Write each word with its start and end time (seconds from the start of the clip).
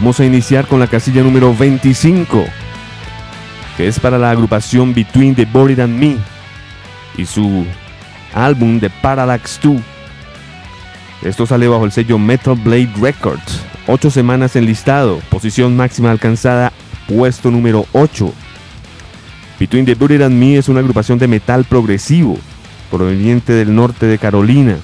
Vamos 0.00 0.18
a 0.18 0.24
iniciar 0.24 0.66
con 0.66 0.80
la 0.80 0.86
casilla 0.86 1.22
número 1.22 1.54
25, 1.54 2.46
que 3.76 3.86
es 3.86 4.00
para 4.00 4.16
la 4.16 4.30
agrupación 4.30 4.94
Between 4.94 5.34
the 5.34 5.44
Buried 5.44 5.78
and 5.78 5.94
Me 5.94 6.16
y 7.18 7.26
su 7.26 7.66
álbum 8.32 8.80
The 8.80 8.88
Parallax 8.88 9.60
2. 9.62 9.78
Esto 11.20 11.44
sale 11.44 11.68
bajo 11.68 11.84
el 11.84 11.92
sello 11.92 12.18
Metal 12.18 12.54
Blade 12.54 12.90
Records. 12.98 13.60
8 13.88 14.10
semanas 14.10 14.56
en 14.56 14.64
listado, 14.64 15.20
posición 15.28 15.76
máxima 15.76 16.10
alcanzada, 16.10 16.72
puesto 17.06 17.50
número 17.50 17.84
8. 17.92 18.32
Between 19.58 19.84
the 19.84 19.96
Buried 19.96 20.22
and 20.22 20.34
Me 20.34 20.56
es 20.56 20.70
una 20.70 20.80
agrupación 20.80 21.18
de 21.18 21.28
metal 21.28 21.64
progresivo, 21.64 22.38
proveniente 22.90 23.52
del 23.52 23.74
norte 23.74 24.06
de 24.06 24.16
Carolina. 24.16 24.78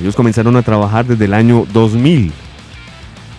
Ellos 0.00 0.16
comenzaron 0.16 0.56
a 0.56 0.62
trabajar 0.62 1.04
desde 1.04 1.26
el 1.26 1.34
año 1.34 1.66
2000 1.74 2.47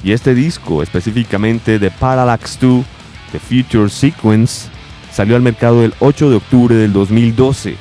y 0.04 0.12
este 0.14 0.34
disco, 0.34 0.82
específicamente 0.82 1.80
The 1.80 1.92
Parallax 1.92 2.60
2, 2.60 2.86
The 3.32 3.40
Future 3.40 3.90
Sequence, 3.90 4.70
salió 5.12 5.36
al 5.36 5.42
mercado 5.42 5.84
el 5.84 5.94
8 6.00 6.30
de 6.30 6.36
octubre 6.38 6.76
del 6.76 6.94
2012. 6.94 7.76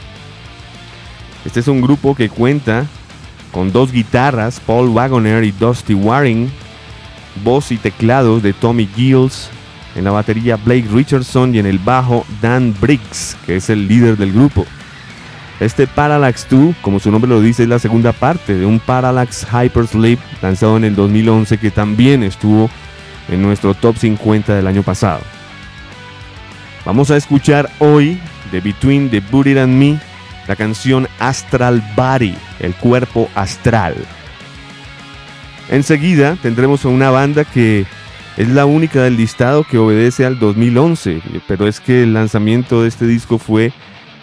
Este 1.44 1.60
es 1.60 1.68
un 1.68 1.80
grupo 1.80 2.14
que 2.14 2.28
cuenta 2.28 2.86
con 3.52 3.72
dos 3.72 3.92
guitarras, 3.92 4.60
Paul 4.60 4.88
Wagoner 4.88 5.44
y 5.44 5.52
Dusty 5.52 5.94
Waring, 5.94 6.50
voz 7.44 7.70
y 7.72 7.76
teclados 7.76 8.42
de 8.42 8.52
Tommy 8.52 8.88
Gills, 8.94 9.50
en 9.94 10.04
la 10.04 10.10
batería 10.10 10.56
Blake 10.56 10.88
Richardson 10.92 11.54
y 11.54 11.58
en 11.58 11.66
el 11.66 11.78
bajo 11.78 12.26
Dan 12.42 12.74
Briggs, 12.80 13.36
que 13.46 13.56
es 13.56 13.70
el 13.70 13.88
líder 13.88 14.16
del 14.16 14.32
grupo. 14.32 14.66
Este 15.60 15.88
Parallax 15.88 16.46
2, 16.48 16.76
como 16.82 17.00
su 17.00 17.10
nombre 17.10 17.28
lo 17.28 17.40
dice, 17.40 17.64
es 17.64 17.68
la 17.68 17.80
segunda 17.80 18.12
parte 18.12 18.56
de 18.56 18.64
un 18.64 18.78
Parallax 18.78 19.46
Hypersleep 19.50 20.20
lanzado 20.40 20.76
en 20.76 20.84
el 20.84 20.94
2011 20.94 21.58
que 21.58 21.72
también 21.72 22.22
estuvo 22.22 22.70
en 23.28 23.42
nuestro 23.42 23.74
top 23.74 23.96
50 23.96 24.54
del 24.54 24.66
año 24.68 24.84
pasado. 24.84 25.20
Vamos 26.84 27.10
a 27.10 27.16
escuchar 27.16 27.68
hoy 27.80 28.20
de 28.52 28.60
Between 28.60 29.10
the 29.10 29.20
Buried 29.20 29.58
and 29.58 29.74
Me 29.74 30.00
la 30.46 30.56
canción 30.56 31.08
Astral 31.18 31.82
Body, 31.94 32.34
el 32.60 32.74
cuerpo 32.74 33.28
astral. 33.34 33.94
Enseguida 35.68 36.36
tendremos 36.40 36.84
a 36.84 36.88
una 36.88 37.10
banda 37.10 37.44
que 37.44 37.84
es 38.36 38.48
la 38.48 38.64
única 38.64 39.02
del 39.02 39.16
listado 39.16 39.64
que 39.64 39.76
obedece 39.76 40.24
al 40.24 40.38
2011, 40.38 41.20
pero 41.46 41.66
es 41.66 41.80
que 41.80 42.04
el 42.04 42.14
lanzamiento 42.14 42.82
de 42.82 42.88
este 42.88 43.06
disco 43.06 43.38
fue 43.38 43.72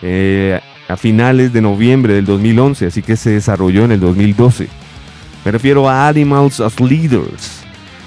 eh, 0.02 0.59
a 0.88 0.97
finales 0.97 1.53
de 1.53 1.61
noviembre 1.61 2.14
del 2.14 2.25
2011, 2.25 2.88
así 2.88 3.02
que 3.02 3.16
se 3.16 3.31
desarrolló 3.31 3.86
en 3.86 3.91
el 3.91 4.00
2012. 4.00 4.67
Me 5.44 5.52
refiero 5.52 5.89
a 5.89 6.08
Animals 6.08 6.59
as 6.59 6.80
Leaders. 6.80 7.61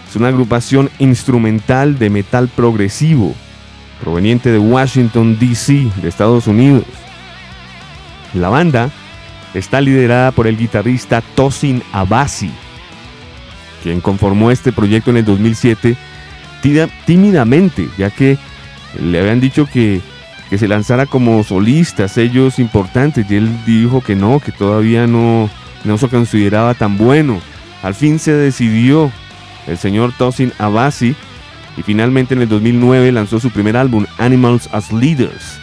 Es 0.08 0.16
una 0.16 0.28
agrupación 0.28 0.90
instrumental 0.98 1.98
de 1.98 2.10
metal 2.10 2.48
progresivo, 2.48 3.34
proveniente 4.00 4.50
de 4.50 4.58
Washington, 4.58 5.38
D.C., 5.38 5.90
de 6.02 6.08
Estados 6.08 6.46
Unidos. 6.46 6.84
La 8.34 8.48
banda 8.48 8.90
está 9.54 9.80
liderada 9.80 10.32
por 10.32 10.46
el 10.46 10.56
guitarrista 10.56 11.22
Tosin 11.34 11.82
Abasi, 11.92 12.50
quien 13.82 14.00
conformó 14.00 14.50
este 14.50 14.72
proyecto 14.72 15.10
en 15.10 15.18
el 15.18 15.24
2007 15.24 15.96
tímidamente, 17.06 17.88
ya 17.96 18.10
que 18.10 18.36
le 19.00 19.20
habían 19.20 19.40
dicho 19.40 19.66
que 19.66 20.00
que 20.50 20.58
se 20.58 20.68
lanzara 20.68 21.06
como 21.06 21.42
solista, 21.44 22.08
sellos 22.08 22.58
importantes, 22.58 23.30
y 23.30 23.36
él 23.36 23.50
dijo 23.66 24.00
que 24.00 24.16
no, 24.16 24.40
que 24.40 24.52
todavía 24.52 25.06
no, 25.06 25.50
no 25.84 25.98
se 25.98 26.08
consideraba 26.08 26.74
tan 26.74 26.96
bueno. 26.96 27.40
Al 27.82 27.94
fin 27.94 28.18
se 28.18 28.32
decidió 28.32 29.12
el 29.66 29.78
señor 29.78 30.12
Tosin 30.16 30.52
Abasi 30.58 31.14
y 31.76 31.82
finalmente 31.82 32.34
en 32.34 32.42
el 32.42 32.48
2009 32.48 33.12
lanzó 33.12 33.38
su 33.38 33.50
primer 33.50 33.76
álbum, 33.76 34.06
Animals 34.18 34.68
as 34.72 34.92
Leaders. 34.92 35.60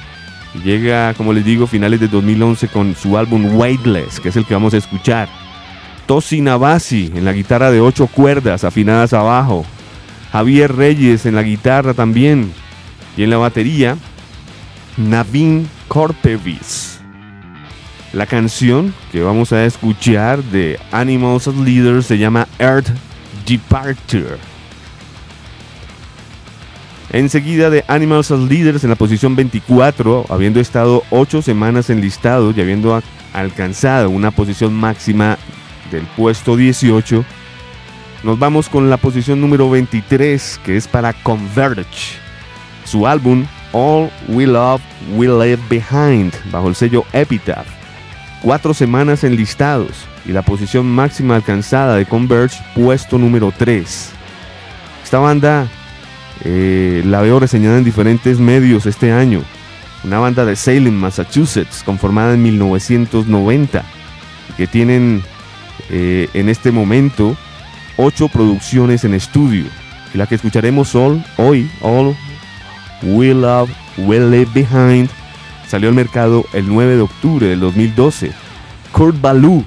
Y 0.54 0.60
llega, 0.60 1.14
como 1.16 1.34
les 1.34 1.44
digo, 1.44 1.68
finales 1.68 2.00
de 2.00 2.08
2011 2.08 2.68
con 2.70 2.96
su 2.96 3.18
álbum 3.18 3.58
Weightless, 3.58 4.20
que 4.22 4.30
es 4.30 4.36
el 4.38 4.46
que 4.46 4.54
vamos 4.54 4.74
a 4.74 4.78
escuchar. 4.78 5.28
Tosin 6.06 6.48
Abasi 6.48 7.12
en 7.14 7.26
la 7.26 7.34
guitarra 7.34 7.72
de 7.72 7.82
ocho 7.82 8.08
cuerdas 8.08 8.64
afinadas 8.64 9.12
abajo. 9.12 9.66
Javier 10.32 10.74
Reyes 10.76 11.26
en 11.26 11.36
la 11.36 11.44
guitarra 11.44 11.94
también. 11.94 12.52
Y 13.18 13.24
en 13.24 13.30
la 13.30 13.38
batería, 13.38 13.98
Navin 14.98 15.68
Corpevis. 15.88 17.02
La 18.14 18.26
canción 18.26 18.94
que 19.12 19.22
vamos 19.22 19.52
a 19.52 19.66
escuchar 19.66 20.42
de 20.42 20.80
Animals 20.92 21.50
as 21.50 21.56
Leaders 21.56 22.06
se 22.06 22.18
llama 22.18 22.48
Earth 22.60 22.88
Departure. 23.46 24.38
Enseguida 27.12 27.70
de 27.70 27.84
Animals 27.90 28.32
as 28.32 28.40
Leaders 28.40 28.86
en 28.86 28.90
la 28.90 28.96
posición 28.96 29.36
24, 29.36 30.28
habiendo 30.30 30.62
estado 30.62 31.04
8 31.10 31.42
semanas 31.42 31.90
en 31.90 32.00
listado 32.00 32.54
y 32.56 32.62
habiendo 32.62 33.02
alcanzado 33.34 34.10
una 34.10 34.32
posición 34.32 34.74
máxima 34.74 35.38
del 35.92 36.04
puesto 36.16 36.56
18, 36.56 37.26
nos 38.24 38.40
vamos 38.40 38.70
con 38.70 38.90
la 38.90 38.98
posición 38.98 39.42
número 39.42 39.70
23 39.70 40.62
que 40.64 40.78
es 40.78 40.88
para 40.88 41.12
Converge. 41.12 42.18
Su 42.86 43.08
álbum 43.08 43.46
All 43.76 44.10
We 44.30 44.48
Love 44.48 44.82
We 45.16 45.28
Leave 45.28 45.62
Behind 45.70 46.34
bajo 46.50 46.70
el 46.70 46.76
sello 46.76 47.06
Epitaph. 47.12 47.68
Cuatro 48.42 48.74
semanas 48.74 49.26
en 49.26 49.36
listados 49.36 50.06
y 50.26 50.32
la 50.32 50.44
posición 50.44 50.88
máxima 50.88 51.36
alcanzada 51.36 51.98
de 51.98 52.06
Converge, 52.06 52.58
puesto 52.74 53.18
número 53.18 53.52
3. 53.56 54.12
Esta 55.04 55.20
banda 55.20 55.68
eh, 56.46 57.04
la 57.06 57.20
veo 57.20 57.38
reseñada 57.38 57.78
en 57.78 57.84
diferentes 57.84 58.40
medios 58.40 58.86
este 58.86 59.12
año. 59.12 59.42
Una 60.06 60.20
banda 60.20 60.46
de 60.46 60.56
Salem, 60.56 60.94
Massachusetts, 60.94 61.84
conformada 61.84 62.36
en 62.36 62.44
1990, 62.44 63.84
que 64.56 64.68
tienen 64.68 65.22
eh, 65.90 66.30
en 66.34 66.48
este 66.48 66.72
momento 66.72 67.36
ocho 67.98 68.30
producciones 68.30 69.04
en 69.04 69.16
estudio. 69.16 69.66
Y 70.14 70.18
la 70.18 70.28
que 70.28 70.36
escucharemos 70.36 70.96
hoy, 70.96 71.70
All 71.82 72.16
We 73.04 73.34
Love, 73.34 73.70
We 73.98 74.20
Leave 74.20 74.50
Behind, 74.54 75.10
salió 75.68 75.90
al 75.90 75.96
mercado 75.96 76.46
el 76.54 76.68
9 76.68 76.96
de 76.96 77.02
octubre 77.02 77.48
del 77.48 77.60
2012. 77.60 78.32
Kurt 78.92 79.20
Ballou 79.20 79.64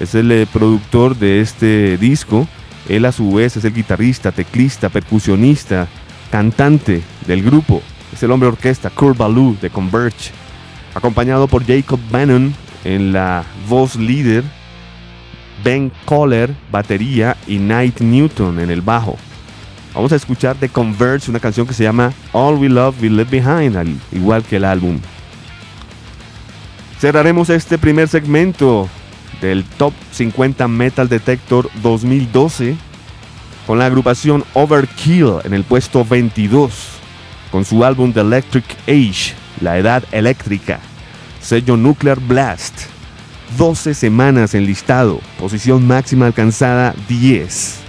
es 0.00 0.14
el 0.14 0.32
eh, 0.32 0.46
productor 0.52 1.16
de 1.16 1.40
este 1.40 1.98
disco. 1.98 2.48
Él 2.88 3.04
a 3.04 3.12
su 3.12 3.32
vez 3.32 3.56
es 3.56 3.64
el 3.64 3.74
guitarrista, 3.74 4.32
teclista, 4.32 4.88
percusionista, 4.88 5.88
cantante 6.30 7.02
del 7.26 7.42
grupo. 7.42 7.82
Es 8.12 8.22
el 8.22 8.30
hombre 8.30 8.48
orquesta 8.48 8.90
Kurt 8.90 9.16
Ballou 9.16 9.56
de 9.60 9.70
Converge, 9.70 10.32
acompañado 10.94 11.46
por 11.48 11.64
Jacob 11.64 12.00
Bannon 12.10 12.54
en 12.84 13.12
la 13.12 13.44
voz 13.68 13.96
líder, 13.96 14.44
Ben 15.64 15.92
Coller, 16.04 16.54
batería 16.70 17.36
y 17.46 17.58
Knight 17.58 18.00
Newton 18.00 18.58
en 18.58 18.70
el 18.70 18.80
bajo. 18.80 19.16
Vamos 19.94 20.12
a 20.12 20.16
escuchar 20.16 20.58
de 20.58 20.70
Converge, 20.70 21.30
una 21.30 21.40
canción 21.40 21.66
que 21.66 21.74
se 21.74 21.84
llama 21.84 22.12
All 22.32 22.54
We 22.54 22.68
Love 22.68 23.02
We 23.02 23.10
Leave 23.10 23.30
Behind, 23.30 23.76
al 23.76 23.94
igual 24.10 24.42
que 24.42 24.56
el 24.56 24.64
álbum. 24.64 24.98
Cerraremos 26.98 27.50
este 27.50 27.76
primer 27.78 28.08
segmento 28.08 28.88
del 29.42 29.64
Top 29.64 29.92
50 30.12 30.66
Metal 30.68 31.08
Detector 31.08 31.68
2012 31.82 32.76
con 33.66 33.78
la 33.78 33.86
agrupación 33.86 34.44
Overkill 34.54 35.40
en 35.44 35.52
el 35.52 35.64
puesto 35.64 36.04
22, 36.04 36.72
con 37.50 37.64
su 37.64 37.84
álbum 37.84 38.12
The 38.12 38.20
Electric 38.20 38.64
Age, 38.86 39.34
La 39.60 39.78
Edad 39.78 40.04
Eléctrica, 40.10 40.80
sello 41.40 41.76
Nuclear 41.76 42.18
Blast, 42.18 42.82
12 43.58 43.94
semanas 43.94 44.54
en 44.54 44.64
listado, 44.64 45.20
posición 45.38 45.86
máxima 45.86 46.26
alcanzada 46.26 46.94
10. 47.08 47.80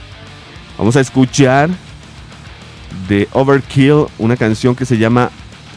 Vamos 0.77 0.95
a 0.95 1.01
escuchar 1.01 1.69
de 3.07 3.27
Overkill 3.31 4.05
una 4.17 4.37
canción 4.37 4.75
que 4.75 4.85
se 4.85 4.97
llama 4.97 5.29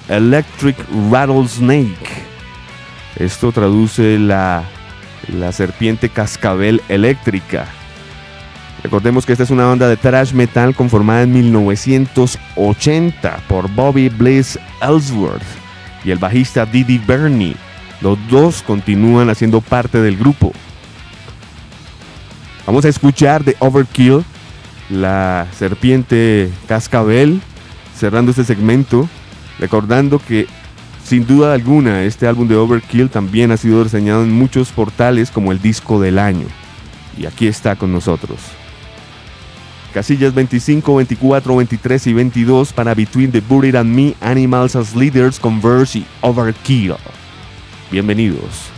Electric 0.08 0.76
Rattlesnake. 1.10 2.24
Esto 3.16 3.52
traduce 3.52 4.18
la, 4.18 4.64
la 5.28 5.52
serpiente 5.52 6.08
cascabel 6.08 6.82
eléctrica. 6.88 7.66
Recordemos 8.82 9.26
que 9.26 9.32
esta 9.32 9.44
es 9.44 9.50
una 9.50 9.64
banda 9.64 9.88
de 9.88 9.96
thrash 9.96 10.32
metal 10.32 10.74
conformada 10.74 11.22
en 11.22 11.32
1980 11.32 13.38
por 13.48 13.70
Bobby 13.70 14.08
Bliss 14.08 14.58
Ellsworth 14.80 15.42
y 16.04 16.10
el 16.10 16.18
bajista 16.18 16.66
Didi 16.66 16.98
Bernie. 16.98 17.56
Los 18.00 18.18
dos 18.28 18.62
continúan 18.62 19.30
haciendo 19.30 19.60
parte 19.60 20.00
del 20.00 20.16
grupo. 20.16 20.52
Vamos 22.66 22.84
a 22.84 22.88
escuchar 22.88 23.44
de 23.44 23.56
Overkill 23.58 24.24
la 24.90 25.46
serpiente 25.56 26.50
cascabel, 26.68 27.40
cerrando 27.96 28.30
este 28.30 28.44
segmento, 28.44 29.08
recordando 29.58 30.18
que 30.18 30.46
sin 31.04 31.26
duda 31.26 31.54
alguna 31.54 32.02
este 32.02 32.26
álbum 32.26 32.48
de 32.48 32.56
Overkill 32.56 33.10
también 33.10 33.52
ha 33.52 33.56
sido 33.56 33.84
reseñado 33.84 34.24
en 34.24 34.32
muchos 34.32 34.70
portales 34.70 35.30
como 35.30 35.52
el 35.52 35.62
disco 35.62 36.00
del 36.00 36.18
año. 36.18 36.46
Y 37.16 37.26
aquí 37.26 37.46
está 37.46 37.76
con 37.76 37.92
nosotros. 37.92 38.38
Casillas 39.94 40.34
25, 40.34 40.96
24, 40.96 41.56
23 41.56 42.06
y 42.08 42.12
22 42.12 42.72
para 42.72 42.94
Between 42.94 43.32
the 43.32 43.40
Buried 43.40 43.76
and 43.76 43.94
Me, 43.94 44.14
Animals 44.20 44.76
as 44.76 44.94
Leaders, 44.94 45.40
Converse 45.40 46.00
y 46.00 46.06
Overkill. 46.20 46.96
Bienvenidos. 47.90 48.75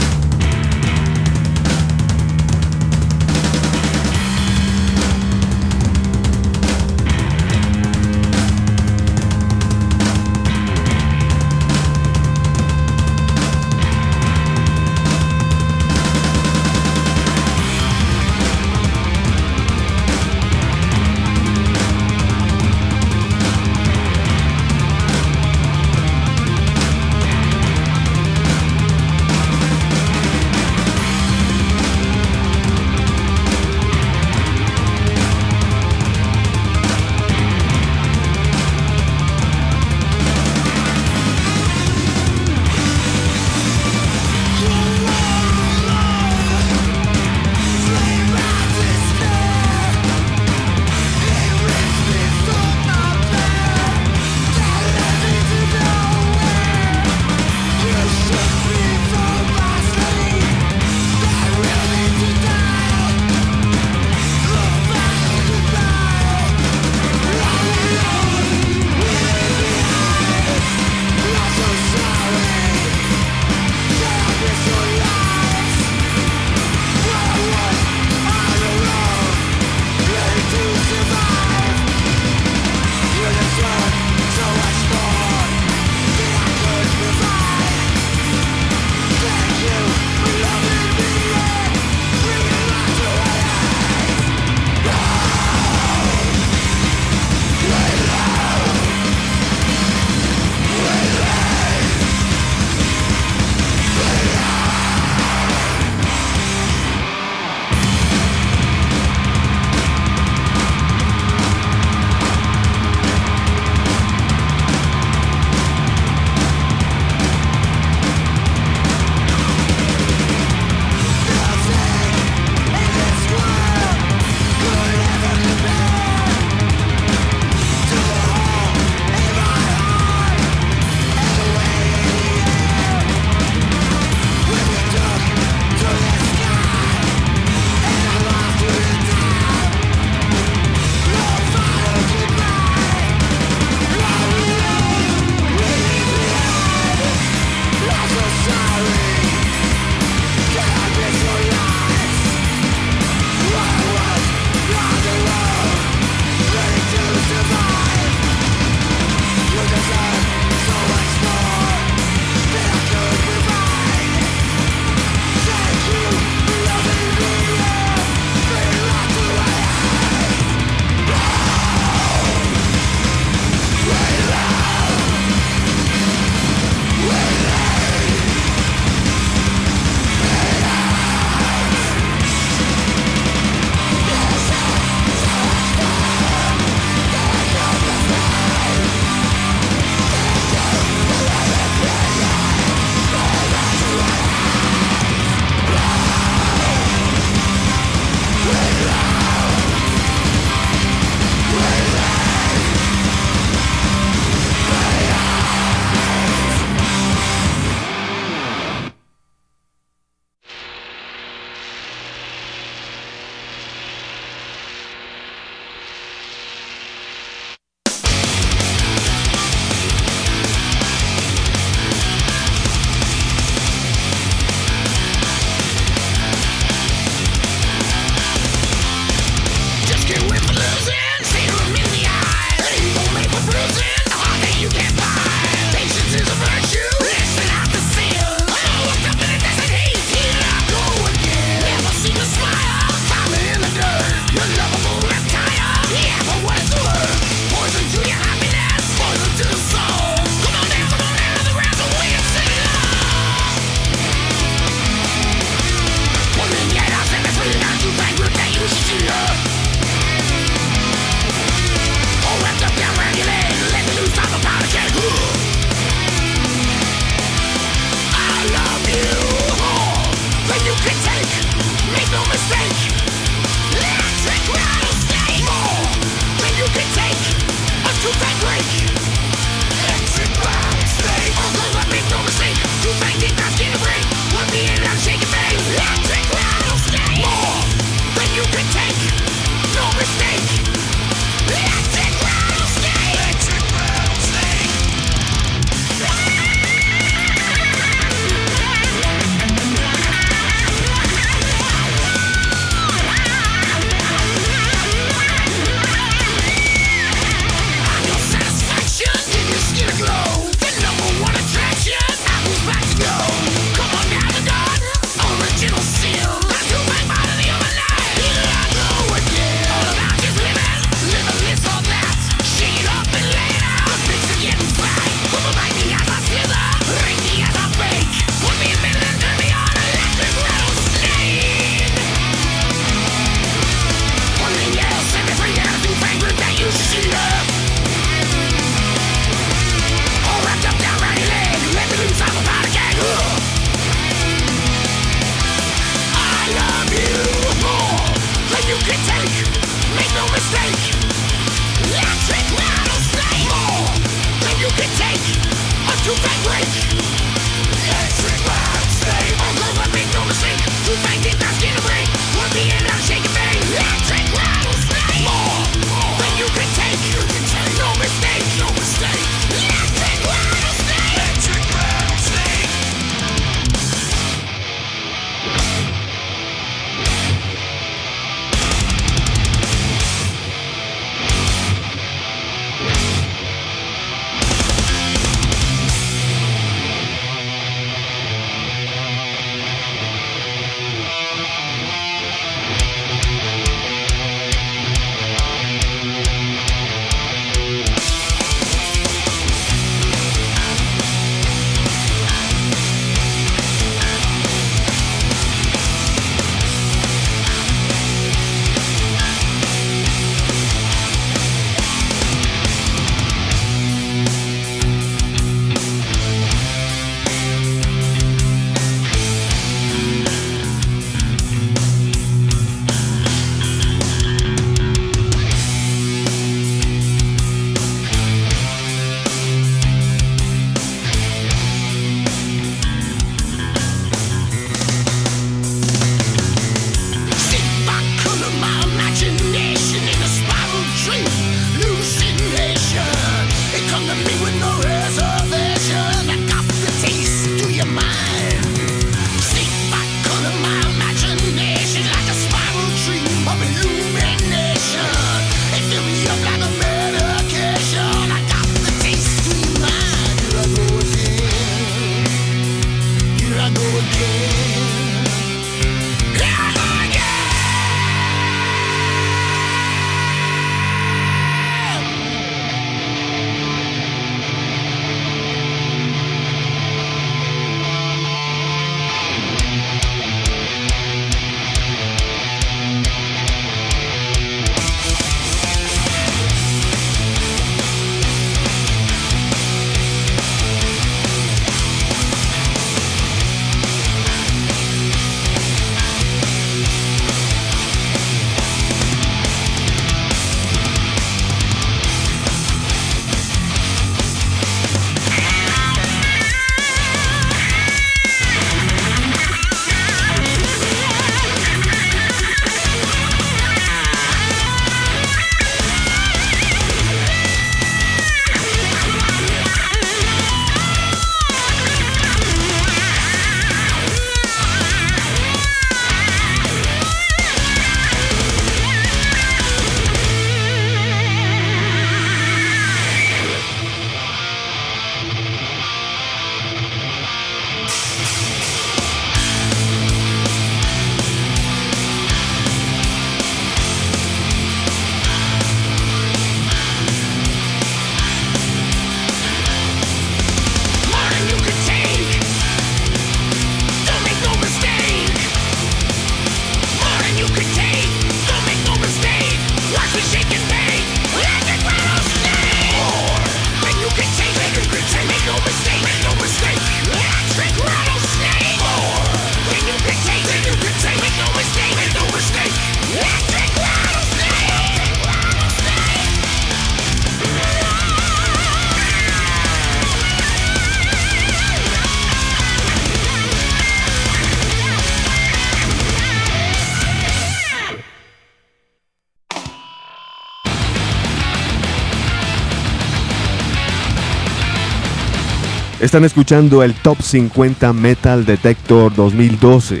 Están 596.02 596.24
escuchando 596.24 596.82
el 596.82 596.94
Top 596.94 597.22
50 597.22 597.92
Metal 597.92 598.44
Detector 598.44 599.14
2012. 599.14 600.00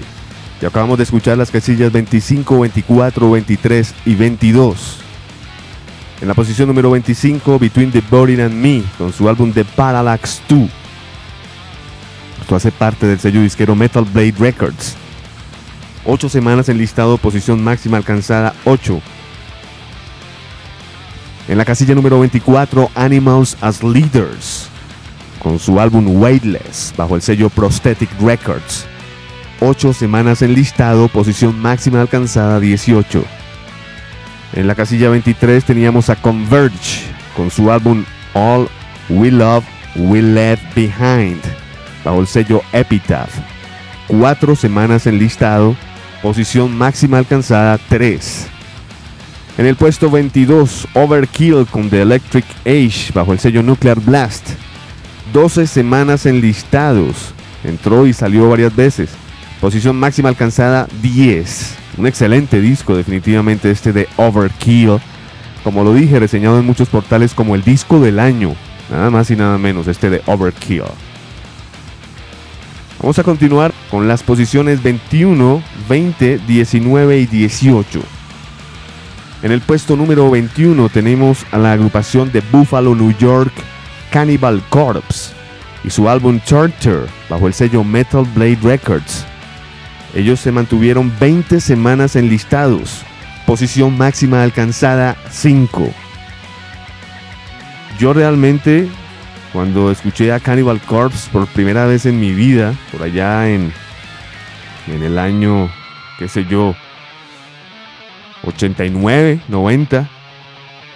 Y 0.60 0.66
acabamos 0.66 0.98
de 0.98 1.04
escuchar 1.04 1.38
las 1.38 1.52
casillas 1.52 1.92
25, 1.92 2.58
24, 2.58 3.30
23 3.30 3.94
y 4.06 4.16
22. 4.16 4.96
En 6.20 6.26
la 6.26 6.34
posición 6.34 6.66
número 6.66 6.90
25, 6.90 7.56
Between 7.56 7.92
the 7.92 8.02
Body 8.10 8.40
and 8.40 8.52
Me, 8.52 8.82
con 8.98 9.12
su 9.12 9.28
álbum 9.28 9.52
The 9.52 9.64
Parallax 9.64 10.42
2. 10.48 10.68
Esto 12.40 12.56
hace 12.56 12.72
parte 12.72 13.06
del 13.06 13.20
sello 13.20 13.40
disquero 13.40 13.76
Metal 13.76 14.04
Blade 14.04 14.34
Records. 14.40 14.96
Ocho 16.04 16.28
semanas 16.28 16.68
en 16.68 16.78
listado, 16.78 17.16
posición 17.16 17.62
máxima 17.62 17.96
alcanzada 17.98 18.56
8. 18.64 19.00
En 21.46 21.58
la 21.58 21.64
casilla 21.64 21.94
número 21.94 22.18
24, 22.18 22.90
Animals 22.96 23.56
as 23.60 23.84
Leaders 23.84 24.71
con 25.42 25.58
su 25.58 25.80
álbum 25.80 26.22
Weightless 26.22 26.94
bajo 26.96 27.16
el 27.16 27.22
sello 27.22 27.50
Prosthetic 27.50 28.08
Records. 28.20 28.86
Ocho 29.60 29.92
semanas 29.92 30.42
en 30.42 30.54
listado, 30.54 31.08
posición 31.08 31.58
máxima 31.58 32.00
alcanzada 32.00 32.60
18. 32.60 33.24
En 34.54 34.66
la 34.66 34.74
casilla 34.74 35.08
23 35.08 35.64
teníamos 35.64 36.10
a 36.10 36.16
Converge 36.16 37.02
con 37.36 37.50
su 37.50 37.70
álbum 37.70 38.04
All 38.34 38.68
We 39.08 39.30
Love, 39.30 39.64
We 39.96 40.22
Left 40.22 40.62
Behind 40.74 41.40
bajo 42.04 42.20
el 42.20 42.26
sello 42.26 42.62
Epitaph. 42.72 43.32
Cuatro 44.06 44.54
semanas 44.54 45.06
en 45.06 45.18
listado, 45.18 45.76
posición 46.22 46.76
máxima 46.76 47.18
alcanzada 47.18 47.78
3. 47.88 48.46
En 49.58 49.66
el 49.66 49.76
puesto 49.76 50.10
22, 50.10 50.88
Overkill 50.94 51.66
con 51.70 51.90
The 51.90 52.02
Electric 52.02 52.44
Age 52.64 53.12
bajo 53.14 53.32
el 53.32 53.38
sello 53.38 53.62
Nuclear 53.62 54.00
Blast. 54.00 54.50
12 55.32 55.66
semanas 55.66 56.26
en 56.26 56.40
listados. 56.40 57.34
Entró 57.64 58.06
y 58.06 58.12
salió 58.12 58.48
varias 58.48 58.74
veces. 58.74 59.10
Posición 59.60 59.98
máxima 59.98 60.28
alcanzada 60.28 60.88
10. 61.02 61.76
Un 61.98 62.06
excelente 62.06 62.60
disco 62.60 62.96
definitivamente 62.96 63.70
este 63.70 63.92
de 63.92 64.08
Overkill. 64.16 64.98
Como 65.64 65.84
lo 65.84 65.94
dije, 65.94 66.18
reseñado 66.18 66.58
en 66.58 66.66
muchos 66.66 66.88
portales 66.88 67.34
como 67.34 67.54
el 67.54 67.62
disco 67.62 68.00
del 68.00 68.18
año. 68.18 68.54
Nada 68.90 69.10
más 69.10 69.30
y 69.30 69.36
nada 69.36 69.58
menos 69.58 69.86
este 69.88 70.10
de 70.10 70.22
Overkill. 70.26 70.82
Vamos 73.00 73.18
a 73.18 73.24
continuar 73.24 73.72
con 73.90 74.06
las 74.06 74.22
posiciones 74.22 74.82
21, 74.82 75.62
20, 75.88 76.38
19 76.38 77.18
y 77.18 77.26
18. 77.26 78.02
En 79.42 79.50
el 79.50 79.60
puesto 79.60 79.96
número 79.96 80.30
21 80.30 80.88
tenemos 80.88 81.44
a 81.50 81.58
la 81.58 81.72
agrupación 81.72 82.30
de 82.30 82.42
Buffalo, 82.52 82.94
New 82.94 83.12
York, 83.18 83.52
Cannibal 84.12 84.62
Corpse 84.68 85.32
y 85.82 85.90
su 85.90 86.08
álbum 86.08 86.38
Charter 86.44 87.06
bajo 87.28 87.46
el 87.46 87.54
sello 87.54 87.82
Metal 87.82 88.24
Blade 88.34 88.58
Records. 88.62 89.24
Ellos 90.14 90.38
se 90.38 90.52
mantuvieron 90.52 91.10
20 91.18 91.60
semanas 91.60 92.14
enlistados, 92.14 93.02
posición 93.46 93.96
máxima 93.96 94.42
alcanzada 94.42 95.16
5. 95.30 95.90
Yo 97.98 98.12
realmente, 98.12 98.86
cuando 99.52 99.90
escuché 99.90 100.30
a 100.32 100.40
Cannibal 100.40 100.80
Corpse 100.82 101.30
por 101.32 101.46
primera 101.46 101.86
vez 101.86 102.04
en 102.04 102.20
mi 102.20 102.32
vida, 102.32 102.74
por 102.92 103.02
allá 103.02 103.48
en, 103.48 103.72
en 104.88 105.02
el 105.02 105.18
año, 105.18 105.70
qué 106.18 106.28
sé 106.28 106.44
yo, 106.44 106.74
89, 108.44 109.40
90, 109.48 110.08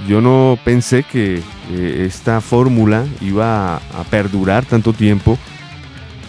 yo 0.09 0.21
no 0.21 0.59
pensé 0.65 1.03
que 1.03 1.43
eh, 1.71 2.05
esta 2.07 2.41
fórmula 2.41 3.07
iba 3.21 3.77
a, 3.77 3.77
a, 3.77 4.05
perdurar 4.11 4.65
tanto 4.65 4.93
tiempo 4.93 5.39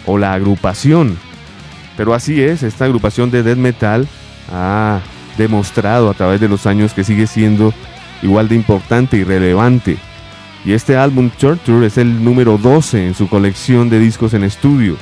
o 0.06 0.16
la 0.16 0.32
agrupación. 0.32 1.18
Pero 1.96 2.14
así 2.14 2.42
es, 2.42 2.62
esta 2.62 2.86
agrupación 2.86 3.30
de 3.30 3.42
death 3.42 3.58
metal 3.58 4.08
ha 4.52 5.00
demostrado 5.36 6.10
a 6.10 6.14
través 6.14 6.40
de 6.40 6.48
los 6.48 6.66
años 6.66 6.94
que 6.94 7.04
sigue 7.04 7.26
siendo 7.26 7.74
igual 8.22 8.48
de 8.48 8.54
importante 8.54 9.16
y 9.16 9.24
relevante. 9.24 9.98
Y 10.64 10.72
este 10.72 10.96
álbum 10.96 11.30
Torture 11.30 11.86
es 11.86 11.98
el 11.98 12.24
número 12.24 12.58
12 12.58 13.08
en 13.08 13.14
su 13.14 13.28
colección 13.28 13.88
de 13.88 14.00
discos 14.00 14.34
en 14.34 14.44
estudio. 14.44 14.96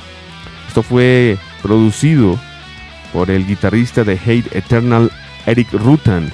Esto 0.67 0.83
fue 0.83 1.37
producido 1.61 2.37
por 3.11 3.31
el 3.31 3.47
guitarrista 3.47 4.03
de 4.03 4.13
Hate 4.13 4.55
Eternal 4.55 5.11
Eric 5.45 5.71
Rutan 5.73 6.31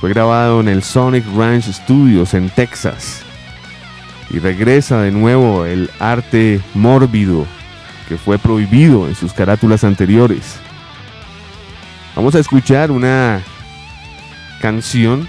fue 0.00 0.08
grabado 0.08 0.60
en 0.60 0.68
el 0.68 0.82
Sonic 0.82 1.26
Ranch 1.36 1.66
Studios 1.66 2.32
en 2.32 2.48
Texas. 2.48 3.20
Y 4.30 4.38
regresa 4.38 5.02
de 5.02 5.10
nuevo 5.10 5.66
el 5.66 5.90
arte 5.98 6.60
mórbido 6.72 7.46
que 8.08 8.16
fue 8.16 8.38
prohibido 8.38 9.06
en 9.06 9.14
sus 9.14 9.34
carátulas 9.34 9.84
anteriores. 9.84 10.56
Vamos 12.16 12.34
a 12.34 12.38
escuchar 12.38 12.90
una 12.90 13.42
canción 14.62 15.28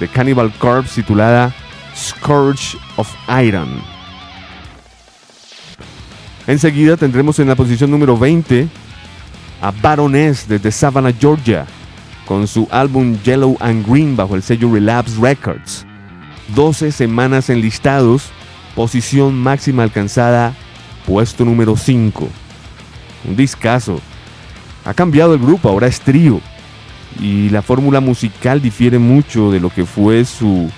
de 0.00 0.08
Cannibal 0.08 0.52
Corpse 0.58 1.00
titulada 1.00 1.54
Scourge 1.96 2.76
of 2.96 3.08
Iron. 3.40 3.80
Enseguida 6.48 6.96
tendremos 6.96 7.38
en 7.38 7.46
la 7.46 7.54
posición 7.54 7.90
número 7.90 8.18
20 8.18 8.66
a 9.60 9.70
Baroness 9.70 10.48
desde 10.48 10.72
Savannah, 10.72 11.12
Georgia 11.12 11.66
con 12.26 12.46
su 12.46 12.68
álbum 12.70 13.16
Yellow 13.22 13.56
and 13.60 13.86
Green 13.86 14.16
bajo 14.16 14.36
el 14.36 14.42
sello 14.42 14.72
Relapse 14.72 15.20
Records. 15.20 15.86
12 16.54 16.92
semanas 16.92 17.50
enlistados, 17.50 18.30
posición 18.74 19.34
máxima 19.34 19.82
alcanzada, 19.82 20.54
puesto 21.06 21.44
número 21.44 21.76
5. 21.76 22.28
Un 23.28 23.36
discazo. 23.36 24.00
Ha 24.84 24.94
cambiado 24.94 25.34
el 25.34 25.40
grupo, 25.40 25.68
ahora 25.68 25.86
es 25.86 26.00
trío. 26.00 26.40
Y 27.20 27.50
la 27.50 27.62
fórmula 27.62 28.00
musical 28.00 28.60
difiere 28.60 28.98
mucho 28.98 29.50
de 29.50 29.60
lo 29.60 29.70
que 29.70 29.84
fue 29.84 30.24
su 30.24 30.70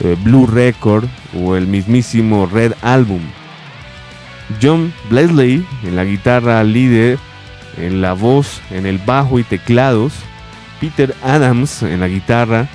eh, 0.00 0.16
Blue 0.22 0.46
Record 0.46 1.04
o 1.38 1.56
el 1.56 1.66
mismísimo 1.66 2.46
Red 2.46 2.72
Album. 2.82 3.20
John 4.60 4.92
Blesley 5.08 5.64
en 5.84 5.96
la 5.96 6.04
guitarra 6.04 6.62
líder, 6.64 7.18
en 7.76 8.02
la 8.02 8.12
voz, 8.12 8.60
en 8.70 8.86
el 8.86 8.98
bajo 8.98 9.38
y 9.38 9.44
teclados. 9.44 10.12
Peter 10.84 11.16
Adams 11.22 11.82
en 11.82 12.00
la 12.00 12.08
guitarra 12.08 12.68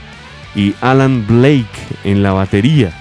y 0.55 0.73
Alan 0.81 1.27
Blake 1.27 1.67
en 2.03 2.23
la 2.23 2.31
batería. 2.31 2.91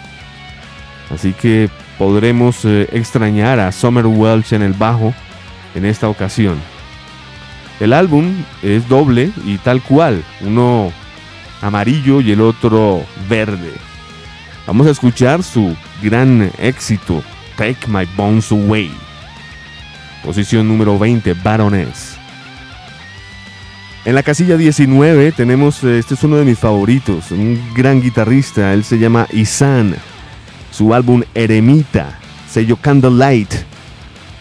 Así 1.11 1.33
que 1.33 1.71
podremos 1.97 2.62
eh, 2.66 2.87
extrañar 2.92 3.59
a 3.59 3.73
Summer 3.73 4.05
Welch 4.05 4.53
en 4.53 4.61
el 4.61 4.75
bajo 4.75 5.14
en 5.75 5.87
esta 5.87 6.11
ocasión. 6.11 6.61
El 7.81 7.94
álbum 7.94 8.44
es 8.62 8.87
doble 8.87 9.31
y 9.47 9.57
tal 9.57 9.81
cual, 9.81 10.23
uno 10.42 10.92
amarillo 11.62 12.21
y 12.21 12.33
el 12.33 12.42
otro 12.42 13.03
verde. 13.31 13.73
Vamos 14.66 14.87
a 14.88 14.90
escuchar 14.90 15.42
su 15.42 15.75
gran 16.03 16.53
éxito, 16.59 17.23
Take 17.57 17.87
My 17.87 18.05
Bones 18.14 18.53
Away. 18.53 18.90
Posición 20.23 20.68
número 20.68 20.99
20, 20.99 21.33
Baroness. 21.33 22.17
En 24.09 24.14
la 24.14 24.23
casilla 24.23 24.57
19 24.57 25.33
tenemos, 25.33 25.85
eh, 25.85 25.99
este 25.99 26.14
es 26.14 26.25
uno 26.25 26.37
de 26.37 26.47
mis 26.47 26.59
favoritos, 26.59 27.31
un 27.31 27.61
gran 27.75 28.01
guitarrista, 28.01 28.73
él 28.73 28.83
se 28.83 28.99
llama 28.99 29.27
Isan, 29.33 29.97
su 30.71 30.94
álbum 30.94 31.25
Eremita, 31.35 32.18
sello 32.51 32.77
Candlelight, 32.77 33.53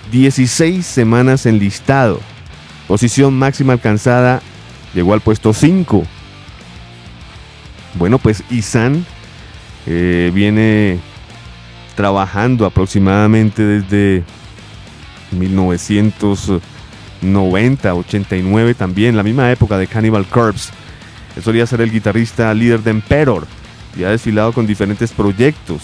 16 0.10 0.86
semanas 0.86 1.46
en 1.46 1.60
listado, 1.60 2.22
posición 2.88 3.38
máxima 3.38 3.74
alcanzada, 3.74 4.42
llegó 4.94 5.14
al 5.14 5.20
puesto 5.20 5.52
5. 5.52 6.06
Bueno, 7.96 8.20
pues 8.20 8.46
Isan 8.50 9.06
eh, 9.86 10.32
viene 10.34 10.98
trabajando 11.98 12.66
aproximadamente 12.66 13.64
desde 13.64 14.24
1900. 15.32 16.62
90, 17.22 17.94
89 17.94 18.74
también, 18.74 19.18
la 19.18 19.24
misma 19.24 19.52
época 19.52 19.78
de 19.78 19.88
Cannibal 19.88 20.26
Corpse. 20.26 20.72
Él 21.36 21.44
solía 21.44 21.68
ser 21.68 21.82
el 21.82 21.92
guitarrista 21.92 22.54
líder 22.54 22.82
de 22.82 22.92
Emperor 22.92 23.46
y 23.98 24.04
ha 24.04 24.10
desfilado 24.10 24.54
con 24.54 24.68
diferentes 24.68 25.12
proyectos. 25.12 25.82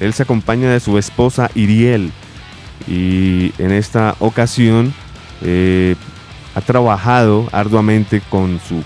Él 0.00 0.12
se 0.12 0.22
acompaña 0.22 0.70
de 0.70 0.80
su 0.80 0.98
esposa 0.98 1.50
Iriel 1.54 2.12
y 2.86 3.52
en 3.58 3.72
esta 3.72 4.14
ocasión 4.20 4.92
eh, 5.42 5.96
ha 6.54 6.60
trabajado 6.60 7.48
arduamente 7.52 8.20
con 8.28 8.60
su 8.66 8.82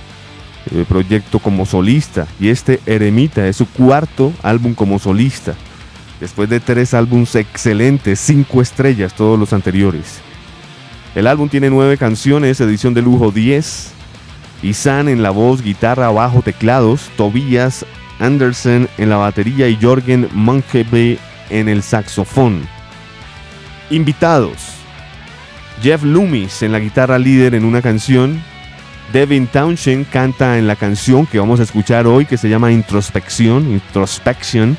eh, 0.70 0.84
proyecto 0.88 1.38
como 1.38 1.66
solista 1.66 2.26
y 2.38 2.48
este 2.48 2.80
Eremita 2.86 3.46
es 3.46 3.56
su 3.56 3.66
cuarto 3.66 4.32
álbum 4.42 4.74
como 4.74 4.98
solista. 4.98 5.54
Después 6.20 6.48
de 6.48 6.60
tres 6.60 6.94
álbumes 6.94 7.34
excelentes, 7.34 8.20
cinco 8.20 8.62
estrellas 8.62 9.14
todos 9.14 9.38
los 9.38 9.52
anteriores. 9.52 10.20
El 11.14 11.26
álbum 11.26 11.50
tiene 11.50 11.68
nueve 11.68 11.98
canciones, 11.98 12.60
edición 12.60 12.94
de 12.94 13.02
lujo 13.02 13.30
10. 13.30 13.92
Isan 14.62 15.08
en 15.08 15.22
la 15.22 15.30
voz, 15.30 15.60
guitarra, 15.60 16.10
bajo, 16.10 16.40
teclados. 16.40 17.10
Tobias 17.16 17.84
Anderson 18.18 18.88
en 18.96 19.10
la 19.10 19.16
batería 19.16 19.68
y 19.68 19.78
Jorgen 19.80 20.28
Munkebe 20.32 21.18
en 21.50 21.68
el 21.68 21.82
saxofón. 21.82 22.62
Invitados. 23.90 24.56
Jeff 25.82 26.02
Loomis 26.02 26.62
en 26.62 26.72
la 26.72 26.78
guitarra 26.78 27.18
líder 27.18 27.54
en 27.54 27.66
una 27.66 27.82
canción. 27.82 28.42
Devin 29.12 29.46
Townshend 29.48 30.08
canta 30.08 30.56
en 30.56 30.66
la 30.66 30.76
canción 30.76 31.26
que 31.26 31.38
vamos 31.38 31.60
a 31.60 31.64
escuchar 31.64 32.06
hoy 32.06 32.24
que 32.24 32.38
se 32.38 32.48
llama 32.48 32.72
Introspección, 32.72 33.70
Introspection. 33.70 34.78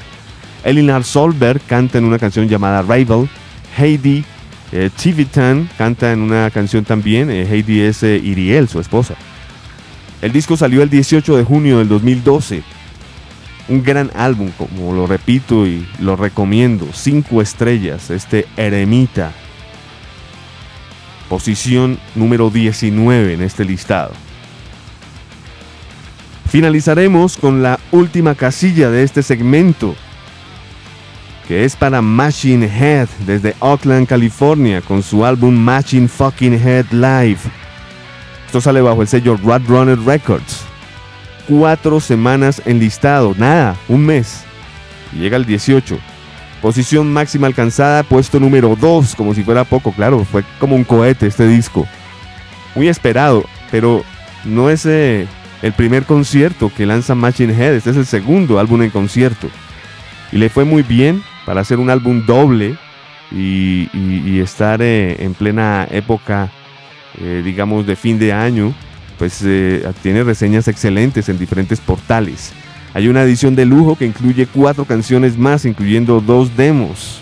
Elinar 0.63 1.03
Solberg 1.03 1.61
canta 1.67 1.99
en 1.99 2.05
una 2.05 2.17
canción 2.17 2.49
llamada 2.49 2.81
Rival. 2.81 3.29
Heidi 3.77 4.25
eh, 4.75 4.89
Tivitan 4.89 5.69
canta 5.77 6.11
en 6.11 6.21
una 6.21 6.49
canción 6.49 6.83
también. 6.83 7.29
Eh, 7.29 7.45
Heidi 7.45 7.81
es 7.81 8.01
eh, 8.01 8.17
Iriel, 8.17 8.67
su 8.67 8.79
esposa. 8.79 9.13
El 10.19 10.31
disco 10.31 10.57
salió 10.57 10.81
el 10.81 10.89
18 10.89 11.37
de 11.37 11.43
junio 11.43 11.77
del 11.77 11.87
2012. 11.87 12.63
Un 13.67 13.83
gran 13.83 14.09
álbum, 14.15 14.49
como 14.57 14.93
lo 14.93 15.05
repito 15.05 15.67
y 15.67 15.87
lo 15.99 16.15
recomiendo. 16.15 16.87
Cinco 16.91 17.39
estrellas, 17.39 18.09
este 18.09 18.47
Eremita. 18.57 19.31
Posición 21.29 21.99
número 22.15 22.49
19 22.49 23.35
en 23.35 23.43
este 23.43 23.65
listado. 23.65 24.13
Finalizaremos 26.49 27.37
con 27.37 27.61
la 27.61 27.79
última 27.91 28.33
casilla 28.33 28.89
de 28.89 29.03
este 29.03 29.21
segmento, 29.21 29.95
que 31.47 31.65
es 31.65 31.75
para 31.75 32.01
Machine 32.01 32.65
Head 32.65 33.07
desde 33.25 33.55
Oakland, 33.59 34.07
California, 34.07 34.81
con 34.81 35.03
su 35.03 35.25
álbum 35.25 35.55
Machine 35.55 36.07
Fucking 36.07 36.53
Head 36.53 36.85
Live. 36.91 37.39
Esto 38.45 38.61
sale 38.61 38.81
bajo 38.81 39.01
el 39.01 39.07
sello 39.07 39.37
Runner 39.37 39.99
Records. 39.99 40.61
Cuatro 41.47 41.99
semanas 41.99 42.61
en 42.65 42.79
listado, 42.79 43.33
nada, 43.37 43.75
un 43.89 44.05
mes. 44.05 44.43
Llega 45.11 45.37
el 45.37 45.45
18. 45.45 45.97
Posición 46.61 47.11
máxima 47.11 47.47
alcanzada, 47.47 48.03
puesto 48.03 48.39
número 48.39 48.77
2, 48.79 49.15
como 49.15 49.33
si 49.33 49.43
fuera 49.43 49.65
poco, 49.65 49.91
claro, 49.91 50.23
fue 50.23 50.45
como 50.59 50.77
un 50.77 50.85
cohete 50.85 51.27
este 51.27 51.45
disco. 51.45 51.85
Muy 52.73 52.87
esperado, 52.87 53.43
pero 53.69 54.03
no 54.45 54.69
es 54.69 54.85
eh, 54.85 55.27
el 55.61 55.73
primer 55.73 56.05
concierto 56.05 56.71
que 56.73 56.85
lanza 56.85 57.15
Machine 57.15 57.53
Head, 57.53 57.75
este 57.75 57.89
es 57.89 57.97
el 57.97 58.05
segundo 58.05 58.59
álbum 58.59 58.81
en 58.81 58.91
concierto. 58.91 59.49
Y 60.31 60.37
le 60.37 60.49
fue 60.49 60.63
muy 60.63 60.83
bien 60.83 61.21
para 61.45 61.61
hacer 61.61 61.79
un 61.79 61.89
álbum 61.89 62.25
doble 62.25 62.77
y, 63.31 64.39
estar 64.39 64.81
eh, 64.81 65.23
en 65.23 65.33
plena 65.33 65.87
época, 65.89 66.51
eh, 67.19 67.41
digamos, 67.43 67.85
de 67.85 67.95
fin 67.95 68.19
de 68.19 68.33
año, 68.33 68.73
pues 69.17 69.45
tiene 70.01 70.23
reseñas 70.23 70.67
excelentes 70.67 71.29
en 71.29 71.37
diferentes 71.39 71.79
portales. 71.79 72.53
Hay 72.93 73.07
una 73.07 73.23
edición 73.23 73.55
de 73.55 73.65
lujo 73.65 73.95
que 73.95 74.05
incluye 74.05 74.45
cuatro 74.45 74.85
canciones 74.85 75.37
más, 75.37 75.65
incluyendo 75.65 76.21
dos 76.21 76.55
demos 76.55 77.21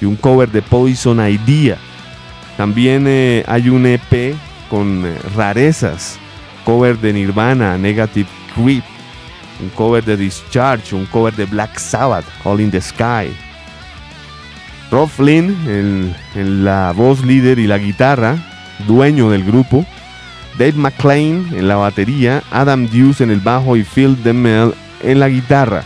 y 0.00 0.04
un 0.04 0.16
cover 0.16 0.50
de 0.50 0.62
Poison 0.62 1.20
Idea. 1.20 1.78
También 2.56 3.04
eh, 3.06 3.44
hay 3.46 3.68
un 3.68 3.86
EP 3.86 4.34
con 4.68 5.06
eh, 5.06 5.16
rarezas, 5.36 6.18
cover 6.64 6.98
de 6.98 7.12
Nirvana, 7.12 7.78
Negative 7.78 8.28
Creep, 8.54 8.82
un 9.62 9.68
cover 9.70 10.04
de 10.04 10.16
Discharge, 10.16 10.92
un 10.94 11.06
cover 11.06 11.34
de 11.34 11.44
Black 11.44 11.78
Sabbath, 11.78 12.24
All 12.44 12.60
in 12.60 12.70
the 12.72 12.80
Sky. 12.80 13.32
Rob 14.92 15.08
Flynn 15.08 16.14
en, 16.34 16.64
la 16.64 16.92
voz 16.92 17.24
líder 17.24 17.58
y 17.58 17.66
la 17.66 17.78
guitarra, 17.78 18.36
dueño 18.86 19.30
del 19.30 19.42
grupo. 19.42 19.86
Dave 20.58 20.74
McClain 20.74 21.48
en 21.54 21.66
la 21.66 21.76
batería, 21.76 22.42
Adam 22.50 22.86
Deuce 22.86 23.24
en 23.24 23.30
el 23.30 23.40
bajo 23.40 23.74
y 23.78 23.84
Phil 23.84 24.22
DeMel 24.22 24.74
en 25.02 25.18
la 25.18 25.30
guitarra. 25.30 25.82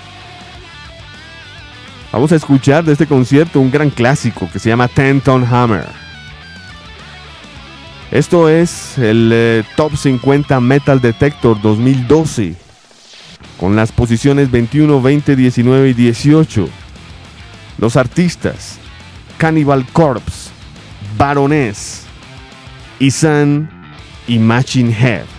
Vamos 2.13 2.33
a 2.33 2.37
escuchar 2.37 2.83
de 2.83 2.95
este 2.95 3.07
concierto 3.07 3.61
un 3.61 3.71
gran 3.71 3.91
clásico 3.91 4.51
que 4.53 4.59
se 4.59 4.71
llama 4.71 4.89
Ten 4.89 5.21
Ton 5.21 5.47
Hammer. 5.55 5.87
Esto 8.11 8.49
es 8.49 8.99
el 8.99 9.31
eh, 9.33 9.63
Top 9.77 9.97
50 9.97 10.59
Metal 10.61 11.01
Detector 11.01 11.63
2012, 11.63 12.57
con 13.57 13.77
las 13.77 13.93
posiciones 13.93 14.51
21, 14.51 15.01
20, 15.01 15.37
19 15.37 15.91
y 15.91 15.93
18. 15.93 16.69
Los 17.79 17.97
artistas, 17.97 18.81
Cannibal 19.39 19.85
Corpse, 19.93 20.51
Baroness, 21.19 22.05
Isan 22.99 23.69
y 24.27 24.39
Machine 24.39 24.93
Head. 24.93 25.36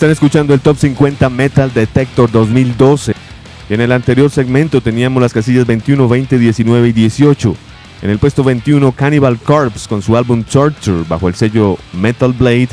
Están 0.00 0.12
escuchando 0.12 0.54
el 0.54 0.60
Top 0.60 0.78
50 0.78 1.28
Metal 1.28 1.70
Detector 1.74 2.30
2012. 2.30 3.12
En 3.68 3.82
el 3.82 3.92
anterior 3.92 4.30
segmento 4.30 4.80
teníamos 4.80 5.20
las 5.20 5.34
casillas 5.34 5.66
21, 5.66 6.08
20, 6.08 6.38
19 6.38 6.88
y 6.88 6.92
18. 6.92 7.54
En 8.00 8.08
el 8.08 8.18
puesto 8.18 8.42
21, 8.42 8.92
Cannibal 8.92 9.38
Corpse 9.38 9.86
con 9.86 10.00
su 10.00 10.16
álbum 10.16 10.42
Torture 10.42 11.04
bajo 11.06 11.28
el 11.28 11.34
sello 11.34 11.76
Metal 11.92 12.32
Blade. 12.32 12.70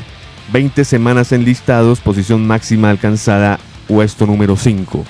20 0.53 0.85
semanas 0.85 1.33
en 1.33 1.43
listados, 1.43 1.99
posición 1.99 2.47
máxima 2.47 2.91
alcanzada, 2.91 3.59
puesto 3.89 4.25
número 4.25 4.55
5. 4.55 5.03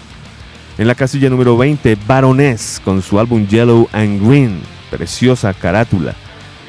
En 0.80 0.88
la 0.88 0.96
casilla 0.96 1.30
número 1.30 1.56
20, 1.56 2.00
Baroness 2.08 2.82
con 2.84 3.04
su 3.04 3.20
álbum 3.20 3.46
Yellow 3.46 3.88
and 3.92 4.28
Green, 4.28 4.60
preciosa 4.90 5.54
carátula. 5.54 6.16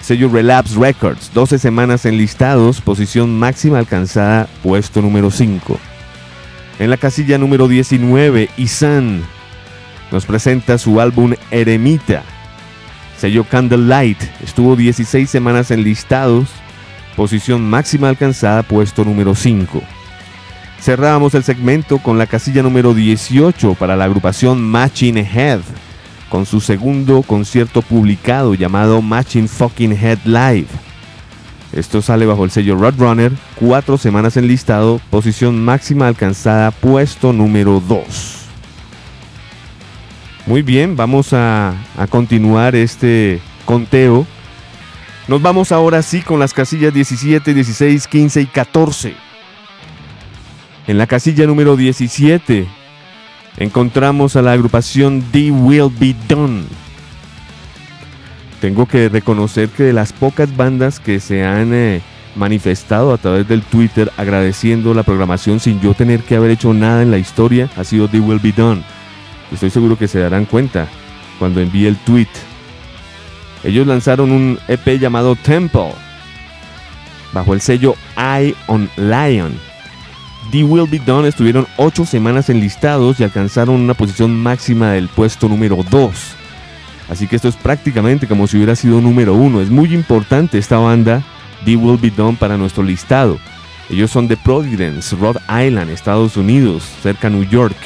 Sello 0.08 0.30
Relapse 0.30 0.74
Records, 0.74 1.30
12 1.34 1.58
semanas 1.58 2.06
en 2.06 2.16
listados, 2.16 2.80
posición 2.80 3.38
máxima 3.38 3.78
alcanzada, 3.78 4.48
puesto 4.62 5.02
número 5.02 5.30
5. 5.30 5.78
En 6.78 6.88
la 6.88 6.96
casilla 6.96 7.36
número 7.36 7.68
19, 7.68 8.48
Isan 8.56 9.22
nos 10.10 10.24
presenta 10.24 10.78
su 10.78 11.02
álbum 11.02 11.34
Eremita. 11.50 12.22
Sello 13.18 13.44
Candlelight 13.44 14.16
estuvo 14.42 14.76
16 14.76 15.28
semanas 15.28 15.70
en 15.70 15.84
listados, 15.84 16.48
posición 17.14 17.68
máxima 17.68 18.08
alcanzada, 18.08 18.62
puesto 18.62 19.04
número 19.04 19.34
5. 19.34 19.82
Cerramos 20.80 21.34
el 21.34 21.44
segmento 21.44 21.98
con 21.98 22.16
la 22.16 22.26
casilla 22.26 22.62
número 22.62 22.94
18 22.94 23.74
para 23.74 23.94
la 23.94 24.04
agrupación 24.04 24.62
Matching 24.62 25.18
Head, 25.18 25.60
con 26.28 26.46
su 26.46 26.60
segundo 26.60 27.22
concierto 27.22 27.82
publicado 27.82 28.54
llamado 28.54 29.02
Matching 29.02 29.48
Fucking 29.48 29.92
Head 29.92 30.18
Live. 30.24 30.68
Esto 31.72 32.00
sale 32.00 32.26
bajo 32.26 32.44
el 32.44 32.50
sello 32.50 32.76
Roadrunner, 32.76 33.32
cuatro 33.56 33.98
semanas 33.98 34.36
en 34.36 34.46
listado, 34.46 35.00
posición 35.10 35.62
máxima 35.62 36.08
alcanzada, 36.08 36.70
puesto 36.70 37.32
número 37.32 37.80
2. 37.80 38.04
Muy 40.46 40.62
bien, 40.62 40.96
vamos 40.96 41.34
a, 41.34 41.74
a, 41.98 42.06
continuar 42.06 42.74
este 42.74 43.42
conteo. 43.66 44.26
Nos 45.26 45.42
vamos 45.42 45.72
ahora 45.72 46.00
sí 46.00 46.22
con 46.22 46.40
las 46.40 46.54
casillas 46.54 46.94
17, 46.94 47.52
16, 47.52 48.06
15 48.06 48.40
y 48.40 48.46
14. 48.46 49.14
En 50.86 50.96
la 50.96 51.06
casilla 51.06 51.46
número 51.46 51.76
17 51.76 52.77
encontramos 53.58 54.36
a 54.36 54.42
la 54.42 54.52
agrupación 54.52 55.22
The 55.32 55.50
Will 55.50 55.90
Be 55.98 56.14
Done 56.28 56.64
tengo 58.60 58.86
que 58.86 59.08
reconocer 59.08 59.68
que 59.68 59.84
de 59.84 59.92
las 59.92 60.12
pocas 60.12 60.56
bandas 60.56 60.98
que 60.98 61.20
se 61.20 61.44
han 61.44 61.72
eh, 61.72 62.00
manifestado 62.34 63.12
a 63.12 63.18
través 63.18 63.46
del 63.46 63.62
Twitter 63.62 64.10
agradeciendo 64.16 64.94
la 64.94 65.04
programación 65.04 65.60
sin 65.60 65.80
yo 65.80 65.94
tener 65.94 66.22
que 66.22 66.36
haber 66.36 66.50
hecho 66.50 66.74
nada 66.74 67.02
en 67.02 67.10
la 67.10 67.18
historia 67.18 67.70
ha 67.76 67.84
sido 67.84 68.08
The 68.08 68.20
Will 68.20 68.40
Be 68.40 68.52
Done. 68.52 68.82
Estoy 69.52 69.70
seguro 69.70 69.96
que 69.96 70.08
se 70.08 70.18
darán 70.18 70.44
cuenta 70.44 70.88
cuando 71.38 71.60
envíe 71.60 71.86
el 71.86 71.96
tweet. 71.98 72.28
Ellos 73.62 73.86
lanzaron 73.86 74.32
un 74.32 74.58
EP 74.66 74.98
llamado 74.98 75.36
Temple 75.36 75.92
bajo 77.32 77.54
el 77.54 77.60
sello 77.60 77.94
Eye 78.16 78.54
on 78.66 78.90
Lion. 78.96 79.67
The 80.50 80.64
Will 80.64 80.88
Be 80.88 80.98
Done 80.98 81.28
estuvieron 81.28 81.66
8 81.76 82.06
semanas 82.06 82.48
enlistados 82.48 83.20
y 83.20 83.24
alcanzaron 83.24 83.74
una 83.82 83.92
posición 83.92 84.34
máxima 84.34 84.92
del 84.92 85.08
puesto 85.08 85.46
número 85.46 85.84
2. 85.90 86.10
Así 87.10 87.26
que 87.26 87.36
esto 87.36 87.48
es 87.48 87.56
prácticamente 87.56 88.26
como 88.26 88.46
si 88.46 88.56
hubiera 88.56 88.74
sido 88.74 89.02
número 89.02 89.34
uno. 89.34 89.60
Es 89.60 89.68
muy 89.68 89.92
importante 89.92 90.56
esta 90.56 90.78
banda, 90.78 91.22
The 91.66 91.76
Will 91.76 91.98
Be 91.98 92.10
Done, 92.10 92.38
para 92.38 92.56
nuestro 92.56 92.82
listado. 92.82 93.38
Ellos 93.90 94.10
son 94.10 94.26
de 94.26 94.38
Providence, 94.38 95.14
Rhode 95.16 95.40
Island, 95.48 95.90
Estados 95.90 96.38
Unidos, 96.38 96.84
cerca 97.02 97.28
de 97.28 97.36
New 97.36 97.48
York. 97.48 97.76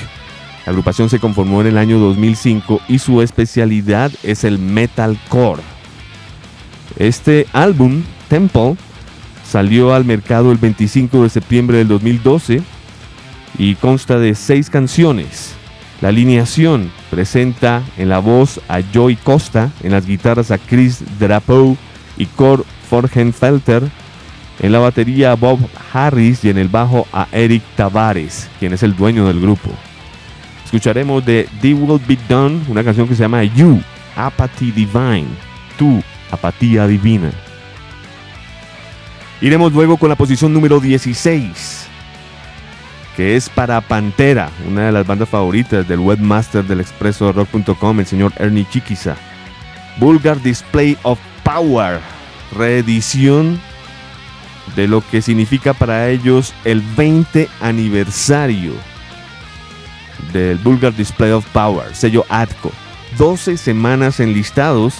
La 0.64 0.70
agrupación 0.70 1.10
se 1.10 1.18
conformó 1.18 1.62
en 1.62 1.66
el 1.66 1.78
año 1.78 1.98
2005 1.98 2.80
y 2.86 3.00
su 3.00 3.22
especialidad 3.22 4.12
es 4.22 4.44
el 4.44 4.60
metalcore. 4.60 5.62
Este 6.96 7.48
álbum, 7.52 8.04
Temple, 8.28 8.76
salió 9.52 9.92
al 9.94 10.06
mercado 10.06 10.50
el 10.50 10.56
25 10.56 11.24
de 11.24 11.28
septiembre 11.28 11.76
del 11.76 11.88
2012 11.88 12.62
y 13.58 13.74
consta 13.74 14.18
de 14.18 14.34
seis 14.34 14.70
canciones. 14.70 15.52
La 16.00 16.08
alineación 16.08 16.90
presenta 17.10 17.82
en 17.98 18.08
la 18.08 18.18
voz 18.18 18.62
a 18.68 18.80
Joy 18.80 19.16
Costa, 19.16 19.70
en 19.82 19.92
las 19.92 20.06
guitarras 20.06 20.50
a 20.50 20.56
Chris 20.56 21.04
Drapeau 21.20 21.76
y 22.16 22.24
Cor 22.24 22.64
Forgenfelter, 22.88 23.82
en 24.58 24.72
la 24.72 24.78
batería 24.78 25.32
a 25.32 25.36
Bob 25.36 25.58
Harris 25.92 26.42
y 26.46 26.48
en 26.48 26.56
el 26.56 26.68
bajo 26.68 27.06
a 27.12 27.28
Eric 27.30 27.62
Tavares, 27.76 28.48
quien 28.58 28.72
es 28.72 28.82
el 28.82 28.96
dueño 28.96 29.26
del 29.26 29.38
grupo. 29.38 29.68
Escucharemos 30.64 31.26
de 31.26 31.46
The 31.60 31.74
Will 31.74 32.00
Be 32.08 32.16
Done, 32.26 32.62
una 32.68 32.82
canción 32.82 33.06
que 33.06 33.14
se 33.14 33.20
llama 33.20 33.44
You, 33.44 33.82
Apathy 34.16 34.70
Divine, 34.70 35.26
Tu, 35.76 36.02
Apatía 36.30 36.86
Divina. 36.86 37.30
Iremos 39.42 39.72
luego 39.72 39.96
con 39.96 40.08
la 40.08 40.14
posición 40.14 40.54
número 40.54 40.78
16 40.78 41.88
que 43.16 43.36
es 43.36 43.50
para 43.50 43.80
Pantera, 43.80 44.50
una 44.66 44.86
de 44.86 44.92
las 44.92 45.06
bandas 45.06 45.28
favoritas 45.28 45.86
del 45.86 46.00
webmaster 46.00 46.64
del 46.64 46.80
expreso 46.80 47.30
rock.com, 47.32 48.00
el 48.00 48.06
señor 48.06 48.32
Ernie 48.36 48.66
Chiquiza. 48.70 49.16
Vulgar 49.98 50.40
Display 50.40 50.96
of 51.02 51.18
Power, 51.44 52.00
reedición 52.56 53.60
de 54.76 54.88
lo 54.88 55.02
que 55.10 55.20
significa 55.20 55.74
para 55.74 56.08
ellos 56.08 56.54
el 56.64 56.80
20 56.80 57.48
aniversario 57.60 58.72
del 60.32 60.56
Vulgar 60.58 60.94
Display 60.94 61.32
of 61.32 61.44
Power, 61.52 61.94
sello 61.94 62.24
ATCO. 62.30 62.72
12 63.18 63.58
semanas 63.58 64.20
enlistados, 64.20 64.94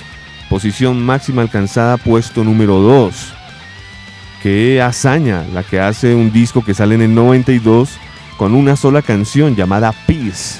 posición 0.51 1.03
máxima 1.03 1.41
alcanzada, 1.41 1.97
puesto 1.97 2.45
número 2.45 2.79
2 2.81 3.37
qué 4.43 4.83
hazaña 4.83 5.45
la 5.55 5.63
que 5.63 5.79
hace 5.79 6.15
un 6.17 6.33
disco 6.33 6.65
que 6.65 6.75
sale 6.75 6.97
en 6.97 7.03
el 7.03 7.15
92 7.15 7.91
con 8.37 8.55
una 8.55 8.75
sola 8.75 9.01
canción 9.01 9.55
llamada 9.55 9.93
Peace. 10.07 10.59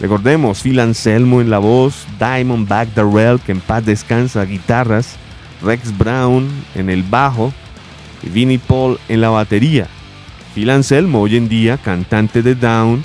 Recordemos, 0.00 0.62
Phil 0.62 0.80
Anselmo 0.80 1.42
en 1.42 1.50
la 1.50 1.58
voz, 1.58 2.06
Diamondback 2.18 2.94
Darrell, 2.94 3.38
que 3.38 3.52
en 3.52 3.60
paz 3.60 3.84
descansa, 3.84 4.44
guitarras, 4.46 5.16
Rex 5.62 5.96
Brown 5.96 6.48
en 6.74 6.88
el 6.88 7.02
bajo 7.02 7.52
y 8.22 8.30
Vinnie 8.30 8.58
Paul 8.58 8.98
en 9.08 9.20
la 9.20 9.28
batería. 9.28 9.86
Phil 10.54 10.70
Anselmo 10.70 11.20
hoy 11.20 11.36
en 11.36 11.48
día 11.48 11.76
cantante 11.76 12.42
de 12.42 12.54
Down, 12.54 13.04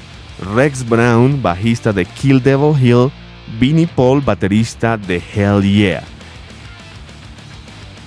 Rex 0.55 0.87
Brown 0.87 1.41
bajista 1.41 1.91
de 1.91 2.05
Kill 2.05 2.41
Devil 2.41 2.81
Hill, 2.81 3.11
Vinnie 3.59 3.87
Paul 3.87 4.21
baterista 4.21 4.95
de 4.95 5.21
Hell 5.33 5.61
Yeah. 5.61 6.03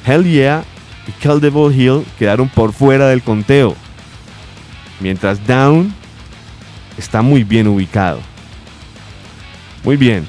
Hell 0.07 0.25
Yeah 0.25 0.65
Devil 1.41 1.73
Hill 1.73 2.05
quedaron 2.19 2.49
por 2.49 2.73
fuera 2.73 3.09
del 3.09 3.23
conteo, 3.23 3.75
mientras 5.01 5.45
Down 5.47 5.93
está 6.97 7.23
muy 7.23 7.45
bien 7.45 7.69
ubicado. 7.69 8.21
Muy 9.85 9.97
bien. 9.97 10.27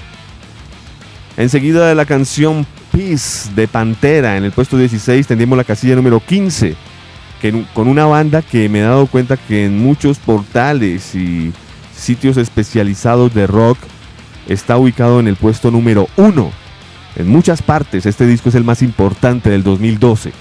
Enseguida 1.38 1.88
de 1.88 1.96
la 1.96 2.06
canción 2.06 2.66
Peace 2.92 3.50
de 3.56 3.68
Pantera 3.68 4.38
en 4.38 4.44
el 4.44 4.52
puesto 4.52 4.78
16 4.78 5.26
tendremos 5.28 5.58
la 5.58 5.64
casilla 5.64 5.96
número 5.96 6.20
15, 6.20 6.76
que, 7.42 7.66
con 7.74 7.88
una 7.88 8.06
banda 8.06 8.42
que 8.42 8.68
me 8.70 8.80
he 8.80 8.84
dado 8.84 9.08
cuenta 9.08 9.38
que 9.38 9.66
en 9.66 9.80
muchos 9.80 10.18
portales 10.20 11.16
y 11.16 11.54
sitios 11.96 12.38
especializados 12.38 13.34
de 13.34 13.48
rock 13.48 13.78
está 14.48 14.78
ubicado 14.78 15.20
en 15.20 15.28
el 15.28 15.36
puesto 15.36 15.72
número 15.72 16.08
1. 16.18 16.52
En 17.16 17.28
muchas 17.28 17.62
partes 17.62 18.06
este 18.06 18.26
disco 18.26 18.50
es 18.50 18.56
el 18.56 18.64
más 18.64 18.82
importante 18.82 19.50
del 19.50 19.64
2012. 19.64 20.32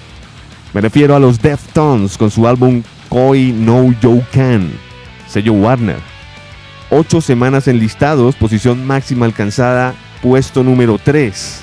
Me 0.73 0.81
refiero 0.81 1.15
a 1.15 1.19
los 1.19 1.41
Deftones 1.41 2.15
con 2.15 2.29
su 2.29 2.47
álbum 2.47 2.83
Koi 3.09 3.51
No 3.51 3.91
You 4.01 4.21
Can, 4.31 4.71
sello 5.27 5.53
Warner. 5.53 5.97
Ocho 6.91 7.21
semanas 7.21 7.67
enlistados, 7.67 8.35
posición 8.35 8.85
máxima 8.85 9.25
alcanzada, 9.25 9.95
puesto 10.21 10.63
número 10.63 10.99
3. 11.03 11.61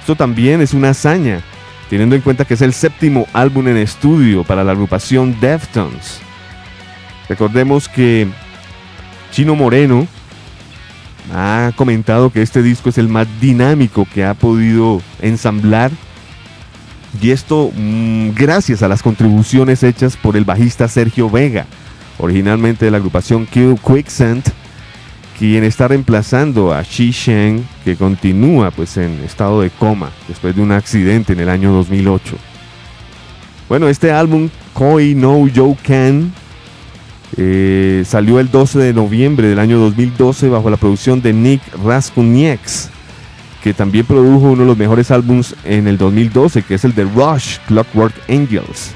Esto 0.00 0.16
también 0.16 0.62
es 0.62 0.72
una 0.72 0.90
hazaña, 0.90 1.42
teniendo 1.90 2.16
en 2.16 2.22
cuenta 2.22 2.46
que 2.46 2.54
es 2.54 2.62
el 2.62 2.72
séptimo 2.72 3.26
álbum 3.34 3.68
en 3.68 3.76
estudio 3.76 4.42
para 4.42 4.64
la 4.64 4.72
agrupación 4.72 5.38
Deftones. 5.38 6.20
Recordemos 7.28 7.88
que 7.88 8.26
Chino 9.32 9.54
Moreno 9.54 10.06
ha 11.34 11.72
comentado 11.76 12.30
que 12.30 12.40
este 12.40 12.62
disco 12.62 12.88
es 12.88 12.96
el 12.96 13.08
más 13.08 13.26
dinámico 13.38 14.06
que 14.12 14.24
ha 14.24 14.32
podido 14.32 15.02
ensamblar 15.20 15.90
y 17.20 17.30
esto 17.30 17.70
mm, 17.74 18.30
gracias 18.30 18.82
a 18.82 18.88
las 18.88 19.02
contribuciones 19.02 19.82
hechas 19.82 20.16
por 20.16 20.36
el 20.36 20.44
bajista 20.44 20.88
Sergio 20.88 21.30
Vega, 21.30 21.66
originalmente 22.18 22.84
de 22.84 22.90
la 22.90 22.98
agrupación 22.98 23.46
Kill 23.46 23.78
Quicksand, 23.84 24.42
quien 25.38 25.64
está 25.64 25.88
reemplazando 25.88 26.72
a 26.72 26.82
Xi 26.82 27.10
Shen, 27.10 27.66
que 27.84 27.96
continúa 27.96 28.70
pues 28.70 28.96
en 28.96 29.20
estado 29.24 29.60
de 29.60 29.70
coma 29.70 30.10
después 30.28 30.54
de 30.54 30.62
un 30.62 30.72
accidente 30.72 31.32
en 31.32 31.40
el 31.40 31.48
año 31.48 31.72
2008. 31.72 32.36
Bueno, 33.68 33.88
este 33.88 34.12
álbum, 34.12 34.48
Koi 34.72 35.14
No 35.14 35.46
You 35.48 35.76
Can, 35.82 36.32
eh, 37.36 38.04
salió 38.06 38.38
el 38.38 38.50
12 38.50 38.78
de 38.78 38.92
noviembre 38.92 39.48
del 39.48 39.58
año 39.58 39.78
2012 39.78 40.48
bajo 40.48 40.70
la 40.70 40.76
producción 40.76 41.20
de 41.20 41.32
Nick 41.32 41.62
Raskunieks 41.82 42.90
que 43.64 43.72
también 43.72 44.04
produjo 44.04 44.50
uno 44.50 44.60
de 44.60 44.66
los 44.66 44.76
mejores 44.76 45.10
álbums 45.10 45.56
en 45.64 45.88
el 45.88 45.96
2012, 45.96 46.64
que 46.64 46.74
es 46.74 46.84
el 46.84 46.94
de 46.94 47.04
Rush, 47.04 47.56
Clockwork 47.66 48.14
Angels. 48.28 48.92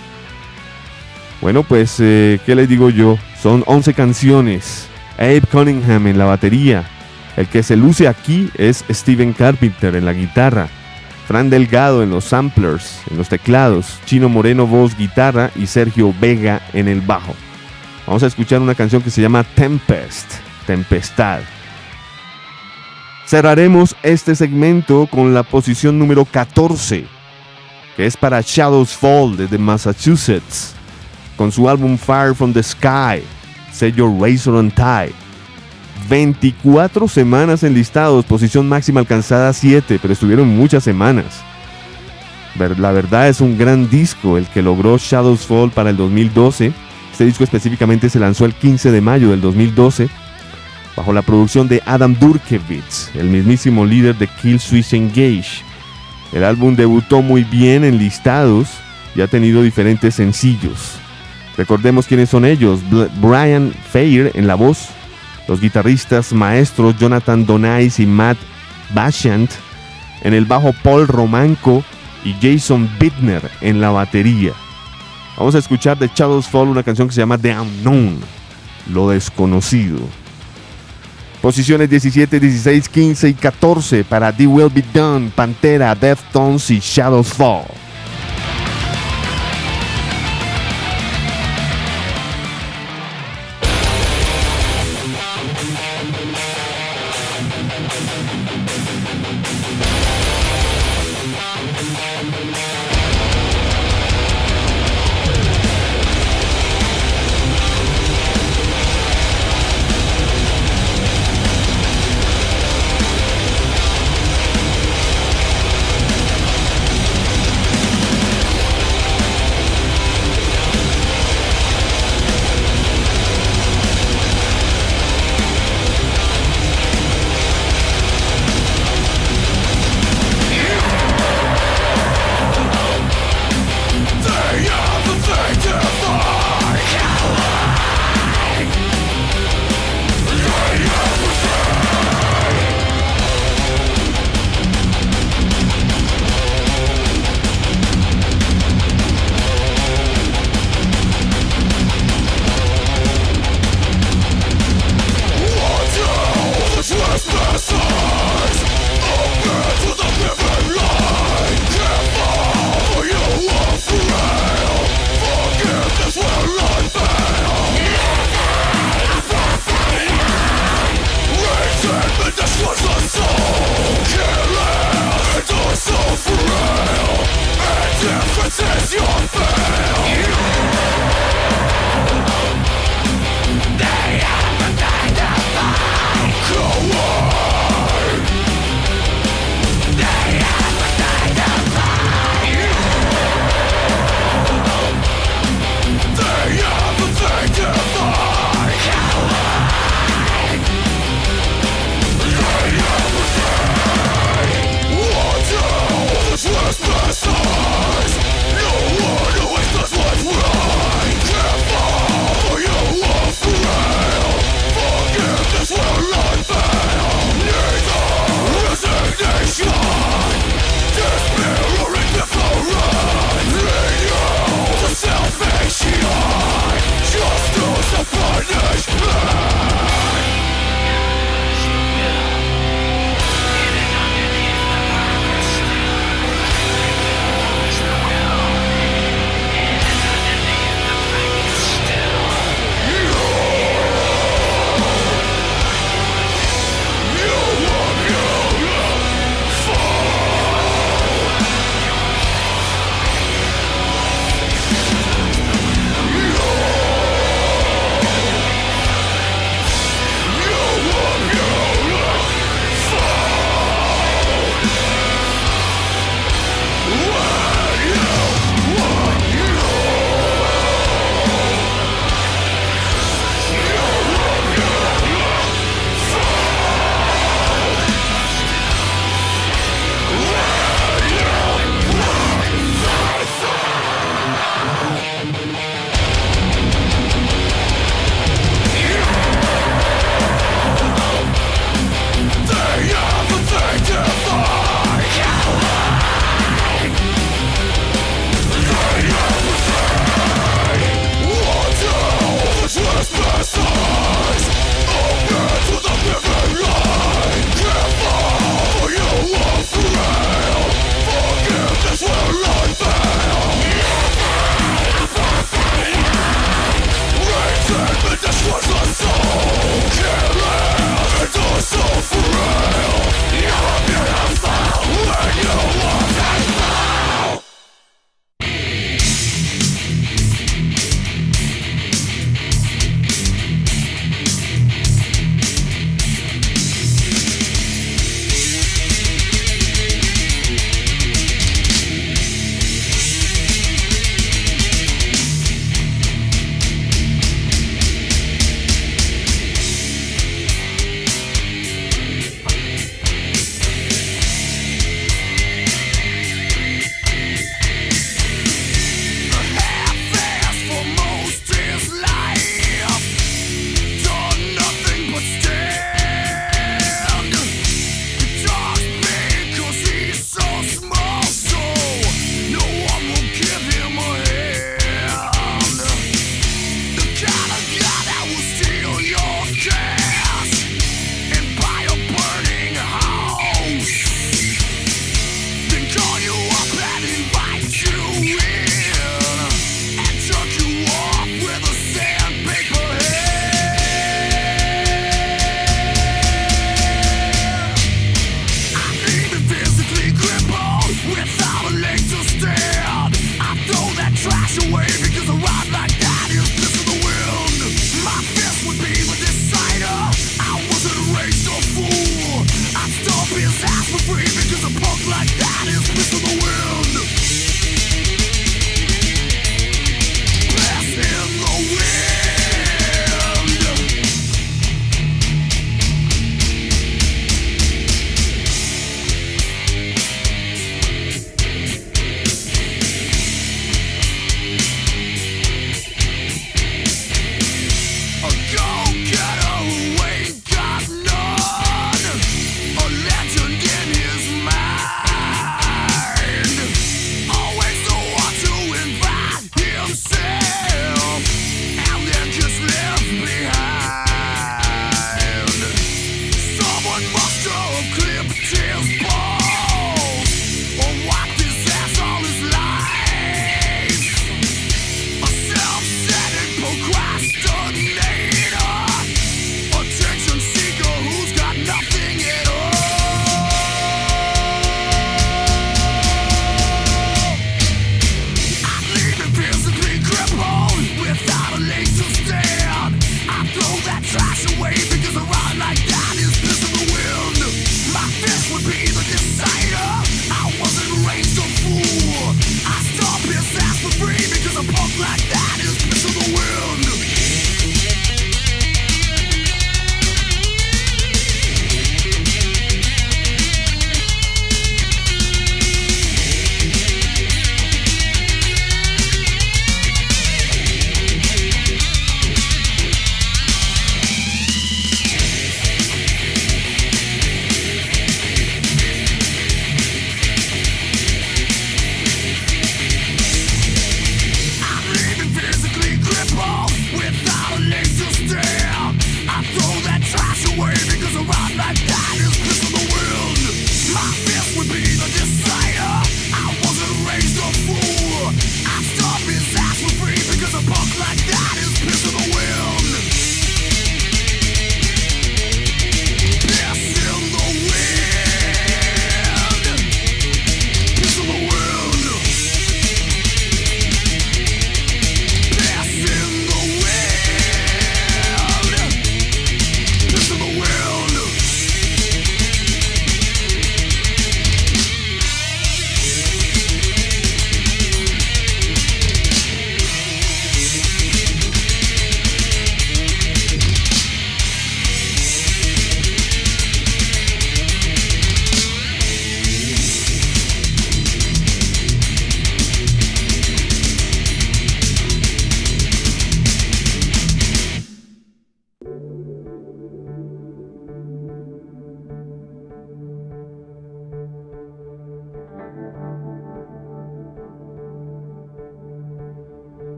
Bueno, 1.41 1.63
pues, 1.63 1.97
eh, 2.01 2.39
¿qué 2.45 2.55
les 2.55 2.69
digo 2.69 2.91
yo? 2.91 3.17
Son 3.43 3.65
11 3.67 3.95
canciones. 3.95 4.87
Abe 5.17 5.41
Cunningham 5.51 6.07
en 6.09 6.19
la 6.19 6.27
batería. 6.27 6.85
El 7.39 7.47
que 7.47 7.63
se 7.63 7.77
luce 7.77 8.09
aquí 8.09 8.51
es 8.59 8.85
Steven 8.91 9.33
Carpenter 9.33 9.97
en 9.97 10.05
la 10.05 10.13
guitarra. 10.13 10.69
Fran 11.27 11.49
Delgado 11.49 12.03
en 12.03 12.11
los 12.11 12.25
samplers, 12.25 13.01
en 13.11 13.17
los 13.17 13.31
teclados. 13.31 13.99
Chino 14.05 14.29
Moreno 14.29 14.67
voz, 14.67 14.95
guitarra 14.99 15.51
y 15.57 15.65
Sergio 15.65 16.15
Vega 16.21 16.61
en 16.75 16.89
el 16.89 17.01
bajo. 17.01 17.35
Vamos 18.07 18.23
a 18.23 18.27
escuchar 18.27 18.61
una 18.61 18.75
canción 18.75 19.01
que 19.01 19.09
se 19.09 19.23
llama 19.23 19.45
Tempest, 19.45 20.31
Tempestad. 20.67 21.41
Cerraremos 23.29 23.95
este 24.03 24.35
segmento 24.35 25.07
con 25.07 25.35
la 25.35 25.43
posición 25.43 25.99
número 25.99 26.25
14, 26.25 27.05
que 27.95 28.07
es 28.07 28.17
para 28.17 28.41
Shadows 28.41 28.97
Fall 28.97 29.37
desde 29.37 29.59
Massachusetts, 29.59 30.73
con 31.37 31.53
su 31.53 31.69
álbum 31.69 31.99
Fire 31.99 32.35
from 32.35 32.55
the 32.55 32.63
Sky, 32.63 33.23
sello 33.71 34.11
Razor 34.19 34.57
and 34.57 34.73
Tie. 34.73 35.15
24 36.09 37.07
semanas 37.07 37.63
en 37.65 37.75
listados, 37.75 38.25
posición 38.25 38.67
máxima 38.67 39.01
alcanzada 39.01 39.53
7, 39.53 39.99
pero 40.01 40.15
estuvieron 40.15 40.49
muchas 40.49 40.83
semanas. 40.83 41.43
La 42.79 42.93
verdad 42.93 43.29
es 43.29 43.43
un 43.43 43.59
gran 43.59 43.91
disco 43.91 44.39
el 44.39 44.47
que 44.47 44.63
logró 44.63 44.97
Shadows 44.97 45.45
Fall 45.45 45.71
para 45.71 45.91
el 45.91 45.99
2012. 45.99 46.73
Este 47.13 47.27
disco 47.27 47.45
específicamente 47.45 48.09
se 48.09 48.21
lanzó 48.21 48.47
el 48.47 48.55
15 48.55 48.91
de 48.91 49.03
mayo 49.03 49.29
del 49.33 49.43
2012 49.43 50.09
bajo 50.99 51.13
la 51.13 51.23
producción 51.23 51.69
de 51.69 51.81
Adam 51.87 52.17
Durkevitz, 52.19 53.15
el 53.15 53.29
mismísimo 53.29 53.87
líder 53.87 54.17
de 54.17 54.27
Kill 54.27 54.59
Switch 54.59 54.95
Engage. 54.95 55.63
El 56.33 56.43
álbum 56.43 56.75
debutó 56.75 57.23
muy 57.23 57.45
bien 57.45 57.85
en 57.85 57.99
listados 57.99 58.67
y 59.15 59.21
ha 59.21 59.29
tenido 59.29 59.63
diferentes 59.63 60.17
sencillos. 60.17 60.97
Recordemos 61.57 62.09
quiénes 62.09 62.31
son 62.31 62.45
ellos: 62.45 62.81
Brian 63.21 63.73
Fair 63.93 64.33
en 64.35 64.49
la 64.49 64.57
voz, 64.57 64.89
los 65.47 65.61
guitarristas 65.61 66.33
maestros 66.33 66.99
Jonathan 66.99 67.47
Donais 67.47 68.01
y 68.01 68.07
Matt 68.07 68.39
Bashant, 68.93 69.53
en 70.23 70.35
el 70.35 70.47
bajo 70.47 70.75
Paul 70.83 71.07
Romanco 71.07 71.85
y 72.25 72.35
Jason 72.43 72.91
Bittner 72.99 73.49
en 73.61 73.81
la 73.81 73.91
batería. 73.91 74.51
Vamos 75.37 75.55
a 75.55 75.59
escuchar 75.59 75.97
de 75.97 76.11
Shadows 76.13 76.49
Fall 76.49 76.67
una 76.67 76.83
canción 76.83 77.07
que 77.07 77.15
se 77.15 77.21
llama 77.21 77.39
The 77.39 77.57
Unknown, 77.57 78.19
lo 78.93 79.11
desconocido. 79.11 80.01
Posiciones 81.49 81.89
17, 81.89 82.41
16, 82.41 82.91
15 82.91 83.29
y 83.31 83.33
14 83.33 84.05
para 84.05 84.31
The 84.31 84.47
Will 84.47 84.69
Be 84.69 84.85
Done, 84.93 85.31
Pantera, 85.35 85.95
Deftones 85.95 86.71
y 86.71 86.79
Shadows 86.79 87.33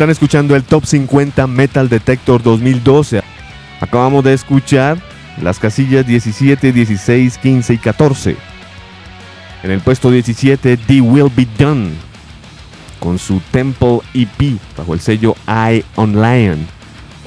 Están 0.00 0.08
escuchando 0.08 0.56
el 0.56 0.64
Top 0.64 0.86
50 0.86 1.46
Metal 1.46 1.86
Detector 1.90 2.42
2012. 2.42 3.20
Acabamos 3.82 4.24
de 4.24 4.32
escuchar 4.32 4.96
las 5.42 5.58
casillas 5.58 6.06
17, 6.06 6.72
16, 6.72 7.36
15 7.36 7.74
y 7.74 7.76
14. 7.76 8.36
En 9.62 9.70
el 9.70 9.80
puesto 9.80 10.10
17, 10.10 10.78
The 10.78 11.02
Will 11.02 11.30
Be 11.36 11.46
Done, 11.58 11.90
con 12.98 13.18
su 13.18 13.42
Temple 13.52 13.98
EP 14.14 14.58
bajo 14.74 14.94
el 14.94 15.00
sello 15.00 15.36
Eye 15.46 15.84
on 15.96 16.14
Lion. 16.14 16.66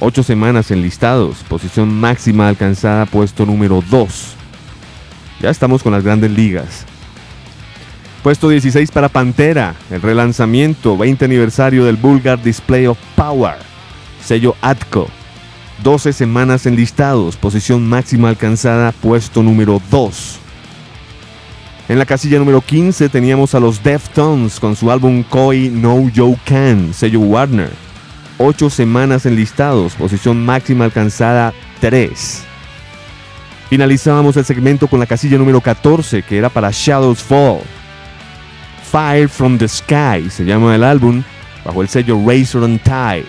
Ocho 0.00 0.24
semanas 0.24 0.72
en 0.72 0.82
listados, 0.82 1.44
posición 1.48 1.94
máxima 1.94 2.48
alcanzada, 2.48 3.06
puesto 3.06 3.46
número 3.46 3.84
2. 3.88 4.34
Ya 5.42 5.50
estamos 5.50 5.80
con 5.80 5.92
las 5.92 6.02
grandes 6.02 6.32
ligas. 6.32 6.86
Puesto 8.24 8.48
16 8.48 8.90
para 8.90 9.10
Pantera, 9.10 9.74
el 9.90 10.00
relanzamiento 10.00 10.96
20 10.96 11.26
aniversario 11.26 11.84
del 11.84 11.96
Vulgar 11.96 12.42
Display 12.42 12.86
of 12.86 12.96
Power, 13.14 13.56
sello 14.24 14.56
Atco. 14.62 15.08
12 15.82 16.14
semanas 16.14 16.64
en 16.64 16.74
listados, 16.74 17.36
posición 17.36 17.86
máxima 17.86 18.30
alcanzada, 18.30 18.92
puesto 18.92 19.42
número 19.42 19.78
2. 19.90 20.38
En 21.90 21.98
la 21.98 22.06
casilla 22.06 22.38
número 22.38 22.62
15 22.62 23.10
teníamos 23.10 23.54
a 23.54 23.60
los 23.60 23.82
Deftones 23.82 24.58
con 24.58 24.74
su 24.74 24.90
álbum 24.90 25.22
Koi 25.22 25.68
No 25.68 26.10
Joe 26.16 26.38
Can, 26.46 26.94
sello 26.94 27.20
Warner. 27.20 27.68
8 28.38 28.70
semanas 28.70 29.26
en 29.26 29.36
listados, 29.36 29.96
posición 29.96 30.42
máxima 30.42 30.86
alcanzada 30.86 31.52
3. 31.82 32.42
Finalizábamos 33.68 34.34
el 34.38 34.46
segmento 34.46 34.88
con 34.88 34.98
la 34.98 35.04
casilla 35.04 35.36
número 35.36 35.60
14 35.60 36.22
que 36.22 36.38
era 36.38 36.48
para 36.48 36.70
Shadows 36.72 37.22
Fall. 37.22 37.60
Fire 38.94 39.28
from 39.28 39.58
the 39.58 39.66
Sky 39.66 40.30
se 40.30 40.44
llama 40.44 40.76
el 40.76 40.84
álbum, 40.84 41.24
bajo 41.64 41.82
el 41.82 41.88
sello 41.88 42.16
Razor 42.24 42.62
and 42.62 42.80
Tie. 42.80 43.24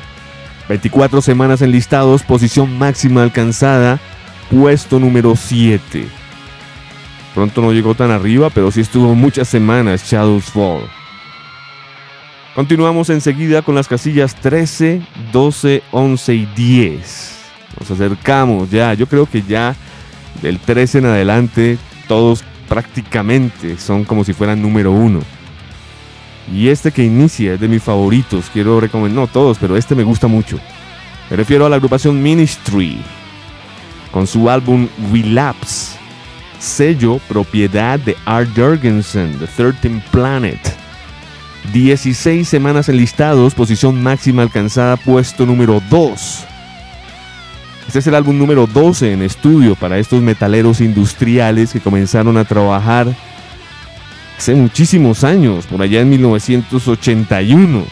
24 0.69 1.23
semanas 1.23 1.63
en 1.63 1.71
listados, 1.71 2.21
posición 2.21 2.77
máxima 2.77 3.23
alcanzada, 3.23 3.99
puesto 4.51 4.99
número 4.99 5.35
7. 5.35 6.07
Pronto 7.33 7.61
no 7.61 7.73
llegó 7.73 7.95
tan 7.95 8.11
arriba, 8.11 8.51
pero 8.51 8.69
sí 8.69 8.81
estuvo 8.81 9.15
muchas 9.15 9.47
semanas 9.47 10.03
Shadows 10.07 10.51
Fall. 10.51 10.87
Continuamos 12.53 13.09
enseguida 13.09 13.63
con 13.63 13.73
las 13.73 13.87
casillas 13.87 14.35
13, 14.35 15.01
12, 15.33 15.81
11 15.89 16.35
y 16.35 16.45
10. 16.45 17.39
Nos 17.79 17.89
acercamos 17.89 18.69
ya, 18.69 18.93
yo 18.93 19.07
creo 19.07 19.25
que 19.25 19.41
ya 19.41 19.75
del 20.43 20.59
13 20.59 20.99
en 20.99 21.05
adelante 21.07 21.79
todos 22.07 22.43
prácticamente 22.69 23.79
son 23.79 24.03
como 24.03 24.23
si 24.23 24.33
fueran 24.33 24.61
número 24.61 24.91
1. 24.91 25.21
Y 26.53 26.69
este 26.69 26.91
que 26.91 27.03
inicia 27.03 27.53
es 27.53 27.59
de 27.59 27.67
mis 27.67 27.81
favoritos, 27.81 28.49
quiero 28.53 28.79
recomendar, 28.79 29.23
no 29.23 29.27
todos, 29.27 29.57
pero 29.57 29.75
este 29.75 29.95
me 29.95 30.03
gusta 30.03 30.27
mucho. 30.27 30.59
Me 31.29 31.37
refiero 31.37 31.65
a 31.65 31.69
la 31.69 31.77
agrupación 31.77 32.21
Ministry, 32.21 32.97
con 34.11 34.27
su 34.27 34.49
álbum 34.49 34.87
Relapse, 35.11 35.97
sello 36.59 37.19
propiedad 37.27 37.99
de 37.99 38.15
Art 38.25 38.49
Jorgensen, 38.55 39.37
The 39.39 39.47
13 39.47 40.03
Planet. 40.11 40.59
16 41.73 42.47
semanas 42.47 42.89
enlistados, 42.89 43.55
posición 43.55 44.01
máxima 44.03 44.43
alcanzada, 44.43 44.97
puesto 44.97 45.47
número 45.47 45.81
2. 45.89 46.45
Este 47.87 47.99
es 47.99 48.07
el 48.07 48.15
álbum 48.15 48.37
número 48.37 48.67
12 48.67 49.13
en 49.13 49.21
estudio 49.21 49.75
para 49.75 49.97
estos 49.97 50.21
metaleros 50.21 50.81
industriales 50.81 51.71
que 51.71 51.79
comenzaron 51.79 52.37
a 52.37 52.45
trabajar 52.45 53.07
hace 54.37 54.55
muchísimos 54.55 55.23
años, 55.23 55.65
por 55.65 55.81
allá 55.81 56.01
en 56.01 56.09
1981. 56.09 57.85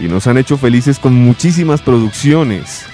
Y 0.00 0.04
nos 0.04 0.26
han 0.26 0.38
hecho 0.38 0.56
felices 0.56 0.98
con 0.98 1.14
muchísimas 1.14 1.82
producciones. 1.82 2.86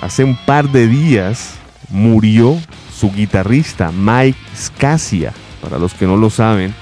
Hace 0.00 0.24
un 0.24 0.36
par 0.36 0.70
de 0.70 0.86
días 0.86 1.54
murió 1.90 2.58
su 2.94 3.12
guitarrista 3.12 3.92
Mike 3.92 4.38
Scasia, 4.56 5.32
para 5.62 5.78
los 5.78 5.94
que 5.94 6.06
no 6.06 6.16
lo 6.16 6.30
saben. 6.30 6.74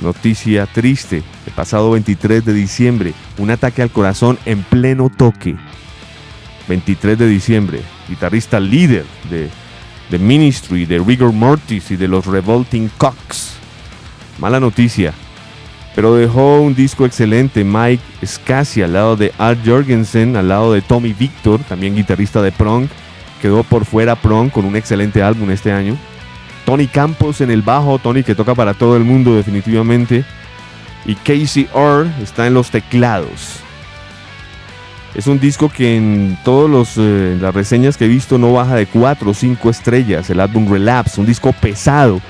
Noticia 0.00 0.66
triste, 0.66 1.22
el 1.46 1.52
pasado 1.52 1.90
23 1.92 2.44
de 2.44 2.52
diciembre, 2.52 3.14
un 3.38 3.50
ataque 3.50 3.82
al 3.82 3.90
corazón 3.90 4.38
en 4.46 4.62
pleno 4.62 5.10
toque. 5.10 5.56
23 6.68 7.18
de 7.18 7.28
diciembre, 7.28 7.80
guitarrista 8.08 8.58
líder 8.58 9.04
de 9.30 9.50
The 10.10 10.18
Ministry, 10.18 10.84
de 10.84 10.98
Rigor 10.98 11.32
Mortis 11.32 11.90
y 11.90 11.96
de 11.96 12.08
los 12.08 12.26
Revolting 12.26 12.90
Cocks. 12.98 13.54
Mala 14.38 14.60
noticia, 14.60 15.12
pero 15.94 16.14
dejó 16.14 16.60
un 16.60 16.74
disco 16.74 17.04
excelente. 17.04 17.64
Mike 17.64 18.02
Scassi 18.24 18.82
al 18.82 18.94
lado 18.94 19.16
de 19.16 19.32
Art 19.38 19.60
Jorgensen, 19.64 20.36
al 20.36 20.48
lado 20.48 20.72
de 20.72 20.82
Tommy 20.82 21.12
Victor, 21.12 21.60
también 21.60 21.96
guitarrista 21.96 22.42
de 22.42 22.52
Prong. 22.52 22.86
Quedó 23.40 23.62
por 23.62 23.84
fuera 23.84 24.14
Prong 24.16 24.50
con 24.50 24.64
un 24.64 24.76
excelente 24.76 25.22
álbum 25.22 25.50
este 25.50 25.72
año. 25.72 25.96
Tony 26.64 26.86
Campos 26.86 27.40
en 27.40 27.50
el 27.50 27.62
bajo, 27.62 27.98
Tony 27.98 28.22
que 28.22 28.34
toca 28.34 28.54
para 28.54 28.74
todo 28.74 28.96
el 28.96 29.04
mundo 29.04 29.34
definitivamente. 29.34 30.24
Y 31.04 31.16
Casey 31.16 31.68
Orr 31.72 32.06
está 32.22 32.46
en 32.46 32.54
los 32.54 32.70
teclados. 32.70 33.60
Es 35.14 35.26
un 35.26 35.38
disco 35.38 35.68
que 35.68 35.96
en 35.96 36.38
todas 36.42 36.94
eh, 36.96 37.36
las 37.38 37.54
reseñas 37.54 37.98
que 37.98 38.06
he 38.06 38.08
visto 38.08 38.38
no 38.38 38.54
baja 38.54 38.76
de 38.76 38.86
4 38.86 39.30
o 39.30 39.34
5 39.34 39.68
estrellas. 39.68 40.30
El 40.30 40.40
álbum 40.40 40.70
Relapse, 40.70 41.20
un 41.20 41.26
disco 41.26 41.52
pesado. 41.52 42.20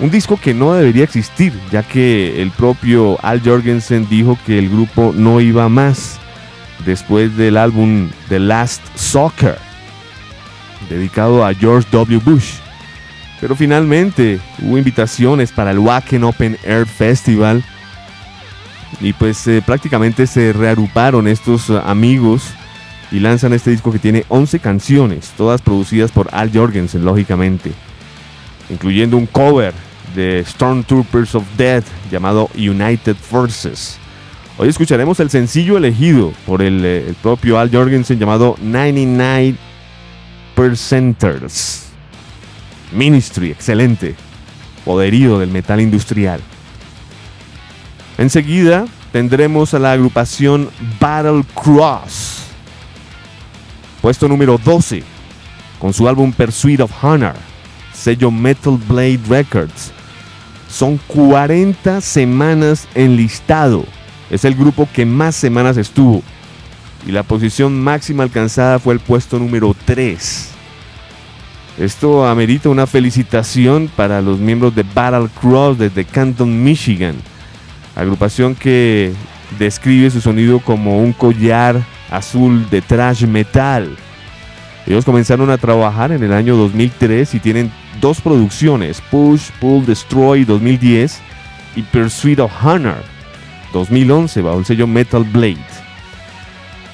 Un 0.00 0.10
disco 0.10 0.38
que 0.38 0.54
no 0.54 0.74
debería 0.74 1.04
existir, 1.04 1.52
ya 1.70 1.82
que 1.82 2.40
el 2.40 2.50
propio 2.50 3.18
Al 3.22 3.42
Jorgensen 3.42 4.06
dijo 4.08 4.38
que 4.46 4.58
el 4.58 4.68
grupo 4.68 5.12
no 5.14 5.40
iba 5.40 5.68
más 5.68 6.18
después 6.84 7.36
del 7.36 7.56
álbum 7.56 8.10
The 8.28 8.38
Last 8.38 8.82
Soccer, 8.94 9.56
dedicado 10.90 11.44
a 11.44 11.54
George 11.54 11.88
W. 11.90 12.20
Bush. 12.24 12.54
Pero 13.40 13.56
finalmente 13.56 14.38
hubo 14.60 14.76
invitaciones 14.76 15.50
para 15.50 15.70
el 15.70 15.78
Wacken 15.78 16.24
Open 16.24 16.58
Air 16.64 16.86
Festival 16.86 17.64
y 19.00 19.12
pues 19.12 19.46
eh, 19.46 19.62
prácticamente 19.64 20.26
se 20.26 20.52
reagruparon 20.52 21.28
estos 21.28 21.68
uh, 21.68 21.78
amigos 21.78 22.42
y 23.12 23.20
lanzan 23.20 23.52
este 23.52 23.70
disco 23.70 23.92
que 23.92 23.98
tiene 23.98 24.24
11 24.28 24.58
canciones, 24.60 25.32
todas 25.36 25.62
producidas 25.62 26.10
por 26.10 26.28
Al 26.32 26.52
Jorgensen, 26.52 27.04
lógicamente, 27.04 27.72
incluyendo 28.70 29.16
un 29.16 29.26
cover 29.26 29.74
de 30.14 30.42
Stormtroopers 30.46 31.34
of 31.34 31.44
Death 31.56 31.84
llamado 32.10 32.48
United 32.56 33.16
Forces. 33.16 33.98
Hoy 34.58 34.68
escucharemos 34.68 35.20
el 35.20 35.28
sencillo 35.28 35.76
elegido 35.76 36.32
por 36.46 36.62
el, 36.62 36.82
eh, 36.84 37.14
propio 37.22 37.58
Al 37.58 37.70
Jorgensen 37.70 38.18
llamado 38.18 38.56
99 38.62 39.56
Percenters. 40.54 41.88
Ministry, 42.92 43.50
excelente. 43.50 44.14
Poderío 44.86 45.38
del 45.38 45.50
metal 45.50 45.80
industrial. 45.82 46.40
Enseguida 48.18 48.86
tendremos 49.12 49.74
a 49.74 49.78
la 49.78 49.92
agrupación 49.92 50.70
Battle 50.98 51.44
Cross, 51.54 52.44
puesto 54.00 54.26
número 54.26 54.56
12, 54.56 55.02
con 55.78 55.92
su 55.92 56.08
álbum 56.08 56.32
Pursuit 56.32 56.80
of 56.80 57.04
Honor, 57.04 57.34
sello 57.92 58.30
Metal 58.30 58.78
Blade 58.88 59.20
Records. 59.28 59.92
Son 60.70 60.98
40 61.08 62.00
semanas 62.00 62.88
en 62.94 63.16
listado. 63.16 63.84
Es 64.30 64.44
el 64.46 64.54
grupo 64.54 64.88
que 64.92 65.04
más 65.04 65.36
semanas 65.36 65.76
estuvo. 65.76 66.22
Y 67.06 67.12
la 67.12 67.22
posición 67.22 67.80
máxima 67.80 68.22
alcanzada 68.24 68.78
fue 68.78 68.94
el 68.94 69.00
puesto 69.00 69.38
número 69.38 69.76
3. 69.84 70.50
Esto 71.78 72.26
amerita 72.26 72.70
una 72.70 72.86
felicitación 72.86 73.90
para 73.94 74.22
los 74.22 74.38
miembros 74.38 74.74
de 74.74 74.82
Battle 74.82 75.28
Cross 75.38 75.78
desde 75.78 76.06
Canton, 76.06 76.64
Michigan 76.64 77.16
agrupación 77.96 78.54
que 78.54 79.12
describe 79.58 80.10
su 80.10 80.20
sonido 80.20 80.60
como 80.60 80.98
un 80.98 81.12
collar 81.12 81.82
azul 82.10 82.68
de 82.70 82.82
trash 82.82 83.24
metal. 83.26 83.96
Ellos 84.86 85.04
comenzaron 85.04 85.50
a 85.50 85.58
trabajar 85.58 86.12
en 86.12 86.22
el 86.22 86.32
año 86.32 86.56
2003 86.56 87.34
y 87.34 87.40
tienen 87.40 87.72
dos 88.00 88.20
producciones, 88.20 89.00
Push, 89.10 89.50
Pull, 89.60 89.84
Destroy 89.84 90.44
2010 90.44 91.20
y 91.74 91.82
Pursuit 91.82 92.38
of 92.38 92.52
Honor 92.64 93.02
2011 93.72 94.42
bajo 94.42 94.58
el 94.60 94.64
sello 94.64 94.86
Metal 94.86 95.24
Blade. 95.24 95.56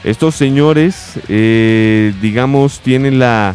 Estos 0.04 0.34
señores, 0.34 1.20
eh, 1.28 2.12
digamos, 2.20 2.80
tienen 2.80 3.18
la 3.18 3.54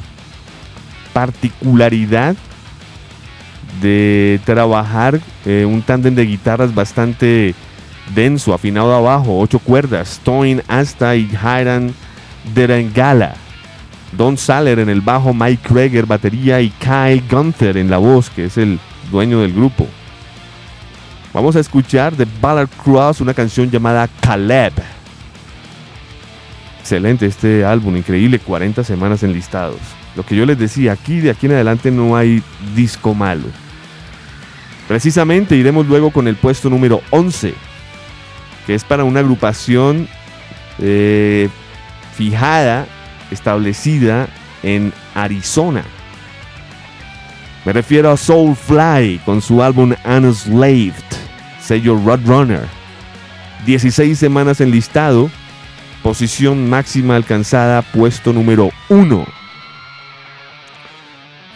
particularidad 1.13 2.35
de 3.81 4.39
trabajar 4.45 5.19
eh, 5.45 5.65
un 5.65 5.81
tándem 5.81 6.15
de 6.15 6.25
guitarras 6.25 6.73
bastante 6.73 7.53
denso, 8.13 8.53
afinado 8.53 8.93
abajo, 8.93 9.39
ocho 9.39 9.59
cuerdas, 9.59 10.21
Toin 10.23 10.61
Asta 10.67 11.15
y 11.15 11.29
Hiram 11.31 11.91
Derengala. 12.53 13.35
Don 14.13 14.37
Saller 14.37 14.79
en 14.79 14.89
el 14.89 15.01
bajo, 15.01 15.33
Mike 15.33 15.67
Kreger 15.67 16.05
batería 16.05 16.61
y 16.61 16.69
Kyle 16.69 17.23
Gunther 17.29 17.77
en 17.77 17.89
la 17.89 17.97
voz, 17.97 18.29
que 18.29 18.45
es 18.45 18.57
el 18.57 18.79
dueño 19.11 19.41
del 19.41 19.53
grupo. 19.53 19.87
Vamos 21.33 21.55
a 21.55 21.59
escuchar 21.59 22.15
de 22.15 22.25
Ballard 22.41 22.69
Cross 22.83 23.21
una 23.21 23.33
canción 23.33 23.69
llamada 23.69 24.07
Caleb. 24.21 24.73
Excelente 26.79 27.25
este 27.25 27.65
álbum, 27.65 27.97
increíble, 27.97 28.39
40 28.39 28.83
semanas 28.83 29.21
en 29.23 29.33
listados. 29.33 29.79
Lo 30.15 30.25
que 30.25 30.35
yo 30.35 30.45
les 30.45 30.57
decía, 30.57 30.93
aquí 30.93 31.19
de 31.19 31.29
aquí 31.29 31.45
en 31.45 31.51
adelante 31.51 31.91
no 31.91 32.15
hay 32.15 32.41
disco 32.75 33.13
malo. 33.13 33.43
Precisamente 34.87 35.55
iremos 35.55 35.87
luego 35.87 36.11
con 36.11 36.27
el 36.27 36.35
puesto 36.35 36.69
número 36.69 37.01
11, 37.09 37.53
que 38.65 38.73
es 38.73 38.83
para 38.83 39.03
una 39.03 39.19
agrupación 39.19 40.07
eh, 40.79 41.49
fijada, 42.15 42.87
establecida 43.29 44.27
en 44.63 44.93
Arizona. 45.13 45.83
Me 47.65 47.73
refiero 47.73 48.09
a 48.11 48.17
Soulfly 48.17 49.19
con 49.25 49.41
su 49.41 49.61
álbum 49.61 49.93
Unslaved, 50.05 50.93
sello 51.61 51.99
Roadrunner. 52.05 52.65
16 53.65 54.17
semanas 54.17 54.61
en 54.61 54.71
listado, 54.71 55.29
posición 56.01 56.69
máxima 56.69 57.17
alcanzada, 57.17 57.81
puesto 57.81 58.31
número 58.31 58.71
1. 58.87 59.36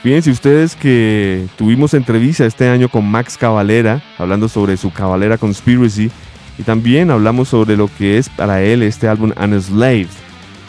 Fíjense 0.04 0.32
ustedes 0.32 0.76
que 0.76 1.48
tuvimos 1.58 1.94
entrevista 1.94 2.46
este 2.46 2.68
año 2.68 2.90
con 2.90 3.10
Max 3.10 3.38
Cavalera, 3.38 4.02
hablando 4.18 4.50
sobre 4.50 4.78
su 4.78 4.92
Cavalera 4.92 5.38
Conspiracy, 5.38 6.10
y 6.58 6.64
también 6.64 7.12
hablamos 7.12 7.50
sobre 7.50 7.78
lo 7.78 7.88
que 7.88 8.18
es 8.18 8.28
para 8.30 8.62
él 8.64 8.82
este 8.82 9.08
álbum 9.08 9.32
Unslaved, 9.40 10.08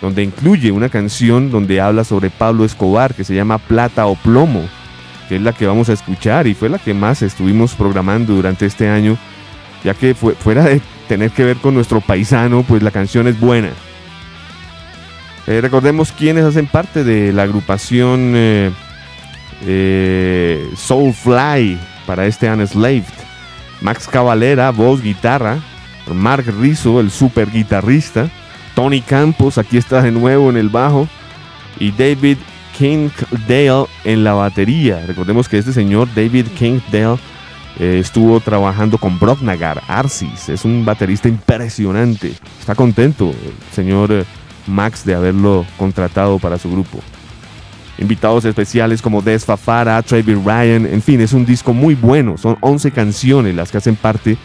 donde 0.03 0.23
incluye 0.23 0.71
una 0.71 0.91
canción 0.91 1.51
donde 1.51 1.81
habla 1.81 2.05
sobre 2.05 2.29
Pablo 2.31 2.65
Escobar, 2.65 3.15
que 3.15 3.25
se 3.25 3.35
llama 3.35 3.59
Plata 3.59 4.07
o 4.07 4.17
Plomo 4.17 4.69
que 5.33 5.37
es 5.37 5.43
la 5.43 5.55
que 5.55 5.67
vamos 5.67 5.89
a 5.89 5.95
escuchar 5.95 6.47
y 6.47 6.53
fue 6.53 6.69
la 6.69 6.79
que 6.79 6.93
más 6.93 7.23
estuvimos 7.23 7.75
programando 7.75 8.35
durante 8.35 8.67
este 8.67 8.91
año, 8.91 9.17
ya 9.83 9.95
que 9.95 10.15
fuera 10.15 10.65
de 10.65 10.83
tener 11.09 11.31
que 11.31 11.43
ver 11.43 11.57
con 11.57 11.73
nuestro 11.73 12.03
paisano, 12.03 12.63
pues 12.63 12.83
la 12.83 12.91
canción 12.91 13.27
es 13.27 13.41
buena. 13.41 13.71
Eh, 15.47 15.63
recordemos 15.63 16.13
quiénes 16.13 16.45
hacen 16.45 16.67
parte 16.67 17.03
de 17.03 17.33
la 17.33 17.45
agrupación 17.45 18.33
eh, 18.35 18.71
eh, 19.65 20.71
Soulfly 20.77 21.79
para 22.07 22.27
este 22.27 22.51
Unslaved. 22.51 23.05
Max 23.81 24.07
Cavalera, 24.07 24.71
voz, 24.71 25.03
guitarra. 25.03 25.59
Mark 26.13 26.45
Rizzo, 26.61 27.01
el 27.01 27.11
super 27.11 27.51
guitarrista. 27.51 28.29
Tony 28.75 29.01
Campos, 29.01 29.59
aquí 29.59 29.77
está 29.77 30.03
de 30.03 30.11
nuevo 30.11 30.51
en 30.51 30.57
el 30.57 30.69
bajo. 30.69 31.09
Y 31.79 31.91
David 31.93 32.39
Dale 33.49 33.87
en 34.05 34.25
la 34.25 34.33
batería. 34.33 35.05
Recordemos 35.07 35.49
que 35.49 35.59
este 35.59 35.73
señor, 35.73 36.09
David 36.15 36.47
Kingdale, 36.59 37.19
eh, 37.79 37.99
estuvo 38.01 38.41
trabajando 38.41 38.99
con 38.99 39.19
Nagar, 39.43 39.83
Arsis. 39.87 40.49
Es 40.49 40.65
un 40.65 40.85
baterista 40.85 41.29
impresionante. 41.29 42.33
Está 42.59 42.75
contento 42.75 43.31
el 43.31 43.75
señor 43.75 44.13
eh, 44.13 44.25
Max 44.67 45.05
de 45.05 45.15
haberlo 45.15 45.65
contratado 45.77 46.39
para 46.39 46.59
su 46.59 46.71
grupo. 46.71 46.99
Invitados 47.99 48.45
especiales 48.45 49.03
como 49.03 49.23
Des 49.23 49.45
Fafara, 49.45 50.01
Travis 50.03 50.43
Ryan, 50.43 50.87
en 50.87 51.03
fin, 51.03 51.21
es 51.21 51.33
un 51.33 51.45
disco 51.45 51.73
muy 51.73 51.95
bueno. 51.95 52.39
Son 52.39 52.57
11 52.61 52.91
canciones 52.91 53.55
las 53.55 53.71
que 53.71 53.79
hacen 53.79 53.97
parte 53.97 54.37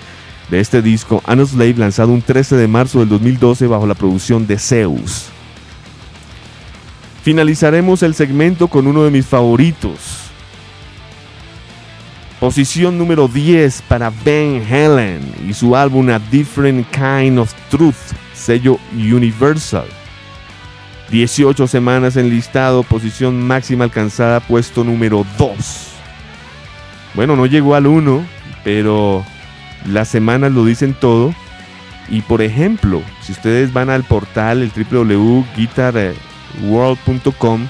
de 0.50 0.60
este 0.60 0.82
disco. 0.82 1.22
Slave, 1.26 1.76
lanzado 1.76 2.12
un 2.12 2.22
13 2.22 2.56
de 2.56 2.68
marzo 2.68 3.00
del 3.00 3.10
2012 3.10 3.68
bajo 3.68 3.88
la 3.88 3.96
producción 3.96 4.46
de 4.48 4.58
Zeus. 4.58 5.28
Finalizaremos 7.24 8.04
el 8.04 8.14
segmento 8.14 8.68
con 8.68 8.88
uno 8.88 9.04
de 9.04 9.12
mis 9.12 9.26
favoritos. 9.26 10.28
Posición 12.40 12.98
número 12.98 13.28
10 13.28 13.82
para 13.88 14.12
Ben 14.24 14.64
Helen 14.70 15.22
y 15.50 15.54
su 15.54 15.76
álbum 15.76 16.10
A 16.10 16.20
Different 16.20 16.88
Kind 16.92 17.40
of 17.40 17.52
Truth, 17.70 18.14
sello 18.34 18.78
Universal. 18.94 19.97
18 21.10 21.68
semanas 21.68 22.18
en 22.18 22.30
listado, 22.30 22.84
posición 22.84 23.46
máxima 23.46 23.86
alcanzada, 23.86 24.40
puesto 24.40 24.84
número 24.84 25.26
2. 25.38 25.88
Bueno, 27.14 27.36
no 27.36 27.46
llegó 27.46 27.76
al 27.76 27.88
1, 27.88 28.26
pero 28.64 29.26
las 29.86 30.10
semanas 30.10 30.52
lo 30.52 30.66
dicen 30.66 30.94
todo. 30.94 31.34
Y 32.10 32.22
por 32.22 32.42
ejemplo, 32.42 33.02
si 33.22 33.32
ustedes 33.32 33.74
van 33.74 33.90
al 33.90 34.04
portal, 34.04 34.62
el 34.62 34.72
www.guitar 34.72 36.14
world.com 36.64 37.68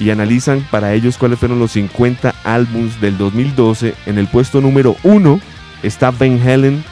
y 0.00 0.10
analizan 0.10 0.64
para 0.70 0.94
ellos 0.94 1.18
cuáles 1.18 1.38
fueron 1.38 1.58
los 1.58 1.72
50 1.72 2.34
álbums 2.44 3.00
del 3.00 3.18
2012. 3.18 3.94
En 4.06 4.18
el 4.18 4.28
puesto 4.28 4.60
número 4.60 4.96
1 5.02 5.40
está 5.82 6.10
Ben 6.10 6.40
Helen 6.40 6.84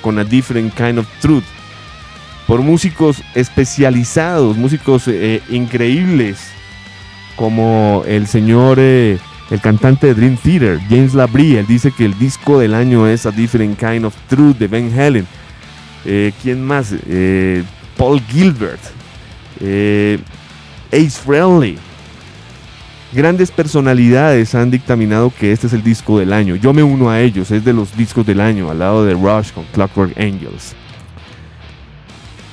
con 0.00 0.18
A 0.18 0.24
Different 0.24 0.74
Kind 0.74 0.98
of 0.98 1.06
Truth. 1.20 1.44
Por 2.46 2.60
músicos 2.60 3.22
especializados, 3.34 4.56
músicos 4.56 5.08
eh, 5.08 5.40
increíbles, 5.48 6.38
como 7.36 8.04
el 8.06 8.26
señor, 8.26 8.76
eh, 8.78 9.18
el 9.50 9.60
cantante 9.60 10.08
de 10.08 10.14
Dream 10.14 10.36
Theater, 10.36 10.78
James 10.90 11.14
Labrie. 11.14 11.58
Él 11.58 11.66
dice 11.66 11.90
que 11.90 12.04
el 12.04 12.18
disco 12.18 12.58
del 12.58 12.74
año 12.74 13.06
es 13.08 13.24
A 13.24 13.30
Different 13.30 13.78
Kind 13.78 14.04
of 14.04 14.14
Truth 14.28 14.58
de 14.58 14.68
Ben 14.68 14.92
Helen. 14.98 15.26
Eh, 16.04 16.32
¿Quién 16.42 16.62
más? 16.62 16.94
Paul 17.96 18.20
Gilbert. 18.28 18.80
Ace 20.92 21.18
Friendly. 21.24 21.78
Grandes 23.14 23.50
personalidades 23.50 24.54
han 24.54 24.70
dictaminado 24.70 25.32
que 25.38 25.52
este 25.52 25.68
es 25.68 25.72
el 25.72 25.82
disco 25.82 26.18
del 26.18 26.32
año. 26.32 26.56
Yo 26.56 26.74
me 26.74 26.82
uno 26.82 27.10
a 27.10 27.20
ellos, 27.20 27.50
es 27.52 27.64
de 27.64 27.72
los 27.72 27.96
discos 27.96 28.26
del 28.26 28.40
año, 28.40 28.70
al 28.70 28.80
lado 28.80 29.04
de 29.04 29.14
Rush 29.14 29.52
con 29.52 29.64
Clockwork 29.72 30.18
Angels. 30.18 30.74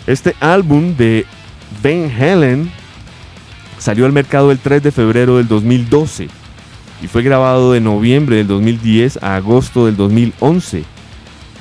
Este 0.08 0.36
álbum 0.40 0.96
de 0.98 1.26
Ben 1.84 2.12
Helen 2.12 2.72
salió 3.78 4.06
al 4.06 4.12
mercado 4.12 4.52
el 4.52 4.60
3 4.60 4.82
de 4.82 4.92
febrero 4.92 5.38
del 5.38 5.48
2012 5.48 6.28
y 7.02 7.08
fue 7.08 7.24
grabado 7.24 7.72
de 7.72 7.82
noviembre 7.82 8.38
del 8.38 8.48
2010 8.48 9.22
a 9.22 9.36
agosto 9.36 9.86
del 9.86 9.96
2011. 9.98 10.84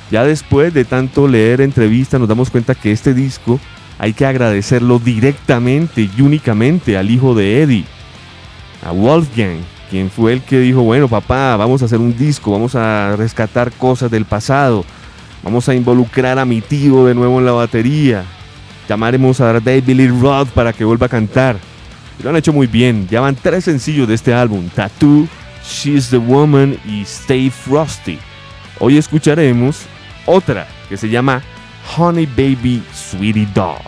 Ya 0.09 0.23
después 0.23 0.73
de 0.73 0.85
tanto 0.85 1.27
leer 1.27 1.61
entrevistas 1.61 2.19
nos 2.19 2.29
damos 2.29 2.49
cuenta 2.49 2.75
que 2.75 2.91
este 2.91 3.13
disco 3.13 3.59
hay 3.97 4.13
que 4.13 4.25
agradecerlo 4.25 4.99
directamente 4.99 6.09
y 6.15 6.21
únicamente 6.21 6.97
al 6.97 7.11
hijo 7.11 7.35
de 7.35 7.61
Eddie, 7.61 7.85
a 8.83 8.91
Wolfgang, 8.91 9.59
quien 9.89 10.09
fue 10.09 10.33
el 10.33 10.41
que 10.41 10.59
dijo, 10.59 10.81
bueno 10.81 11.07
papá, 11.07 11.55
vamos 11.55 11.81
a 11.81 11.85
hacer 11.85 11.99
un 11.99 12.17
disco, 12.17 12.51
vamos 12.51 12.73
a 12.75 13.15
rescatar 13.15 13.71
cosas 13.71 14.09
del 14.09 14.25
pasado, 14.25 14.83
vamos 15.43 15.67
a 15.69 15.75
involucrar 15.75 16.39
a 16.39 16.45
mi 16.45 16.61
tío 16.61 17.05
de 17.05 17.15
nuevo 17.15 17.39
en 17.39 17.45
la 17.45 17.51
batería, 17.51 18.23
llamaremos 18.87 19.41
a 19.41 19.53
David 19.59 19.95
Lee 19.95 20.07
Roth 20.07 20.49
para 20.49 20.73
que 20.73 20.85
vuelva 20.85 21.05
a 21.05 21.09
cantar. 21.09 21.57
lo 22.23 22.29
han 22.29 22.35
hecho 22.35 22.53
muy 22.53 22.67
bien, 22.67 23.07
ya 23.09 23.21
van 23.21 23.35
tres 23.35 23.65
sencillos 23.65 24.07
de 24.07 24.15
este 24.15 24.33
álbum, 24.33 24.69
Tattoo, 24.69 25.27
She's 25.63 26.09
the 26.09 26.17
Woman 26.17 26.77
y 26.85 27.01
Stay 27.01 27.49
Frosty. 27.49 28.19
Hoy 28.79 28.97
escucharemos 28.97 29.85
otra 30.25 30.67
que 30.89 30.97
se 30.97 31.09
llama 31.09 31.41
Honey 31.95 32.25
Baby 32.25 32.83
Sweetie 32.93 33.47
Dog. 33.53 33.81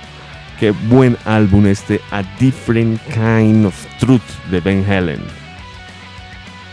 Qué 0.59 0.71
buen 0.71 1.17
álbum 1.25 1.65
este 1.65 1.99
A 2.11 2.23
Different 2.39 3.01
Kind 3.11 3.65
of 3.65 3.75
Truth 3.99 4.21
de 4.49 4.59
Ben 4.59 4.85
Helen. 4.89 5.21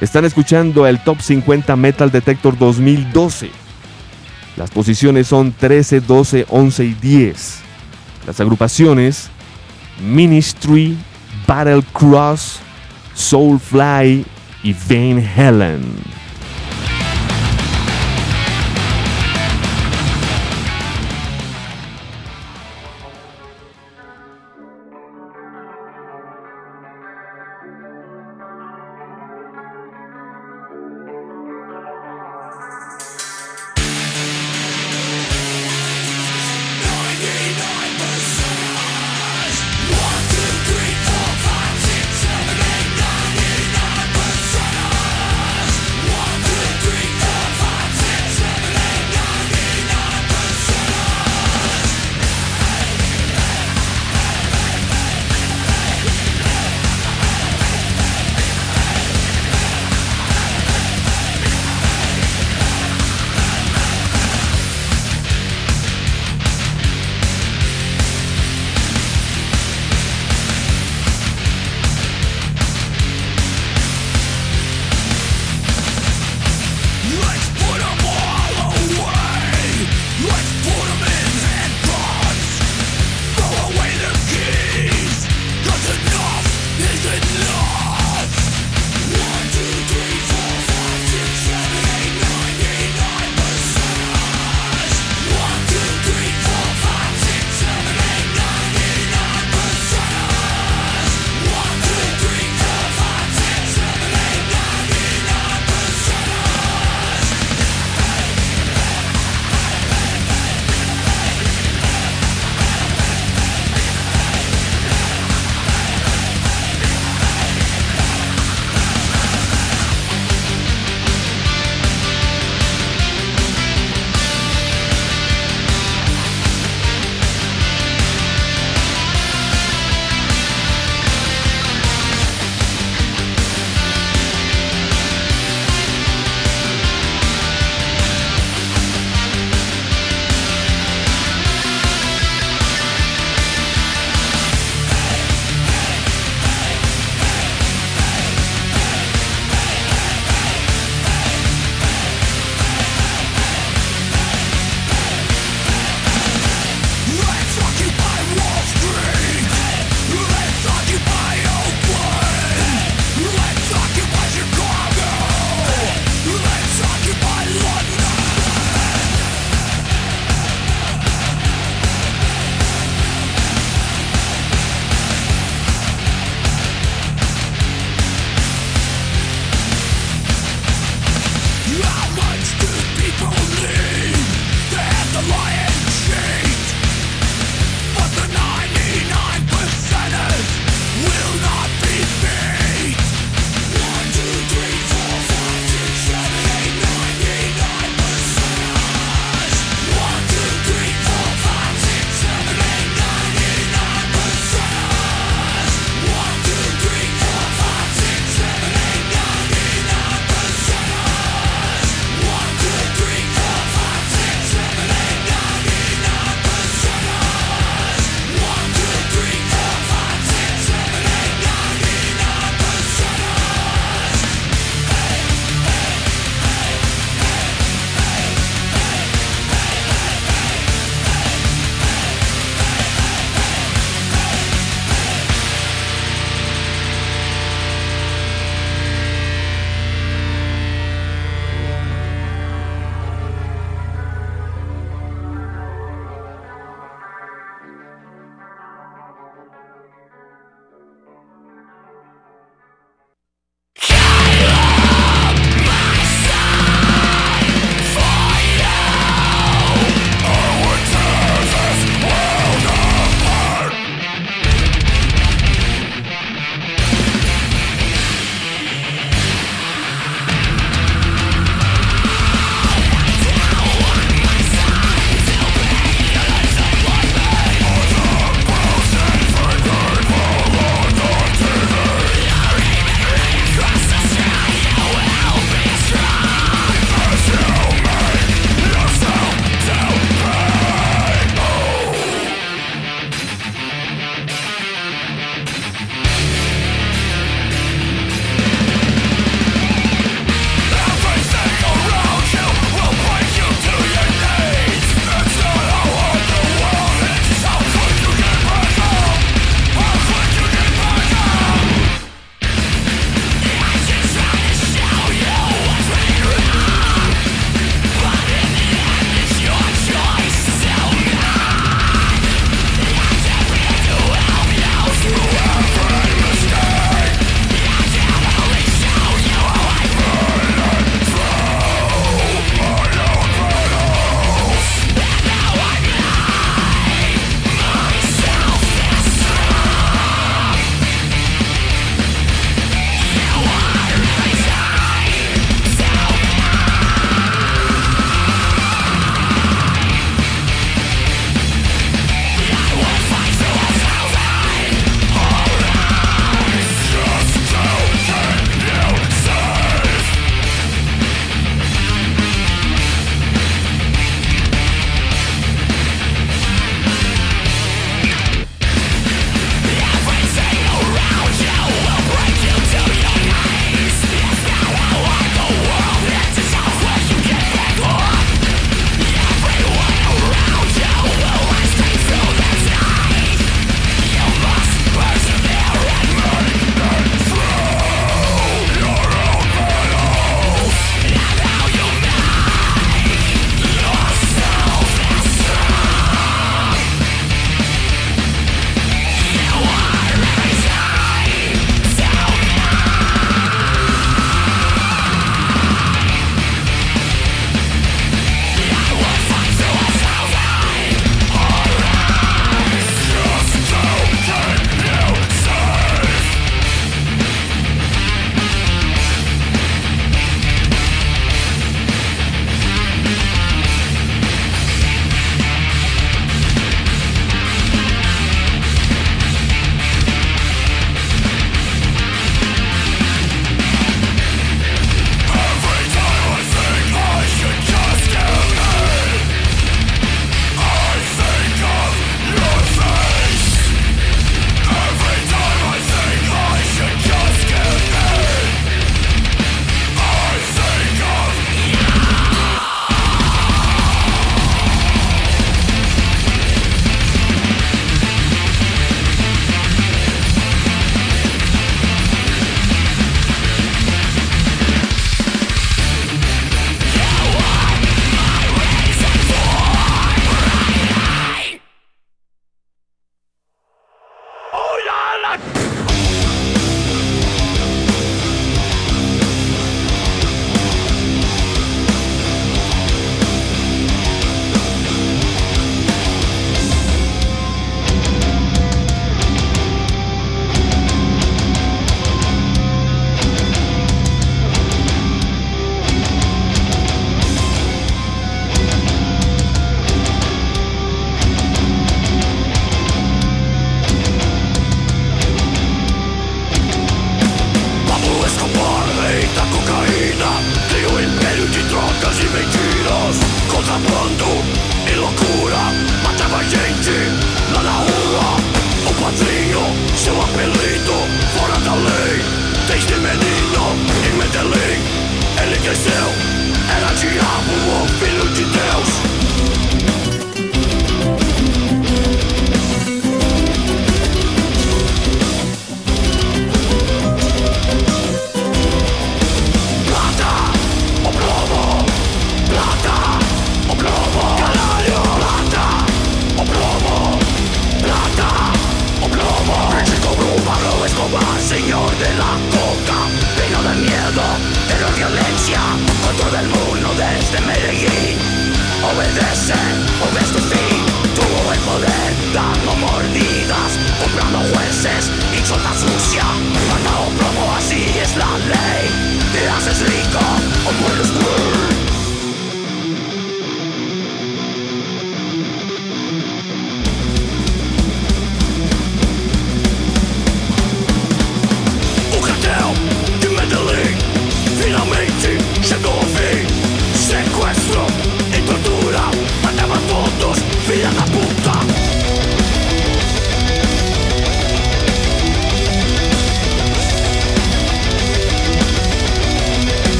Están 0.00 0.24
escuchando 0.24 0.86
el 0.86 1.02
Top 1.02 1.20
50 1.20 1.76
Metal 1.76 2.10
Detector 2.10 2.56
2012. 2.56 3.59
Las 4.60 4.70
posiciones 4.70 5.26
son 5.26 5.52
13, 5.52 6.02
12, 6.02 6.44
11 6.50 6.84
y 6.84 6.92
10. 6.92 7.60
Las 8.26 8.40
agrupaciones 8.40 9.30
Ministry, 10.04 10.98
Battle 11.46 11.82
Cross, 11.94 12.58
Soulfly 13.14 14.26
y 14.62 14.74
Van 14.74 15.18
Helen. 15.18 15.80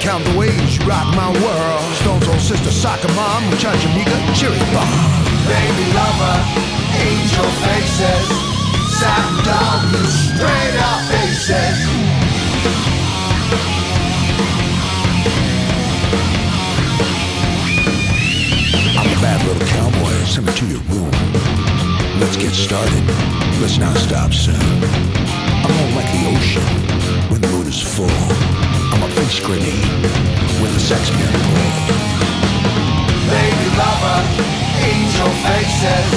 Count 0.00 0.24
the 0.24 0.38
ways 0.38 0.78
you 0.78 0.84
rock 0.86 1.06
my 1.14 1.28
world. 1.44 1.82
Stone's 2.00 2.26
old 2.26 2.40
sister, 2.40 2.70
soccer 2.70 3.12
mom, 3.14 3.44
muchacha 3.50 3.86
amiga, 3.92 4.16
cherry 4.34 4.58
bomb. 4.72 4.88
Baby 5.46 5.86
lover, 5.92 6.36
angel 6.98 7.48
faces, 7.62 8.26
satin 8.98 9.36
dog, 9.44 9.80
you 9.92 10.02
straight 10.08 10.76
up 10.88 11.00
faces. 11.12 11.78
I'm 18.98 19.06
a 19.06 19.20
bad 19.20 19.38
little 19.46 19.68
cowboy. 19.68 20.14
Send 20.24 20.46
me 20.46 20.52
to 20.52 20.66
your 20.66 20.82
room. 20.90 21.12
Let's 22.20 22.36
get 22.36 22.52
started. 22.52 23.04
Let's 23.60 23.78
not 23.78 23.96
stop 23.96 24.32
soon. 24.32 24.56
I'm 24.56 25.72
more 25.76 26.02
like 26.02 26.09
ocean 26.30 26.62
when 27.30 27.40
the 27.40 27.48
moon 27.48 27.66
is 27.66 27.82
full. 27.82 28.10
I'm 28.92 29.02
a 29.02 29.08
face 29.16 29.40
grenade 29.40 29.90
with 30.60 30.76
a 30.76 30.80
sex 30.80 31.10
pull. 31.10 31.32
Baby 33.30 33.68
lover, 33.80 34.20
angel 34.90 35.30
faces, 35.44 36.08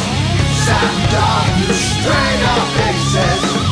satin 0.66 1.04
dog, 1.14 1.46
you 1.62 1.74
straight 1.74 2.42
up 2.54 2.68
faces. 2.78 3.63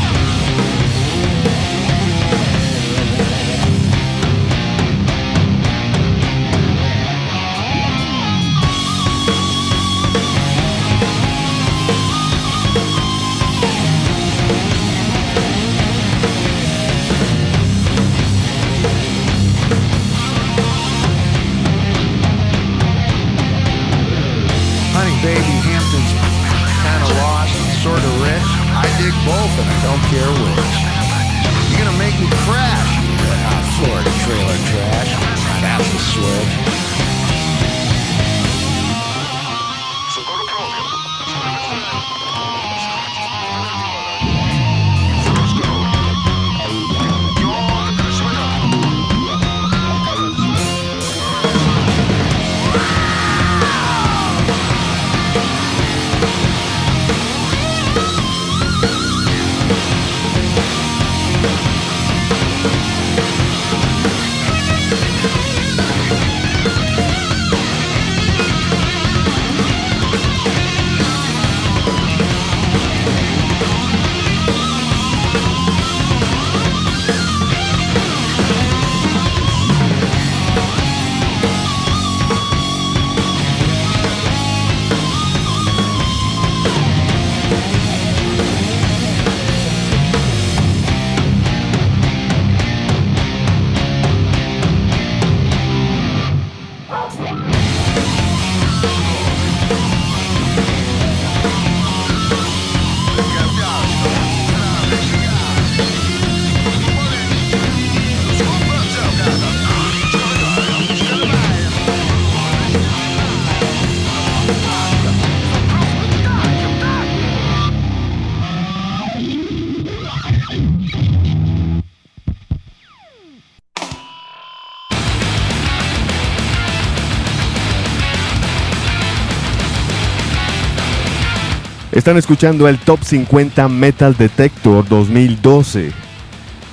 Están 132.02 132.18
escuchando 132.18 132.68
el 132.68 132.80
Top 132.80 133.04
50 133.04 133.70
Metal 133.70 134.18
Detector 134.18 134.90
2012. 134.90 135.92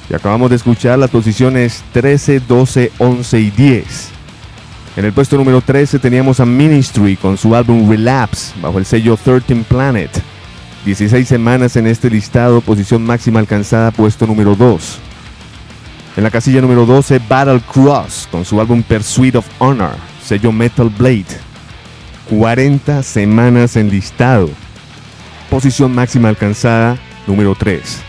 Y 0.08 0.14
acabamos 0.14 0.48
de 0.48 0.56
escuchar 0.56 0.98
las 0.98 1.10
posiciones 1.10 1.84
13, 1.92 2.40
12, 2.40 2.92
11 2.96 3.38
y 3.38 3.50
10. 3.50 4.08
En 4.96 5.04
el 5.04 5.12
puesto 5.12 5.36
número 5.36 5.60
13 5.60 5.98
teníamos 5.98 6.40
a 6.40 6.46
Ministry 6.46 7.16
con 7.16 7.36
su 7.36 7.54
álbum 7.54 7.90
Relapse 7.90 8.54
bajo 8.62 8.78
el 8.78 8.86
sello 8.86 9.18
13 9.22 9.64
Planet. 9.68 10.10
16 10.86 11.28
semanas 11.28 11.76
en 11.76 11.88
este 11.88 12.08
listado, 12.08 12.62
posición 12.62 13.04
máxima 13.04 13.38
alcanzada, 13.38 13.90
puesto 13.90 14.26
número 14.26 14.56
2. 14.56 14.98
En 16.16 16.24
la 16.24 16.30
casilla 16.30 16.62
número 16.62 16.86
12, 16.86 17.20
Battle 17.28 17.60
Cross 17.70 18.28
con 18.30 18.46
su 18.46 18.58
álbum 18.62 18.82
Pursuit 18.82 19.34
of 19.34 19.46
Honor, 19.58 19.92
sello 20.24 20.52
Metal 20.52 20.88
Blade. 20.88 21.26
40 22.30 23.02
semanas 23.02 23.76
en 23.76 23.90
listado. 23.90 24.48
Posición 25.50 25.94
máxima 25.94 26.28
alcanzada, 26.28 26.98
número 27.26 27.54
3. 27.54 28.02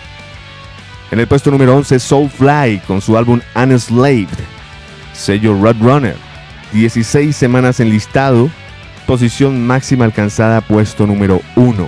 En 1.12 1.20
el 1.20 1.28
puesto 1.28 1.50
número 1.50 1.76
11, 1.78 2.00
Soulfly 2.00 2.82
con 2.86 3.00
su 3.00 3.18
álbum 3.18 3.40
Unslaved, 3.56 4.28
sello 5.14 5.54
Roadrunner. 5.60 6.18
16 6.74 7.36
semanas 7.36 7.80
en 7.80 7.90
listado, 7.90 8.50
posición 9.08 9.66
máxima 9.66 10.06
alcanzada, 10.06 10.62
puesto 10.62 11.08
número 11.08 11.42
1. 11.56 11.88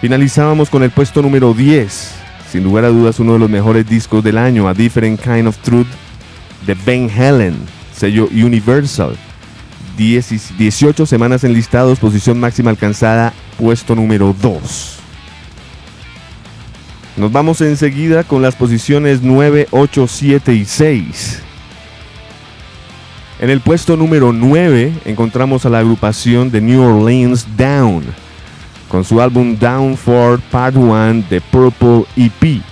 Finalizábamos 0.00 0.70
con 0.70 0.82
el 0.82 0.90
puesto 0.90 1.22
número 1.22 1.54
10, 1.54 2.14
sin 2.52 2.62
lugar 2.62 2.84
a 2.84 2.88
dudas 2.88 3.18
uno 3.18 3.32
de 3.32 3.38
los 3.38 3.50
mejores 3.50 3.88
discos 3.88 4.22
del 4.22 4.38
año, 4.38 4.68
A 4.68 4.74
Different 4.74 5.20
Kind 5.20 5.48
of 5.48 5.56
Truth, 5.58 5.88
de 6.66 6.74
Ben 6.74 7.10
Helen, 7.10 7.56
sello 7.92 8.28
Universal. 8.30 9.16
10 10.00 10.56
18 10.56 11.04
semanas 11.04 11.44
en 11.44 11.52
listados, 11.52 11.98
posición 11.98 12.40
máxima 12.40 12.70
alcanzada, 12.70 13.34
puesto 13.58 13.94
número 13.94 14.34
2. 14.40 14.96
Nos 17.18 17.30
vamos 17.30 17.60
enseguida 17.60 18.24
con 18.24 18.40
las 18.40 18.56
posiciones 18.56 19.20
9, 19.20 19.68
8, 19.70 20.06
7 20.08 20.54
y 20.54 20.64
6. 20.64 21.42
En 23.40 23.50
el 23.50 23.60
puesto 23.60 23.94
número 23.98 24.32
9 24.32 24.90
encontramos 25.04 25.66
a 25.66 25.68
la 25.68 25.80
agrupación 25.80 26.50
de 26.50 26.62
New 26.62 26.80
Orleans 26.80 27.46
Down, 27.58 28.04
con 28.88 29.04
su 29.04 29.20
álbum 29.20 29.58
Down 29.58 29.98
4 30.02 30.40
Part 30.50 30.76
1 30.76 31.24
de 31.28 31.42
Purple 31.42 32.04
EP. 32.16 32.62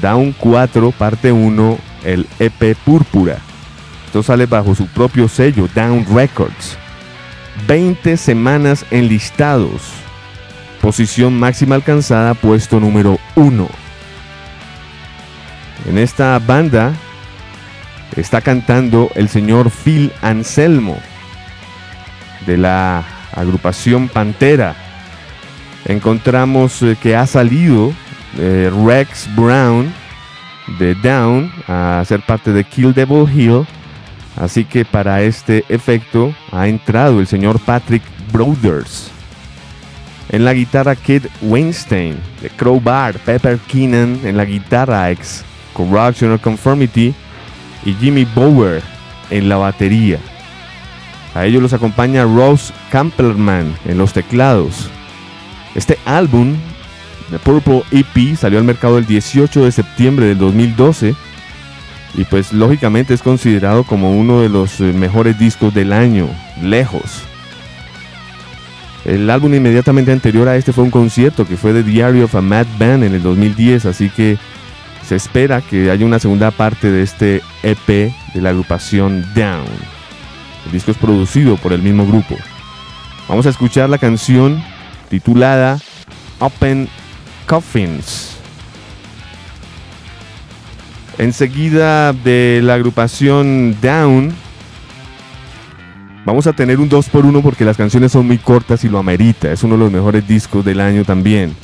Down 0.00 0.32
4 0.38 0.92
Parte 0.92 1.32
1, 1.32 1.78
el 2.04 2.28
EP 2.38 2.76
Púrpura. 2.84 3.40
Esto 4.14 4.22
sale 4.22 4.46
bajo 4.46 4.76
su 4.76 4.86
propio 4.86 5.26
sello, 5.26 5.68
Down 5.74 6.06
Records. 6.14 6.78
20 7.66 8.16
semanas 8.16 8.86
enlistados. 8.92 9.90
Posición 10.80 11.36
máxima 11.36 11.74
alcanzada, 11.74 12.34
puesto 12.34 12.78
número 12.78 13.18
1. 13.34 13.68
En 15.88 15.98
esta 15.98 16.38
banda 16.38 16.92
está 18.14 18.40
cantando 18.40 19.10
el 19.16 19.28
señor 19.28 19.68
Phil 19.68 20.12
Anselmo 20.22 20.96
de 22.46 22.56
la 22.56 23.02
agrupación 23.34 24.06
Pantera. 24.06 24.76
Encontramos 25.86 26.80
eh, 26.82 26.96
que 27.02 27.16
ha 27.16 27.26
salido 27.26 27.92
eh, 28.38 28.70
Rex 28.86 29.28
Brown 29.34 29.92
de 30.78 30.94
Down 30.94 31.50
a 31.66 32.04
ser 32.06 32.20
parte 32.20 32.52
de 32.52 32.62
Kill 32.62 32.94
Devil 32.94 33.28
Hill. 33.28 33.66
Así 34.36 34.64
que 34.64 34.84
para 34.84 35.22
este 35.22 35.64
efecto 35.68 36.34
ha 36.50 36.66
entrado 36.66 37.20
el 37.20 37.26
señor 37.26 37.60
Patrick 37.60 38.02
Brothers. 38.32 39.10
En 40.30 40.44
la 40.44 40.54
guitarra 40.54 40.96
Kid 40.96 41.26
Weinstein 41.42 42.16
de 42.42 42.50
Crowbar, 42.50 43.18
Pepper 43.18 43.58
Keenan 43.68 44.18
en 44.24 44.36
la 44.36 44.44
guitarra 44.44 45.10
ex 45.10 45.44
Corruption 45.74 46.32
or 46.32 46.40
Conformity, 46.40 47.14
y 47.84 47.92
Jimmy 47.94 48.24
Bower 48.34 48.82
en 49.30 49.48
la 49.48 49.56
batería. 49.56 50.18
A 51.34 51.44
ellos 51.44 51.62
los 51.62 51.72
acompaña 51.72 52.24
Ross 52.24 52.72
Campbellman 52.90 53.76
en 53.84 53.98
los 53.98 54.12
teclados. 54.12 54.88
Este 55.74 55.98
álbum, 56.04 56.54
The 57.30 57.38
Purple 57.40 57.82
EP, 57.90 58.36
salió 58.36 58.58
al 58.58 58.64
mercado 58.64 58.98
el 58.98 59.06
18 59.06 59.64
de 59.64 59.72
septiembre 59.72 60.26
del 60.26 60.38
2012 60.38 61.14
y 62.16 62.24
pues 62.24 62.52
lógicamente 62.52 63.14
es 63.14 63.22
considerado 63.22 63.84
como 63.84 64.12
uno 64.12 64.40
de 64.40 64.48
los 64.48 64.80
eh, 64.80 64.92
mejores 64.92 65.38
discos 65.38 65.74
del 65.74 65.92
año, 65.92 66.28
lejos. 66.62 67.22
El 69.04 69.28
álbum 69.28 69.52
inmediatamente 69.54 70.12
anterior 70.12 70.48
a 70.48 70.56
este 70.56 70.72
fue 70.72 70.84
un 70.84 70.90
concierto 70.90 71.46
que 71.46 71.56
fue 71.56 71.72
The 71.72 71.82
Diary 71.82 72.22
of 72.22 72.34
a 72.34 72.40
Mad 72.40 72.66
Band 72.78 73.04
en 73.04 73.14
el 73.14 73.22
2010, 73.22 73.86
así 73.86 74.08
que 74.08 74.38
se 75.06 75.16
espera 75.16 75.60
que 75.60 75.90
haya 75.90 76.06
una 76.06 76.18
segunda 76.18 76.50
parte 76.50 76.90
de 76.90 77.02
este 77.02 77.42
EP 77.62 77.86
de 77.86 78.40
la 78.40 78.50
agrupación 78.50 79.26
Down. 79.34 79.66
El 80.66 80.72
disco 80.72 80.92
es 80.92 80.96
producido 80.96 81.56
por 81.56 81.74
el 81.74 81.82
mismo 81.82 82.06
grupo. 82.06 82.36
Vamos 83.28 83.46
a 83.46 83.50
escuchar 83.50 83.90
la 83.90 83.98
canción 83.98 84.62
titulada 85.10 85.78
Open 86.38 86.88
Coffins. 87.46 88.33
Enseguida 91.18 92.12
de 92.12 92.60
la 92.62 92.74
agrupación 92.74 93.76
Down, 93.80 94.34
vamos 96.24 96.48
a 96.48 96.52
tener 96.52 96.80
un 96.80 96.90
2x1 96.90 97.40
porque 97.40 97.64
las 97.64 97.76
canciones 97.76 98.10
son 98.10 98.26
muy 98.26 98.38
cortas 98.38 98.82
y 98.84 98.88
lo 98.88 98.98
amerita. 98.98 99.52
Es 99.52 99.62
uno 99.62 99.74
de 99.74 99.84
los 99.84 99.92
mejores 99.92 100.26
discos 100.26 100.64
del 100.64 100.80
año 100.80 101.04
también. 101.04 101.54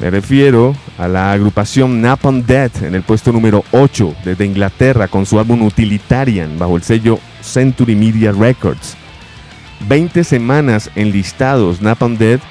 Me 0.00 0.10
refiero 0.10 0.74
a 0.98 1.06
la 1.06 1.32
agrupación 1.32 2.00
Napalm 2.00 2.44
Death 2.44 2.82
en 2.82 2.94
el 2.94 3.02
puesto 3.02 3.32
número 3.32 3.64
8 3.70 4.16
desde 4.24 4.46
Inglaterra 4.46 5.06
con 5.06 5.26
su 5.26 5.38
álbum 5.38 5.62
Utilitarian 5.62 6.58
bajo 6.58 6.76
el 6.76 6.82
sello 6.82 7.20
Century 7.42 7.94
Media 7.94 8.32
Records. 8.32 8.96
20 9.88 10.24
semanas 10.24 10.90
en 10.96 11.12
listados 11.12 11.80
Napalm 11.80 12.16
Death, 12.16 12.42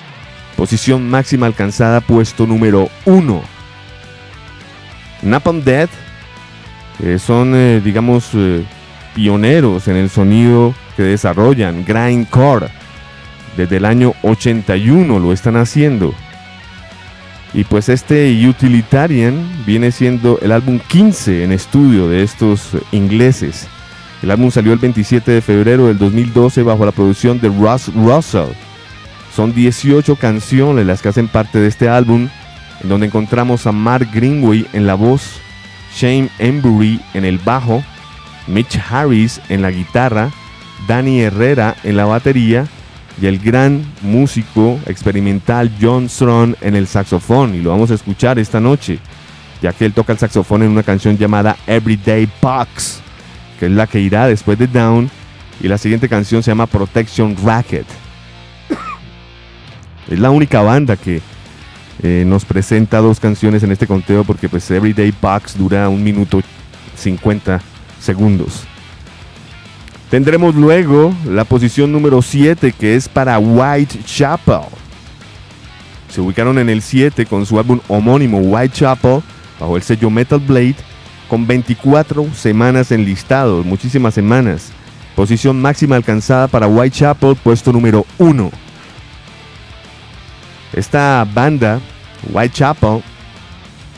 posición 0.55 1.09
máxima 1.09 1.45
alcanzada 1.45 1.99
puesto 2.01 2.47
número 2.47 2.89
1 3.05 3.59
Napalm 5.22 5.64
Death 5.64 5.90
eh, 7.02 7.18
son, 7.20 7.54
eh, 7.56 7.82
digamos, 7.84 8.30
eh, 8.34 8.64
pioneros 9.16 9.88
en 9.88 9.96
el 9.96 10.10
sonido 10.10 10.74
que 10.96 11.04
desarrollan, 11.04 11.86
grindcore. 11.86 12.68
Desde 13.58 13.78
el 13.78 13.86
año 13.86 14.14
81 14.22 15.20
lo 15.20 15.34
están 15.34 15.56
haciendo. 15.56 16.14
Y 17.54 17.64
pues 17.64 17.90
este 17.90 18.48
Utilitarian 18.48 19.64
viene 19.66 19.91
siendo 19.91 20.40
el 20.41 20.52
álbum 20.52 20.80
15 20.80 21.44
en 21.44 21.52
estudio 21.52 22.08
de 22.08 22.24
estos 22.24 22.78
ingleses. 22.91 23.68
El 24.22 24.32
álbum 24.32 24.52
salió 24.52 24.74
el 24.74 24.80
27 24.80 25.32
de 25.32 25.41
febrero 25.41 25.88
del 25.88 25.98
2012 25.98 26.62
bajo 26.64 26.86
la 26.86 26.91
producción 26.91 27.40
de 27.40 27.48
Russ 27.48 27.91
Russell. 27.96 28.54
Son 29.34 29.54
18 29.54 30.16
canciones 30.18 30.86
las 30.86 31.02
que 31.02 31.10
hacen 31.10 31.28
parte 31.28 31.60
de 31.60 31.68
este 31.68 31.90
álbum 31.90 32.30
en 32.81 32.89
donde 32.89 33.07
encontramos 33.07 33.68
a 33.68 33.72
Mark 33.72 34.10
Greenway 34.14 34.68
en 34.73 34.88
la 34.88 34.95
voz, 34.95 35.39
Shane 35.95 36.30
Embury 36.39 36.99
en 37.14 37.26
el 37.26 37.38
bajo, 37.39 37.84
Mitch 38.47 38.80
Harris 38.89 39.41
en 39.49 39.61
la 39.61 39.72
guitarra, 39.72 40.31
Danny 40.88 41.22
Herrera 41.22 41.76
en 41.84 41.97
la 41.97 42.06
batería 42.06 42.68
y 43.22 43.26
el 43.26 43.39
gran 43.39 43.84
músico 44.01 44.80
experimental 44.85 45.72
John 45.81 46.10
Strong 46.10 46.56
en 46.61 46.76
el 46.76 46.88
saxofón. 46.88 47.56
Y 47.56 47.60
lo 47.60 47.72
vamos 47.72 47.91
a 47.91 47.95
escuchar 47.95 48.39
esta 48.39 48.60
noche, 48.60 48.99
ya 49.61 49.73
que 49.73 49.85
él 49.85 49.93
toca 49.93 50.14
el 50.14 50.19
saxofón 50.19 50.64
en 50.64 50.72
una 50.72 50.84
canción 50.84 51.18
llamada 51.18 51.57
Everyday 51.68 52.30
Box, 52.41 53.01
que 53.60 53.65
es 53.65 53.72
la 53.72 53.88
que 53.88 53.99
irá 53.99 54.27
después 54.27 54.57
de 54.57 54.68
Down. 54.68 55.10
Y 55.61 55.68
la 55.68 55.77
siguiente 55.77 56.07
canción 56.07 56.41
se 56.41 56.51
llama 56.51 56.68
Protection 56.68 57.35
Racket. 57.43 57.85
es 60.10 60.19
la 60.19 60.30
única 60.30 60.61
banda 60.61 60.95
que 60.95 61.22
eh, 62.01 62.23
nos 62.26 62.45
presenta 62.45 62.99
dos 62.99 63.19
canciones 63.19 63.63
en 63.63 63.71
este 63.71 63.88
conteo 63.88 64.23
porque 64.23 64.47
pues 64.47 64.69
Everyday 64.71 65.13
Box 65.21 65.57
dura 65.57 65.89
un 65.89 66.03
minuto 66.03 66.41
50 66.95 67.61
segundos. 67.99 68.63
Tendremos 70.09 70.55
luego 70.55 71.13
la 71.26 71.43
posición 71.43 71.91
número 71.91 72.21
7 72.21 72.71
que 72.71 72.95
es 72.95 73.09
para 73.09 73.38
Whitechapel. 73.38 74.61
Se 76.09 76.21
ubicaron 76.21 76.57
en 76.57 76.69
el 76.69 76.81
7 76.81 77.26
con 77.26 77.45
su 77.45 77.59
álbum 77.59 77.80
homónimo 77.88 78.39
Whitechapel 78.39 79.21
bajo 79.59 79.76
el 79.76 79.84
sello 79.84 80.09
Metal 80.09 80.39
Blade 80.39 80.77
con 81.27 81.45
24 81.45 82.34
semanas 82.34 82.91
en 82.91 83.05
listado, 83.05 83.63
muchísimas 83.63 84.13
semanas. 84.13 84.71
Posición 85.15 85.61
máxima 85.61 85.97
alcanzada 85.97 86.47
para 86.47 86.67
Whitechapel, 86.67 87.35
puesto 87.35 87.71
número 87.73 88.05
1. 88.17 88.51
Esta 90.74 91.26
banda, 91.34 91.80
Whitechapel, 92.32 93.02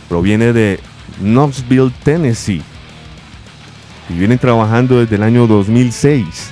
proviene 0.08 0.54
de 0.54 0.80
Knoxville, 1.20 1.92
Tennessee. 2.04 2.62
Y 4.10 4.14
vienen 4.14 4.40
trabajando 4.40 5.00
desde 5.00 5.16
el 5.16 5.24
año 5.24 5.48
2006. 5.48 6.52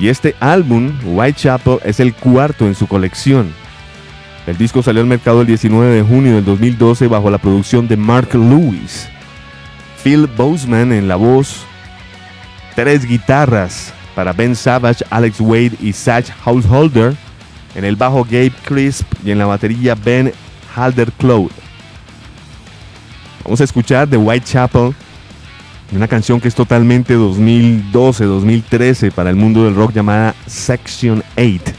Y 0.00 0.08
este 0.08 0.34
álbum, 0.40 0.92
Whitechapel, 1.04 1.78
es 1.84 2.00
el 2.00 2.14
cuarto 2.14 2.66
en 2.66 2.74
su 2.74 2.86
colección. 2.86 3.52
El 4.46 4.56
disco 4.56 4.82
salió 4.82 5.02
al 5.02 5.08
mercado 5.08 5.42
el 5.42 5.46
19 5.46 5.96
de 5.96 6.02
junio 6.02 6.36
del 6.36 6.44
2012 6.44 7.06
bajo 7.08 7.30
la 7.30 7.38
producción 7.38 7.86
de 7.86 7.96
Mark 7.96 8.34
Lewis. 8.34 9.08
Phil 10.02 10.26
Boseman 10.26 10.92
en 10.92 11.08
la 11.08 11.16
voz, 11.16 11.66
tres 12.74 13.04
guitarras 13.04 13.92
para 14.14 14.32
Ben 14.32 14.54
Savage, 14.54 15.04
Alex 15.10 15.40
Wade 15.40 15.72
y 15.80 15.92
Satch 15.92 16.30
Householder 16.44 17.14
en 17.74 17.84
el 17.84 17.96
bajo 17.96 18.24
Gabe 18.24 18.52
Crisp 18.64 19.06
y 19.24 19.30
en 19.30 19.38
la 19.38 19.46
batería 19.46 19.94
Ben 19.94 20.32
Halder 20.74 21.12
Cloud. 21.12 21.50
Vamos 23.44 23.60
a 23.60 23.64
escuchar 23.64 24.08
The 24.08 24.16
Whitechapel, 24.16 24.94
una 25.92 26.08
canción 26.08 26.40
que 26.40 26.48
es 26.48 26.54
totalmente 26.54 27.16
2012-2013 27.16 29.10
para 29.12 29.30
el 29.30 29.36
mundo 29.36 29.64
del 29.64 29.74
rock 29.74 29.92
llamada 29.94 30.34
Section 30.46 31.24
8, 31.36 31.72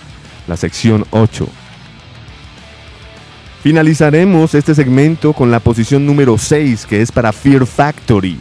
la 0.48 0.57
sección 0.57 1.06
8. 1.11 1.48
Finalizaremos 3.61 4.56
este 4.56 4.74
segmento 4.74 5.34
con 5.34 5.52
la 5.52 5.60
posición 5.60 6.06
número 6.06 6.38
6 6.38 6.86
que 6.86 7.02
es 7.02 7.11
para 7.11 7.34
Fear 7.34 7.66
Factory, 7.66 8.40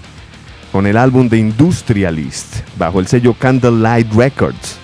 con 0.72 0.86
el 0.86 0.96
álbum 0.96 1.28
de 1.28 1.38
Industrialist, 1.38 2.58
bajo 2.78 3.00
el 3.00 3.08
sello 3.08 3.34
Candlelight 3.34 4.12
Records. 4.14 4.78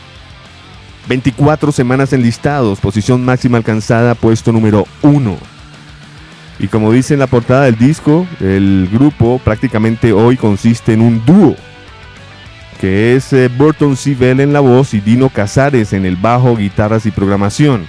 24 1.08 1.70
semanas 1.72 2.12
enlistados, 2.12 2.80
posición 2.80 3.24
máxima 3.24 3.58
alcanzada, 3.58 4.14
puesto 4.14 4.52
número 4.52 4.86
1. 5.02 5.36
Y 6.58 6.68
como 6.68 6.92
dice 6.92 7.14
en 7.14 7.20
la 7.20 7.26
portada 7.26 7.64
del 7.64 7.76
disco, 7.76 8.26
el 8.40 8.88
grupo 8.90 9.40
prácticamente 9.44 10.12
hoy 10.12 10.36
consiste 10.36 10.92
en 10.94 11.02
un 11.02 11.24
dúo, 11.24 11.56
que 12.80 13.16
es 13.16 13.32
eh, 13.32 13.48
Burton 13.48 13.96
C. 13.96 14.14
Bell 14.14 14.40
en 14.40 14.52
la 14.52 14.60
voz 14.60 14.94
y 14.94 15.00
Dino 15.00 15.28
Casares 15.28 15.92
en 15.92 16.06
el 16.06 16.16
bajo, 16.16 16.56
guitarras 16.56 17.06
y 17.06 17.10
programación. 17.10 17.86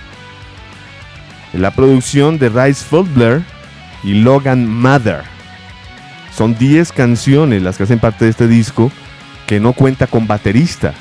En 1.53 1.61
la 1.61 1.71
producción 1.71 2.37
de 2.37 2.49
Rice 2.49 2.83
Fulbler 2.83 3.43
y 4.03 4.15
Logan 4.15 4.67
Mather. 4.67 5.21
Son 6.35 6.57
10 6.57 6.91
canciones 6.91 7.61
las 7.61 7.77
que 7.77 7.83
hacen 7.83 7.99
parte 7.99 8.25
de 8.25 8.31
este 8.31 8.47
disco 8.49 8.91
que 9.47 9.61
no 9.61 9.71
cuenta 9.71 10.05
con 10.07 10.27
baterista 10.27 10.93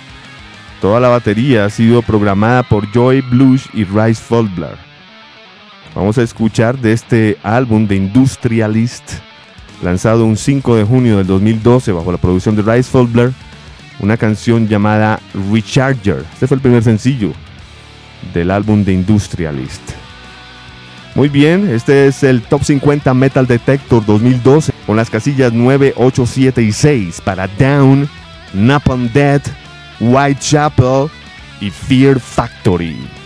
Toda 0.85 1.01
la 1.01 1.09
batería 1.09 1.65
ha 1.65 1.71
sido 1.71 2.03
programada 2.03 2.63
por 2.63 2.93
Joy 2.93 3.23
Blues 3.23 3.71
y 3.73 3.85
Rice 3.85 4.23
Fulbler. 4.23 4.77
Vamos 5.95 6.19
a 6.19 6.23
escuchar 6.23 6.79
de 6.79 6.93
este 6.93 7.39
álbum 7.43 7.87
de 7.87 7.97
Industrialist, 7.97 9.13
lanzado 9.83 10.27
un 10.27 10.37
5 10.37 10.77
de 10.77 10.85
junio 10.85 11.17
del 11.17 11.27
2012 11.27 11.91
bajo 11.91 12.13
la 12.13 12.19
producción 12.19 12.55
de 12.55 12.61
Rice 12.61 12.91
Fulbler, 12.91 13.33
una 13.99 14.19
canción 14.19 14.69
llamada 14.69 15.21
Recharger. 15.51 16.23
Este 16.35 16.47
fue 16.47 16.57
el 16.57 16.61
primer 16.61 16.83
sencillo 16.83 17.33
del 18.35 18.51
álbum 18.51 18.85
de 18.85 18.93
Industrialist. 18.93 19.81
Muy 21.15 21.31
bien, 21.31 21.67
este 21.67 22.09
es 22.09 22.23
el 22.23 22.43
Top 22.43 22.63
50 22.63 23.15
Metal 23.15 23.47
Detector 23.47 24.05
2012 24.05 24.75
con 24.87 24.97
las 24.97 25.09
casillas 25.09 25.51
9, 25.51 25.95
8, 25.97 26.27
7 26.27 26.61
y 26.61 26.73
6 26.73 27.23
para 27.23 27.49
Down, 27.49 28.07
Napalm 28.53 29.11
Dead, 29.15 29.41
Whitechapel 30.05 31.09
y 31.61 31.71
Fear 31.71 32.21
Factory. 32.21 33.24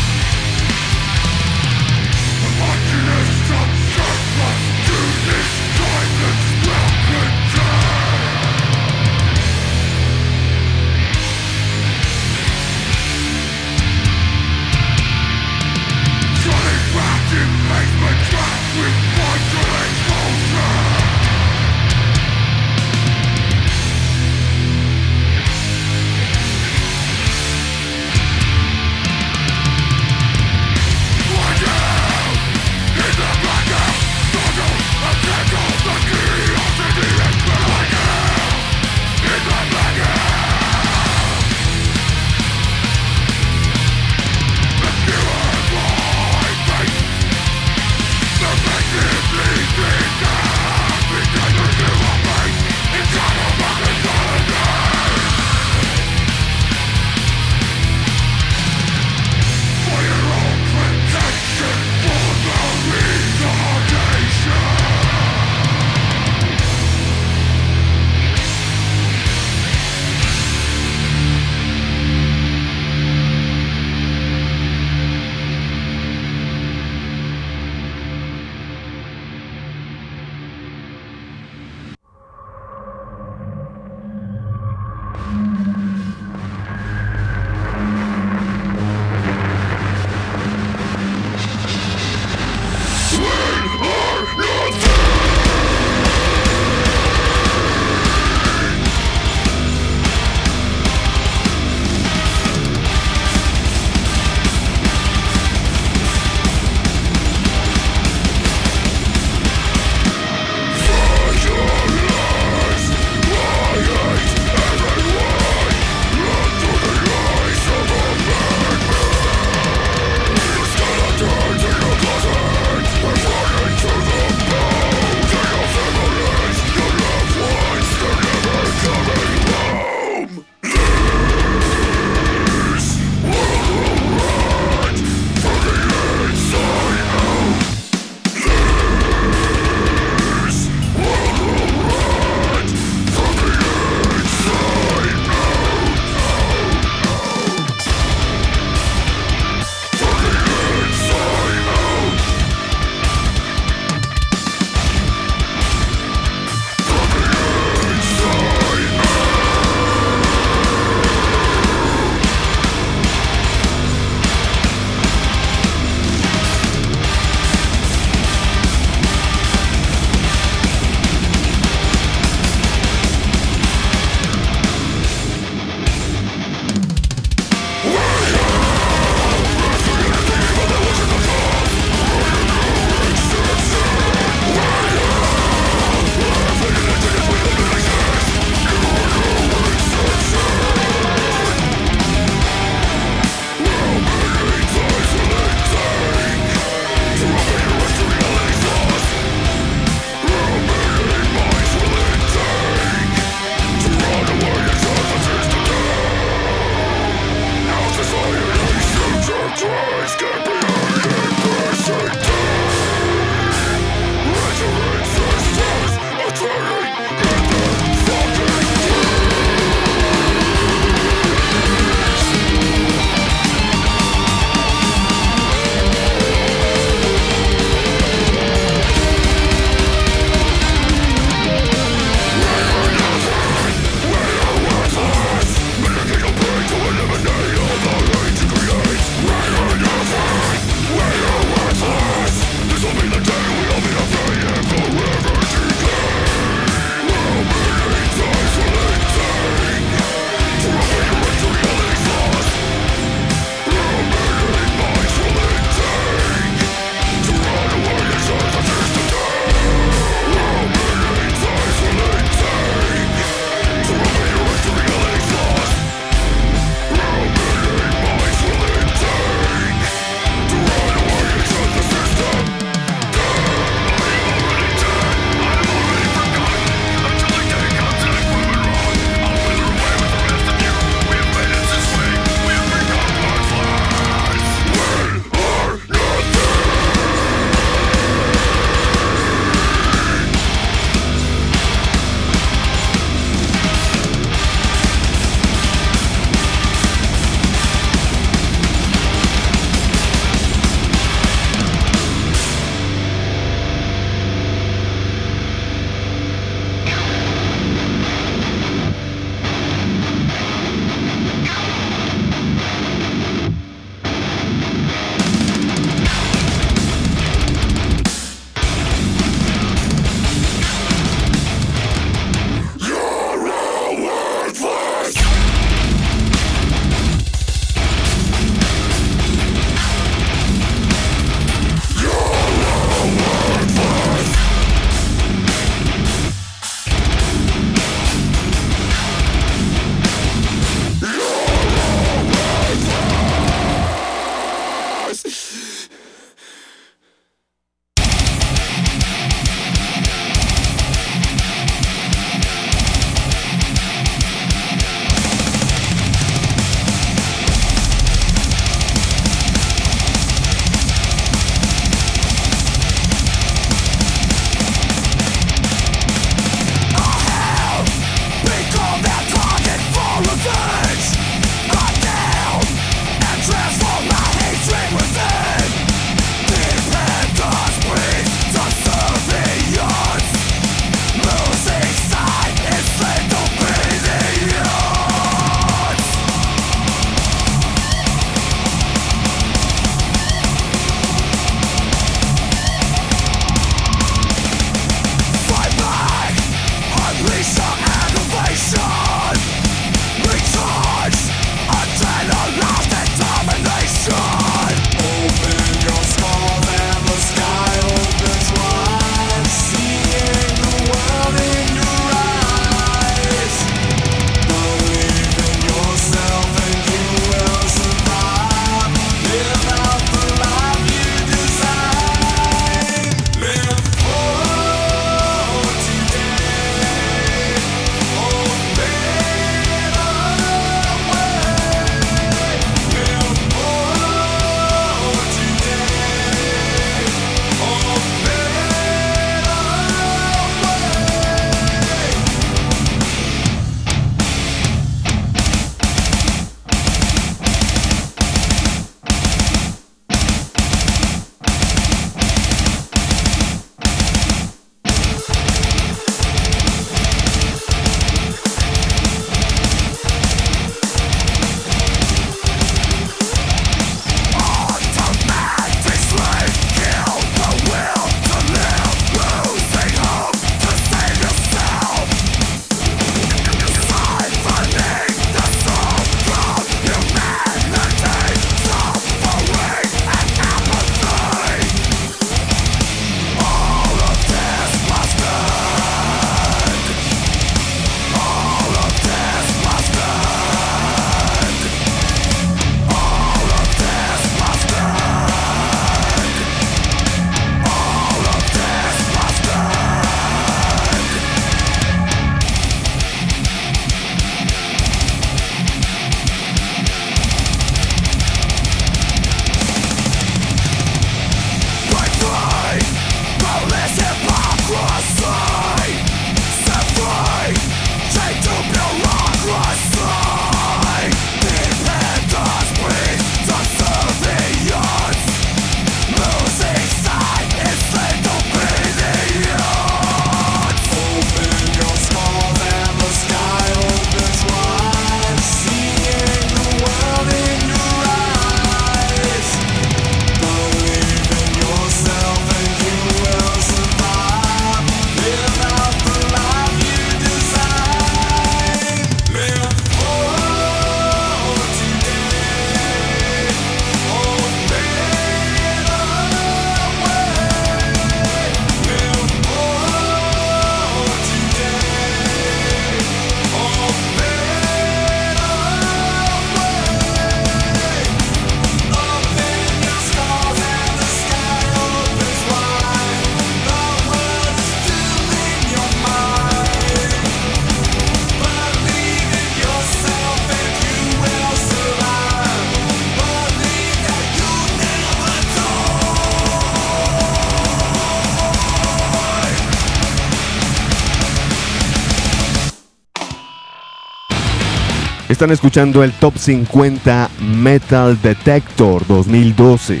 Están 595.42 595.54
escuchando 595.54 596.04
el 596.04 596.12
Top 596.12 596.38
50 596.38 597.28
Metal 597.40 598.16
Detector 598.22 599.04
2012. 599.08 600.00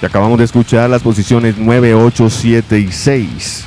Y 0.00 0.06
acabamos 0.06 0.38
de 0.38 0.44
escuchar 0.44 0.88
las 0.88 1.02
posiciones 1.02 1.56
9, 1.58 1.96
8, 1.96 2.30
7 2.30 2.78
y 2.78 2.92
6. 2.92 3.64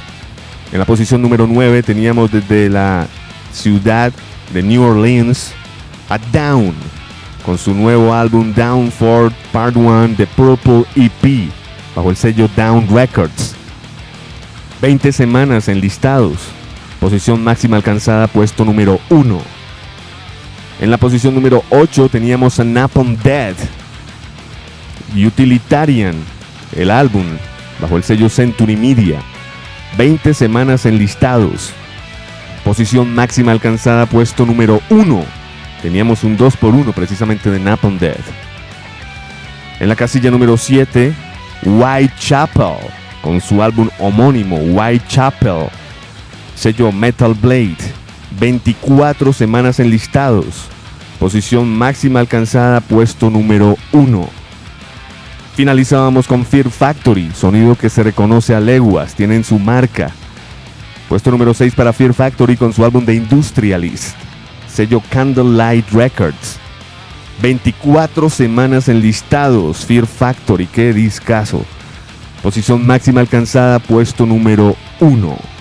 En 0.72 0.80
la 0.80 0.86
posición 0.86 1.22
número 1.22 1.48
9 1.48 1.84
teníamos 1.84 2.32
desde 2.32 2.70
la 2.70 3.08
ciudad 3.52 4.14
de 4.54 4.64
New 4.64 4.84
Orleans 4.84 5.52
a 6.08 6.18
Down 6.18 6.74
con 7.46 7.58
su 7.58 7.74
nuevo 7.74 8.14
álbum 8.14 8.54
Down 8.54 8.90
for 8.90 9.34
Part 9.52 9.76
1 9.76 10.16
de 10.16 10.26
Purple 10.28 10.86
EP 10.96 11.50
bajo 11.94 12.10
el 12.10 12.16
sello 12.16 12.50
Down 12.56 12.88
Records. 12.88 13.54
20 14.82 15.12
semanas 15.12 15.68
en 15.68 15.82
listados. 15.82 16.38
Posición 17.02 17.44
máxima 17.44 17.76
alcanzada, 17.76 18.28
puesto 18.28 18.64
número 18.64 19.02
1. 19.10 19.55
En 20.80 20.91
la 20.91 20.97
posición 20.97 21.34
número 21.34 21.64
8 21.69 22.10
teníamos 22.10 22.60
a 22.60 22.65
Napalm 22.65 23.15
Dead. 23.23 23.56
Utilitarian, 25.15 26.15
el 26.76 26.91
álbum, 26.91 27.23
bajo 27.80 27.95
el 27.95 28.03
sello 28.03 28.27
Century 28.27 28.76
Media. 28.76 29.22
20 29.97 30.34
semanas 30.34 30.85
en 30.85 30.97
listados. 30.97 31.72
Posición 32.65 33.15
máxima 33.15 33.53
alcanzada, 33.53 34.06
puesto 34.06 34.45
número 34.45 34.81
1. 34.89 35.23
Teníamos 35.81 36.26
un 36.26 36.35
2 36.35 36.57
por 36.57 36.73
1 36.76 36.91
precisamente 36.91 37.49
de 37.49 37.60
Napalm 37.60 37.97
Dead. 37.97 38.19
En 39.80 39.88
la 39.88 39.95
casilla 39.95 40.30
número 40.30 40.57
7, 40.57 41.14
Whitechapel, 41.64 42.76
con 43.22 43.39
su 43.39 43.64
álbum 43.64 43.89
homónimo 43.99 44.57
Whitechapel, 44.57 45.68
sello 46.56 46.91
Metal 46.91 47.34
Blade. 47.34 48.05
24 48.40 49.34
semanas 49.34 49.80
en 49.80 49.90
listados. 49.90 50.66
Posición 51.20 51.70
máxima 51.70 52.20
alcanzada, 52.20 52.82
puesto 52.82 53.30
número 53.30 53.78
1. 53.91 54.30
Finalizábamos 55.56 56.28
con 56.28 56.45
Fear 56.45 56.70
Factory, 56.70 57.32
sonido 57.34 57.76
que 57.76 57.90
se 57.90 58.03
reconoce 58.03 58.53
a 58.53 58.60
leguas, 58.60 59.16
tienen 59.16 59.44
su 59.44 59.57
marca. 59.57 60.12
Puesto 61.07 61.32
número 61.32 61.53
6 61.53 61.74
para 61.76 61.94
Fear 61.94 62.14
Factory 62.14 62.57
con 62.57 62.74
su 62.74 62.84
álbum 62.84 63.06
de 63.06 63.16
Industrialist, 63.16 64.16
sello 64.68 65.02
Candlelight 65.10 65.90
Records. 65.91 66.57
24 67.41 68.30
semanas 68.30 68.90
en 68.90 69.02
listados, 69.02 69.86
Fear 69.86 70.07
Factory, 70.07 70.68
qué 70.68 70.94
discazo. 70.94 71.64
Posición 72.44 72.86
máxima 72.86 73.22
alcanzada, 73.22 73.80
puesto 73.80 74.26
número 74.26 74.76
1. 74.99 75.55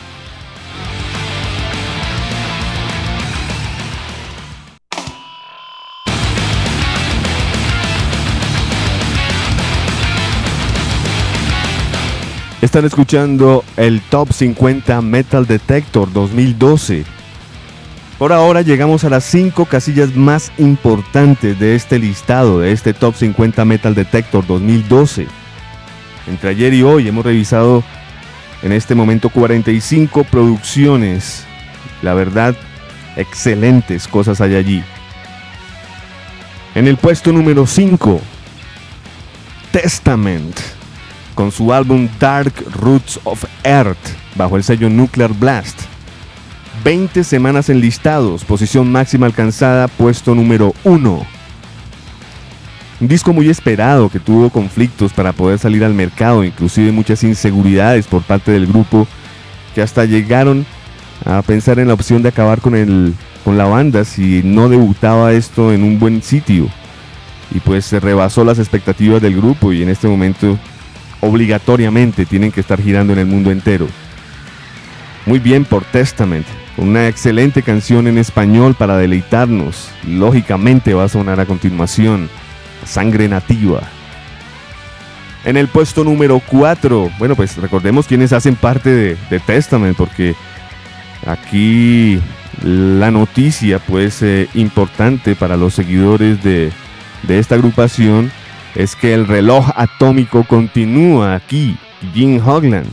Están 12.64 12.86
escuchando 12.86 13.62
el 13.76 14.00
Top 14.00 14.32
50 14.32 15.02
Metal 15.02 15.46
Detector 15.46 16.10
2012. 16.10 17.04
Por 18.18 18.32
ahora 18.32 18.62
llegamos 18.62 19.04
a 19.04 19.10
las 19.10 19.24
5 19.24 19.66
casillas 19.66 20.16
más 20.16 20.50
importantes 20.56 21.60
de 21.60 21.74
este 21.74 21.98
listado, 21.98 22.60
de 22.60 22.72
este 22.72 22.94
Top 22.94 23.16
50 23.16 23.66
Metal 23.66 23.94
Detector 23.94 24.46
2012. 24.46 25.26
Entre 26.26 26.48
ayer 26.48 26.72
y 26.72 26.82
hoy 26.82 27.06
hemos 27.06 27.26
revisado 27.26 27.84
en 28.62 28.72
este 28.72 28.94
momento 28.94 29.28
45 29.28 30.24
producciones. 30.24 31.44
La 32.00 32.14
verdad, 32.14 32.56
excelentes 33.16 34.08
cosas 34.08 34.40
hay 34.40 34.54
allí. 34.54 34.82
En 36.74 36.88
el 36.88 36.96
puesto 36.96 37.30
número 37.30 37.66
5, 37.66 38.22
Testament 39.70 40.58
con 41.34 41.52
su 41.52 41.72
álbum 41.72 42.08
Dark 42.18 42.52
Roots 42.80 43.20
of 43.24 43.44
Earth 43.64 43.98
bajo 44.36 44.56
el 44.56 44.64
sello 44.64 44.88
Nuclear 44.88 45.32
Blast. 45.32 45.80
20 46.84 47.24
semanas 47.24 47.70
en 47.70 47.80
listados, 47.80 48.44
posición 48.44 48.90
máxima 48.90 49.26
alcanzada, 49.26 49.88
puesto 49.88 50.34
número 50.34 50.74
1. 50.84 51.26
Un 53.00 53.08
disco 53.08 53.32
muy 53.32 53.48
esperado 53.48 54.08
que 54.08 54.20
tuvo 54.20 54.50
conflictos 54.50 55.12
para 55.12 55.32
poder 55.32 55.58
salir 55.58 55.84
al 55.84 55.94
mercado, 55.94 56.44
inclusive 56.44 56.92
muchas 56.92 57.22
inseguridades 57.24 58.06
por 58.06 58.22
parte 58.22 58.52
del 58.52 58.66
grupo 58.66 59.06
que 59.74 59.82
hasta 59.82 60.04
llegaron 60.04 60.64
a 61.24 61.42
pensar 61.42 61.78
en 61.78 61.88
la 61.88 61.94
opción 61.94 62.22
de 62.22 62.28
acabar 62.28 62.60
con, 62.60 62.74
el, 62.74 63.14
con 63.44 63.56
la 63.56 63.64
banda 63.64 64.04
si 64.04 64.42
no 64.44 64.68
debutaba 64.68 65.32
esto 65.32 65.72
en 65.72 65.82
un 65.82 65.98
buen 65.98 66.22
sitio. 66.22 66.68
Y 67.50 67.60
pues 67.60 67.84
se 67.84 68.00
rebasó 68.00 68.44
las 68.44 68.58
expectativas 68.58 69.22
del 69.22 69.36
grupo 69.36 69.72
y 69.72 69.82
en 69.82 69.88
este 69.88 70.08
momento 70.08 70.58
obligatoriamente 71.24 72.26
tienen 72.26 72.52
que 72.52 72.60
estar 72.60 72.80
girando 72.80 73.12
en 73.12 73.18
el 73.18 73.26
mundo 73.26 73.50
entero. 73.50 73.88
Muy 75.26 75.38
bien 75.38 75.64
por 75.64 75.84
Testament, 75.84 76.46
una 76.76 77.08
excelente 77.08 77.62
canción 77.62 78.06
en 78.06 78.18
español 78.18 78.74
para 78.74 78.98
deleitarnos. 78.98 79.88
Lógicamente 80.06 80.92
va 80.92 81.04
a 81.04 81.08
sonar 81.08 81.40
a 81.40 81.46
continuación, 81.46 82.28
Sangre 82.84 83.28
Nativa. 83.28 83.80
En 85.44 85.56
el 85.56 85.68
puesto 85.68 86.04
número 86.04 86.40
4, 86.46 87.10
bueno 87.18 87.36
pues 87.36 87.56
recordemos 87.56 88.06
quienes 88.06 88.32
hacen 88.32 88.56
parte 88.56 88.90
de, 88.90 89.16
de 89.30 89.40
Testament, 89.40 89.96
porque 89.96 90.34
aquí 91.26 92.20
la 92.62 93.10
noticia 93.10 93.78
pues 93.78 94.22
eh, 94.22 94.48
importante 94.54 95.34
para 95.34 95.56
los 95.56 95.74
seguidores 95.74 96.42
de, 96.42 96.70
de 97.22 97.38
esta 97.38 97.54
agrupación 97.54 98.30
es 98.74 98.96
que 98.96 99.14
el 99.14 99.26
reloj 99.26 99.70
atómico 99.76 100.44
continúa 100.44 101.34
aquí, 101.34 101.76
Jim 102.12 102.40
Hogland. 102.44 102.90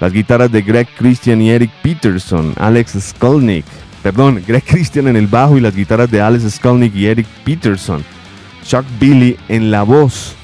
Las 0.00 0.12
guitarras 0.12 0.50
de 0.52 0.62
Greg 0.62 0.88
Christian 0.96 1.40
y 1.40 1.50
Eric 1.50 1.70
Peterson, 1.82 2.52
Alex 2.58 2.96
Skolnick, 3.00 3.64
perdón, 4.02 4.42
Greg 4.46 4.64
Christian 4.64 5.08
en 5.08 5.16
el 5.16 5.26
bajo 5.26 5.56
y 5.56 5.60
las 5.60 5.74
guitarras 5.74 6.10
de 6.10 6.20
Alex 6.20 6.54
Skolnick 6.56 6.94
y 6.94 7.06
Eric 7.06 7.26
Peterson. 7.44 8.04
Chuck 8.66 8.84
Billy 8.98 9.36
en 9.48 9.70
la 9.70 9.82
voz. 9.84 10.34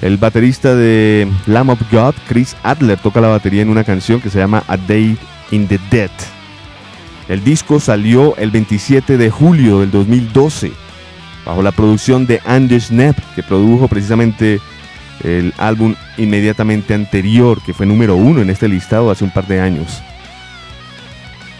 El 0.00 0.16
baterista 0.18 0.74
de 0.74 1.26
Lamb 1.46 1.70
of 1.70 1.80
God, 1.90 2.14
Chris 2.28 2.54
Adler, 2.62 2.98
toca 2.98 3.20
la 3.20 3.28
batería 3.28 3.62
en 3.62 3.70
una 3.70 3.82
canción 3.82 4.20
que 4.20 4.30
se 4.30 4.38
llama 4.38 4.62
A 4.68 4.76
Day 4.76 5.16
in 5.50 5.66
the 5.66 5.80
Dead. 5.90 6.10
El 7.28 7.42
disco 7.42 7.80
salió 7.80 8.36
el 8.36 8.50
27 8.50 9.16
de 9.16 9.30
julio 9.30 9.80
del 9.80 9.90
2012 9.90 10.85
bajo 11.46 11.62
la 11.62 11.72
producción 11.72 12.26
de 12.26 12.40
Andy 12.44 12.80
Schnepp, 12.80 13.16
que 13.34 13.42
produjo 13.42 13.88
precisamente 13.88 14.60
el 15.24 15.54
álbum 15.56 15.94
inmediatamente 16.18 16.92
anterior, 16.92 17.62
que 17.64 17.72
fue 17.72 17.86
número 17.86 18.16
uno 18.16 18.42
en 18.42 18.50
este 18.50 18.68
listado 18.68 19.10
hace 19.10 19.24
un 19.24 19.30
par 19.30 19.46
de 19.46 19.60
años. 19.60 20.02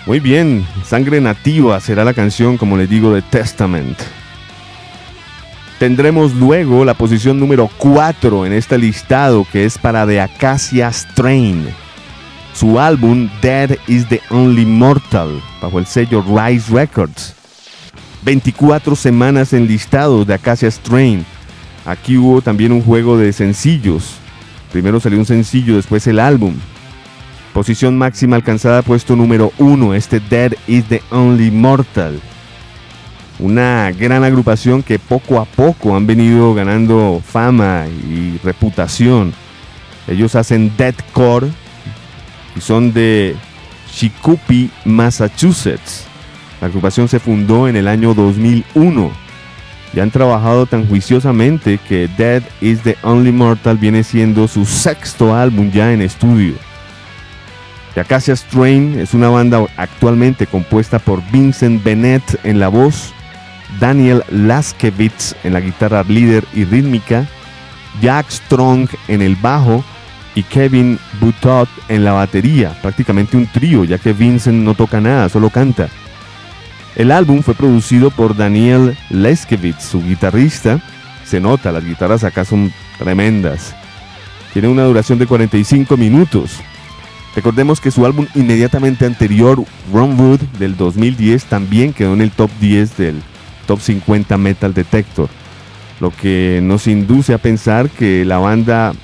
Muy 0.05 0.21
bien, 0.21 0.67
Sangre 0.85 1.21
Nativa 1.21 1.81
será 1.81 2.05
la 2.05 2.15
canción, 2.15 2.59
como 2.59 2.77
les 2.77 2.89
digo, 2.89 3.15
de 3.15 3.23
Testament. 3.23 3.99
Tendremos 5.79 6.35
luego 6.35 6.85
la 6.85 6.95
posición 6.95 7.39
número 7.39 7.69
4 7.79 8.47
en 8.47 8.53
este 8.53 8.79
listado, 8.79 9.47
que 9.51 9.65
es 9.65 9.79
para 9.79 10.07
The 10.07 10.21
Acacia 10.21 10.91
Strain. 10.91 11.67
Su 12.55 12.81
álbum 12.81 13.29
Dead 13.43 13.77
is 13.87 14.09
the 14.09 14.23
Only 14.31 14.65
Mortal, 14.65 15.43
bajo 15.61 15.79
el 15.79 15.87
sello 15.87 16.23
Rise 16.23 16.73
Records. 16.73 17.35
24 18.27 18.97
semanas 18.97 19.53
en 19.53 19.69
listados 19.69 20.27
de 20.27 20.35
Acacia 20.35 20.69
Strain. 20.69 21.25
Aquí 21.85 22.17
hubo 22.17 22.43
también 22.43 22.73
un 22.73 22.83
juego 22.83 23.17
de 23.17 23.33
sencillos. 23.33 24.17
Primero 24.73 24.99
salió 24.99 25.21
un 25.21 25.25
sencillo, 25.25 25.77
después 25.77 26.05
el 26.09 26.19
álbum. 26.19 26.57
Posición 27.55 27.97
máxima 27.97 28.35
alcanzada, 28.35 28.83
puesto 28.83 29.15
número 29.15 29.53
1, 29.59 29.95
este 29.95 30.19
Dead 30.19 30.55
is 30.67 30.85
the 30.87 31.03
Only 31.11 31.53
Mortal. 31.53 32.21
Una 33.39 33.93
gran 33.93 34.25
agrupación 34.25 34.83
que 34.83 34.99
poco 34.99 35.39
a 35.39 35.45
poco 35.45 35.95
han 35.95 36.09
venido 36.09 36.53
ganando 36.53 37.23
fama 37.25 37.87
y 37.87 38.41
reputación. 38.43 39.35
Ellos 40.09 40.35
hacen 40.35 40.73
deathcore 40.77 41.47
y 42.57 42.61
son 42.61 42.93
de 42.93 43.37
Chicopee, 43.95 44.71
Massachusetts. 44.85 46.07
La 46.67 46.71
agrupación 46.71 47.07
se 47.07 47.21
fundó 47.21 47.69
en 47.69 47.77
el 47.77 47.87
año 47.87 48.13
2001 48.13 49.13
y 49.95 50.01
han 50.01 50.11
trabajado 50.11 50.67
tan 50.67 50.85
juiciosamente 50.89 51.79
que 51.79 52.09
Dead 52.19 52.43
is 52.61 52.83
the 52.83 52.97
Only 53.05 53.31
Mortal 53.31 53.77
viene 53.77 54.03
siendo 54.03 54.49
su 54.49 54.67
sexto 54.67 55.33
álbum 55.33 55.71
ya 55.71 55.93
en 55.93 56.03
estudio. 56.03 56.55
The 57.95 58.01
Acacia 58.01 58.35
Strain 58.35 58.99
es 58.99 59.15
una 59.15 59.29
banda 59.29 59.65
actualmente 59.77 60.49
compuesta 60.49 60.99
por 60.99 61.23
Vincent 61.31 61.85
Bennett 61.85 62.25
en 62.43 62.59
la 62.59 62.67
voz, 62.67 63.15
Daniel 63.79 64.25
Laskevitz 64.29 65.37
en 65.45 65.53
la 65.53 65.61
guitarra 65.61 66.03
líder 66.03 66.45
y 66.53 66.65
rítmica, 66.65 67.29
Jack 68.03 68.29
Strong 68.29 68.89
en 69.07 69.23
el 69.23 69.37
bajo 69.37 69.85
y 70.35 70.43
Kevin 70.43 70.99
Butot 71.21 71.69
en 71.89 72.03
la 72.03 72.11
batería, 72.11 72.77
prácticamente 72.83 73.37
un 73.37 73.47
trío 73.47 73.85
ya 73.85 73.99
que 73.99 74.13
Vincent 74.13 74.65
no 74.65 74.75
toca 74.75 75.01
nada, 75.01 75.29
solo 75.29 75.49
canta. 75.49 75.89
El 76.97 77.13
álbum 77.13 77.43
fue 77.43 77.55
producido 77.55 78.11
por 78.11 78.35
Daniel 78.35 78.97
Leskevitz, 79.11 79.85
su 79.85 80.03
guitarrista. 80.03 80.81
Se 81.27 81.41
nota, 81.41 81.71
las 81.71 81.85
guitarras 81.85 82.25
acá 82.25 82.47
son 82.47 82.73
tremendas. 82.99 83.77
Tiene 84.55 84.69
una 84.69 84.85
duración 84.85 85.19
de 85.19 85.27
45 85.27 85.95
minutos. 85.99 86.59
Recordemos 87.35 87.83
que 87.83 87.91
su 87.91 88.07
álbum 88.07 88.27
inmediatamente 88.35 89.05
anterior, 89.05 89.63
Wood 89.93 90.41
del 90.59 90.75
2010, 90.79 91.45
también 91.45 91.93
quedó 91.93 92.15
en 92.15 92.23
el 92.23 92.31
top 92.31 92.51
10 92.61 92.97
del 92.97 93.23
top 93.67 93.79
50 93.79 94.39
Metal 94.39 94.73
Detector. 94.73 95.29
Lo 96.01 96.11
que 96.11 96.61
nos 96.63 96.87
induce 96.87 97.35
a 97.35 97.39
pensar 97.39 97.91
que 97.91 98.25
la 98.25 98.39
banda 98.39 98.95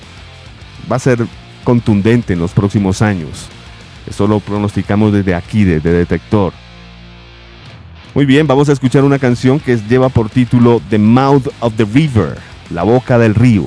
va 0.91 0.95
a 0.95 0.99
ser 0.99 1.27
contundente 1.63 2.33
en 2.33 2.39
los 2.39 2.53
próximos 2.53 3.03
años. 3.03 3.49
Eso 4.09 4.25
lo 4.25 4.39
pronosticamos 4.39 5.13
desde 5.13 5.35
aquí, 5.35 5.63
desde 5.63 5.91
Detector. 5.91 6.53
Muy 8.15 8.27
bien, 8.27 8.45
vamos 8.45 8.69
a 8.69 8.73
escuchar 8.73 9.03
una 9.03 9.17
canción 9.17 9.59
que 9.59 9.75
lleva 9.75 10.07
por 10.07 10.29
título 10.29 10.83
The 10.91 10.99
Mouth 10.99 11.47
of 11.61 11.73
the 11.77 11.83
River, 11.83 12.37
la 12.69 12.83
boca 12.83 13.17
del 13.17 13.33
río. 13.33 13.65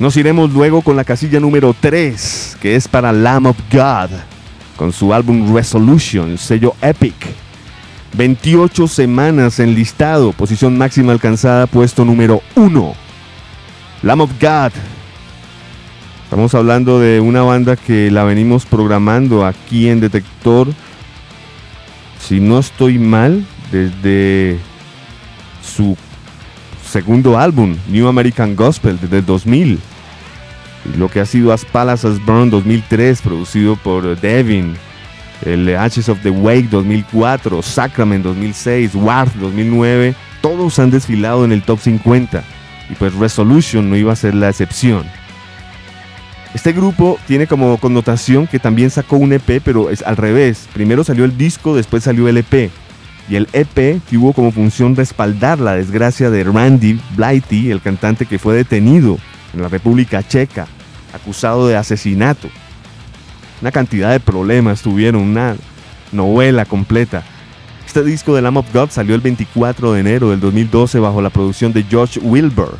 Nos 0.00 0.16
iremos 0.16 0.52
luego 0.52 0.82
con 0.82 0.96
la 0.96 1.04
casilla 1.04 1.38
número 1.38 1.76
3, 1.78 2.56
que 2.60 2.74
es 2.74 2.88
para 2.88 3.12
Lamb 3.12 3.46
of 3.46 3.56
God, 3.70 4.10
con 4.76 4.92
su 4.92 5.14
álbum 5.14 5.54
Resolution, 5.54 6.38
sello 6.38 6.74
Epic. 6.82 7.14
28 8.14 8.88
semanas 8.88 9.60
en 9.60 9.76
listado, 9.76 10.32
posición 10.32 10.76
máxima 10.76 11.12
alcanzada, 11.12 11.68
puesto 11.68 12.04
número 12.04 12.42
1. 12.56 12.94
Lamb 14.02 14.22
of 14.22 14.32
God. 14.40 14.72
Estamos 16.24 16.52
hablando 16.56 16.98
de 16.98 17.20
una 17.20 17.42
banda 17.42 17.76
que 17.76 18.10
la 18.10 18.24
venimos 18.24 18.66
programando 18.66 19.46
aquí 19.46 19.88
en 19.88 20.00
Detector 20.00 20.66
si 22.20 22.40
no 22.40 22.58
estoy 22.58 22.98
mal, 22.98 23.44
desde 23.70 24.58
su 25.62 25.96
segundo 26.84 27.38
álbum, 27.38 27.76
New 27.88 28.08
American 28.08 28.56
Gospel, 28.56 28.98
desde 29.00 29.18
el 29.18 29.26
2000. 29.26 29.78
Y 30.84 30.96
lo 30.96 31.10
que 31.10 31.20
ha 31.20 31.26
sido 31.26 31.52
As 31.52 31.64
Palace 31.64 32.08
As 32.08 32.24
Burn 32.24 32.50
2003, 32.50 33.22
producido 33.22 33.76
por 33.76 34.18
Devin. 34.20 34.74
El 35.44 35.68
Ashes 35.76 36.08
of 36.08 36.20
the 36.22 36.30
Wake 36.30 36.68
2004, 36.68 37.62
Sacrament 37.62 38.24
2006, 38.24 38.94
Warth 38.96 39.34
2009, 39.34 40.14
todos 40.40 40.78
han 40.78 40.90
desfilado 40.90 41.44
en 41.44 41.52
el 41.52 41.62
top 41.62 41.78
50. 41.78 42.42
Y 42.90 42.94
pues 42.94 43.14
Resolution 43.14 43.88
no 43.88 43.96
iba 43.96 44.12
a 44.12 44.16
ser 44.16 44.34
la 44.34 44.48
excepción. 44.48 45.04
Este 46.54 46.72
grupo 46.72 47.18
tiene 47.26 47.46
como 47.46 47.76
connotación 47.76 48.46
que 48.46 48.58
también 48.58 48.90
sacó 48.90 49.16
un 49.16 49.32
EP, 49.32 49.60
pero 49.62 49.90
es 49.90 50.02
al 50.02 50.16
revés. 50.16 50.66
Primero 50.72 51.04
salió 51.04 51.24
el 51.24 51.36
disco, 51.36 51.76
después 51.76 52.04
salió 52.04 52.26
el 52.26 52.38
EP. 52.38 52.70
Y 53.28 53.36
el 53.36 53.48
EP 53.52 54.00
tuvo 54.08 54.32
como 54.32 54.50
función 54.50 54.96
respaldar 54.96 55.58
la 55.58 55.74
desgracia 55.74 56.30
de 56.30 56.44
Randy 56.44 56.98
Blighty, 57.16 57.70
el 57.70 57.82
cantante 57.82 58.24
que 58.24 58.38
fue 58.38 58.54
detenido 58.54 59.18
en 59.52 59.60
la 59.60 59.68
República 59.68 60.26
Checa, 60.26 60.66
acusado 61.12 61.68
de 61.68 61.76
asesinato. 61.76 62.48
Una 63.60 63.70
cantidad 63.70 64.10
de 64.10 64.20
problemas 64.20 64.80
tuvieron, 64.80 65.20
una 65.22 65.54
novela 66.12 66.64
completa. 66.64 67.22
Este 67.86 68.02
disco 68.02 68.34
de 68.34 68.40
Lamb 68.40 68.58
of 68.58 68.72
God 68.72 68.88
salió 68.88 69.14
el 69.14 69.20
24 69.20 69.92
de 69.92 70.00
enero 70.00 70.30
del 70.30 70.40
2012 70.40 70.98
bajo 70.98 71.20
la 71.20 71.30
producción 71.30 71.74
de 71.74 71.82
George 71.82 72.18
Wilbur 72.20 72.78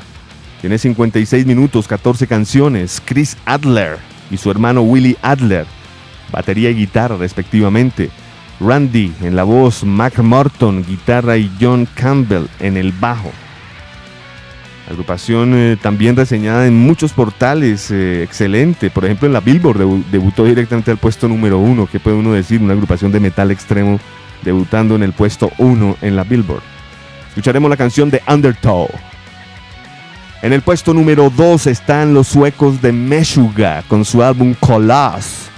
tiene 0.60 0.78
56 0.78 1.46
minutos, 1.46 1.86
14 1.86 2.26
canciones. 2.26 3.02
Chris 3.04 3.36
Adler 3.44 3.98
y 4.30 4.36
su 4.36 4.50
hermano 4.50 4.82
Willie 4.82 5.16
Adler, 5.22 5.66
batería 6.32 6.70
y 6.70 6.74
guitarra 6.74 7.16
respectivamente. 7.16 8.10
Randy 8.60 9.12
en 9.22 9.36
la 9.36 9.44
voz, 9.44 9.84
Mac 9.84 10.18
Morton, 10.18 10.84
guitarra 10.84 11.36
y 11.36 11.50
John 11.60 11.86
Campbell 11.94 12.46
en 12.58 12.76
el 12.76 12.92
bajo. 12.92 13.30
Agrupación 14.90 15.52
eh, 15.54 15.76
también 15.80 16.16
reseñada 16.16 16.66
en 16.66 16.74
muchos 16.74 17.12
portales, 17.12 17.90
eh, 17.90 18.22
excelente. 18.22 18.90
Por 18.90 19.04
ejemplo, 19.04 19.26
en 19.26 19.34
la 19.34 19.40
Billboard 19.40 19.78
debutó 20.10 20.44
directamente 20.44 20.90
al 20.90 20.96
puesto 20.96 21.28
número 21.28 21.58
uno. 21.58 21.86
¿Qué 21.86 22.00
puede 22.00 22.16
uno 22.16 22.32
decir? 22.32 22.60
Una 22.62 22.72
agrupación 22.72 23.12
de 23.12 23.20
metal 23.20 23.50
extremo 23.50 24.00
debutando 24.42 24.96
en 24.96 25.02
el 25.02 25.12
puesto 25.12 25.52
uno 25.58 25.96
en 26.00 26.16
la 26.16 26.24
Billboard. 26.24 26.62
Escucharemos 27.28 27.68
la 27.68 27.76
canción 27.76 28.10
de 28.10 28.22
Undertow. 28.26 28.88
En 30.40 30.52
el 30.52 30.62
puesto 30.62 30.94
número 30.94 31.30
2 31.30 31.66
están 31.66 32.14
los 32.14 32.28
suecos 32.28 32.80
de 32.80 32.92
Meshuga 32.92 33.82
con 33.88 34.04
su 34.04 34.22
álbum 34.22 34.54
Coloss, 34.54 35.48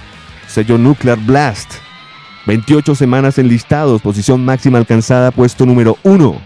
sello 0.47 0.79
Nuclear 0.79 1.19
Blast. 1.19 1.73
28 2.47 2.95
semanas 2.95 3.37
en 3.37 3.47
listados, 3.47 4.01
posición 4.01 4.43
máxima 4.43 4.79
alcanzada, 4.79 5.29
puesto 5.29 5.67
número 5.67 5.99
1. 6.01 6.41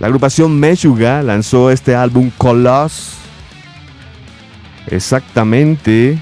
La 0.00 0.08
agrupación 0.08 0.58
Meshuga 0.58 1.22
lanzó 1.22 1.70
este 1.70 1.94
álbum 1.94 2.32
Coloss. 2.36 3.12
Exactamente. 4.88 6.18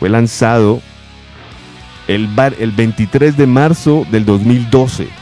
Fue 0.00 0.08
lanzado 0.08 0.80
el, 2.08 2.30
el 2.58 2.70
23 2.70 3.36
de 3.36 3.46
marzo 3.46 4.06
del 4.10 4.24
2012 4.24 5.15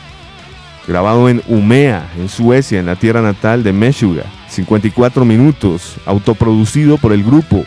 grabado 0.86 1.28
en 1.28 1.42
Umea, 1.46 2.10
en 2.18 2.28
Suecia, 2.28 2.78
en 2.78 2.86
la 2.86 2.96
tierra 2.96 3.22
natal 3.22 3.62
de 3.62 3.72
Meshuga. 3.72 4.24
54 4.48 5.24
minutos, 5.24 5.96
autoproducido 6.06 6.98
por 6.98 7.12
el 7.12 7.24
grupo. 7.24 7.64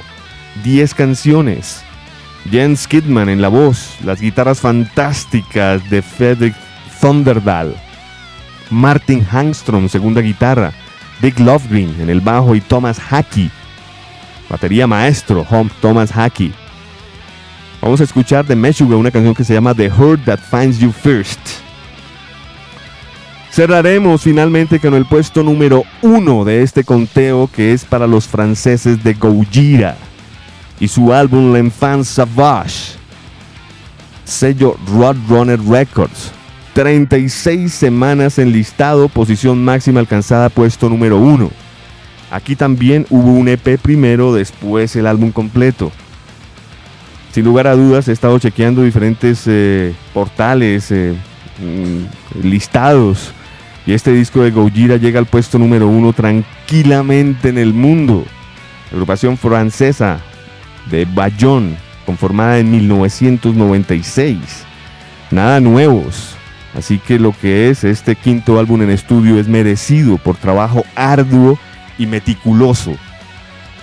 10 0.63 0.93
canciones. 0.93 1.83
Jens 2.49 2.87
Kidman 2.87 3.29
en 3.29 3.41
la 3.41 3.49
voz, 3.49 3.95
las 4.03 4.21
guitarras 4.21 4.61
fantásticas 4.61 5.89
de 5.89 6.01
Fredrik 6.01 6.55
Thunderdahl. 7.01 7.75
Martin 8.69 9.23
Hangstrom, 9.23 9.89
segunda 9.89 10.21
guitarra. 10.21 10.71
Dick 11.21 11.39
Lovegreen 11.39 11.95
en 11.99 12.09
el 12.09 12.21
bajo 12.21 12.55
y 12.55 12.61
Thomas 12.61 12.99
Hackey. 12.99 13.49
Batería 14.49 14.87
maestro, 14.87 15.45
Home 15.49 15.69
Thomas 15.81 16.11
Hackey. 16.11 16.53
Vamos 17.81 18.01
a 18.01 18.03
escuchar 18.03 18.45
de 18.45 18.55
Meshuga 18.55 18.95
una 18.95 19.11
canción 19.11 19.33
que 19.35 19.43
se 19.43 19.53
llama 19.53 19.73
The 19.73 19.89
Hurt 19.91 20.23
That 20.25 20.39
Finds 20.39 20.79
You 20.79 20.91
First. 20.91 21.66
Cerraremos 23.57 24.21
finalmente 24.21 24.79
con 24.79 24.93
el 24.93 25.07
puesto 25.07 25.41
número 25.41 25.83
uno 26.03 26.45
de 26.45 26.61
este 26.61 26.83
conteo 26.83 27.49
que 27.51 27.73
es 27.73 27.85
para 27.85 28.05
los 28.05 28.27
franceses 28.27 29.03
de 29.03 29.15
Gojira 29.15 29.97
y 30.79 30.87
su 30.87 31.11
álbum 31.11 31.51
L'Enfant 31.51 32.03
Savage, 32.03 32.93
sello 34.25 34.77
Roadrunner 34.85 35.59
Records. 35.59 36.31
36 36.75 37.73
semanas 37.73 38.37
en 38.37 38.51
listado, 38.51 39.09
posición 39.09 39.65
máxima 39.65 40.01
alcanzada, 40.01 40.49
puesto 40.49 40.87
número 40.87 41.17
uno. 41.17 41.49
Aquí 42.29 42.55
también 42.55 43.07
hubo 43.09 43.31
un 43.31 43.47
EP 43.47 43.79
primero, 43.81 44.35
después 44.35 44.95
el 44.95 45.07
álbum 45.07 45.31
completo. 45.31 45.91
Sin 47.31 47.43
lugar 47.43 47.65
a 47.65 47.75
dudas, 47.75 48.07
he 48.07 48.11
estado 48.11 48.37
chequeando 48.37 48.83
diferentes 48.83 49.45
eh, 49.47 49.95
portales, 50.13 50.91
eh, 50.91 51.15
mm, 51.59 52.43
listados 52.45 53.33
y 53.87 53.93
este 53.93 54.11
disco 54.11 54.43
de 54.43 54.51
Gojira 54.51 54.97
llega 54.97 55.17
al 55.17 55.27
puesto 55.27 55.57
número 55.57 55.87
uno 55.87 56.11
tranquilamente 56.11 57.47
en 57.47 57.57
el 57.57 57.73
mundo. 57.73 58.25
agrupación 58.91 59.37
francesa 59.37 60.19
de 60.91 61.05
Bayonne, 61.05 61.77
conformada 62.05 62.59
en 62.59 62.69
1996. 62.69 64.37
Nada 65.31 65.61
nuevos. 65.61 66.35
Así 66.77 66.99
que 66.99 67.17
lo 67.17 67.31
que 67.31 67.69
es 67.69 67.85
este 67.85 68.17
quinto 68.17 68.59
álbum 68.59 68.81
en 68.81 68.89
estudio 68.89 69.39
es 69.39 69.47
merecido 69.47 70.17
por 70.17 70.35
trabajo 70.35 70.83
arduo 70.93 71.57
y 71.97 72.05
meticuloso. 72.07 72.93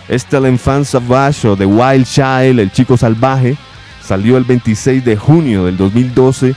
Este 0.06 0.38
L'Enfant 0.38 0.84
Sauvage 0.84 1.48
o 1.48 1.56
The 1.56 1.64
Wild 1.64 2.04
Child, 2.04 2.60
El 2.60 2.70
Chico 2.70 2.98
Salvaje, 2.98 3.56
salió 4.02 4.36
el 4.36 4.44
26 4.44 5.02
de 5.02 5.16
junio 5.16 5.64
del 5.64 5.78
2012 5.78 6.54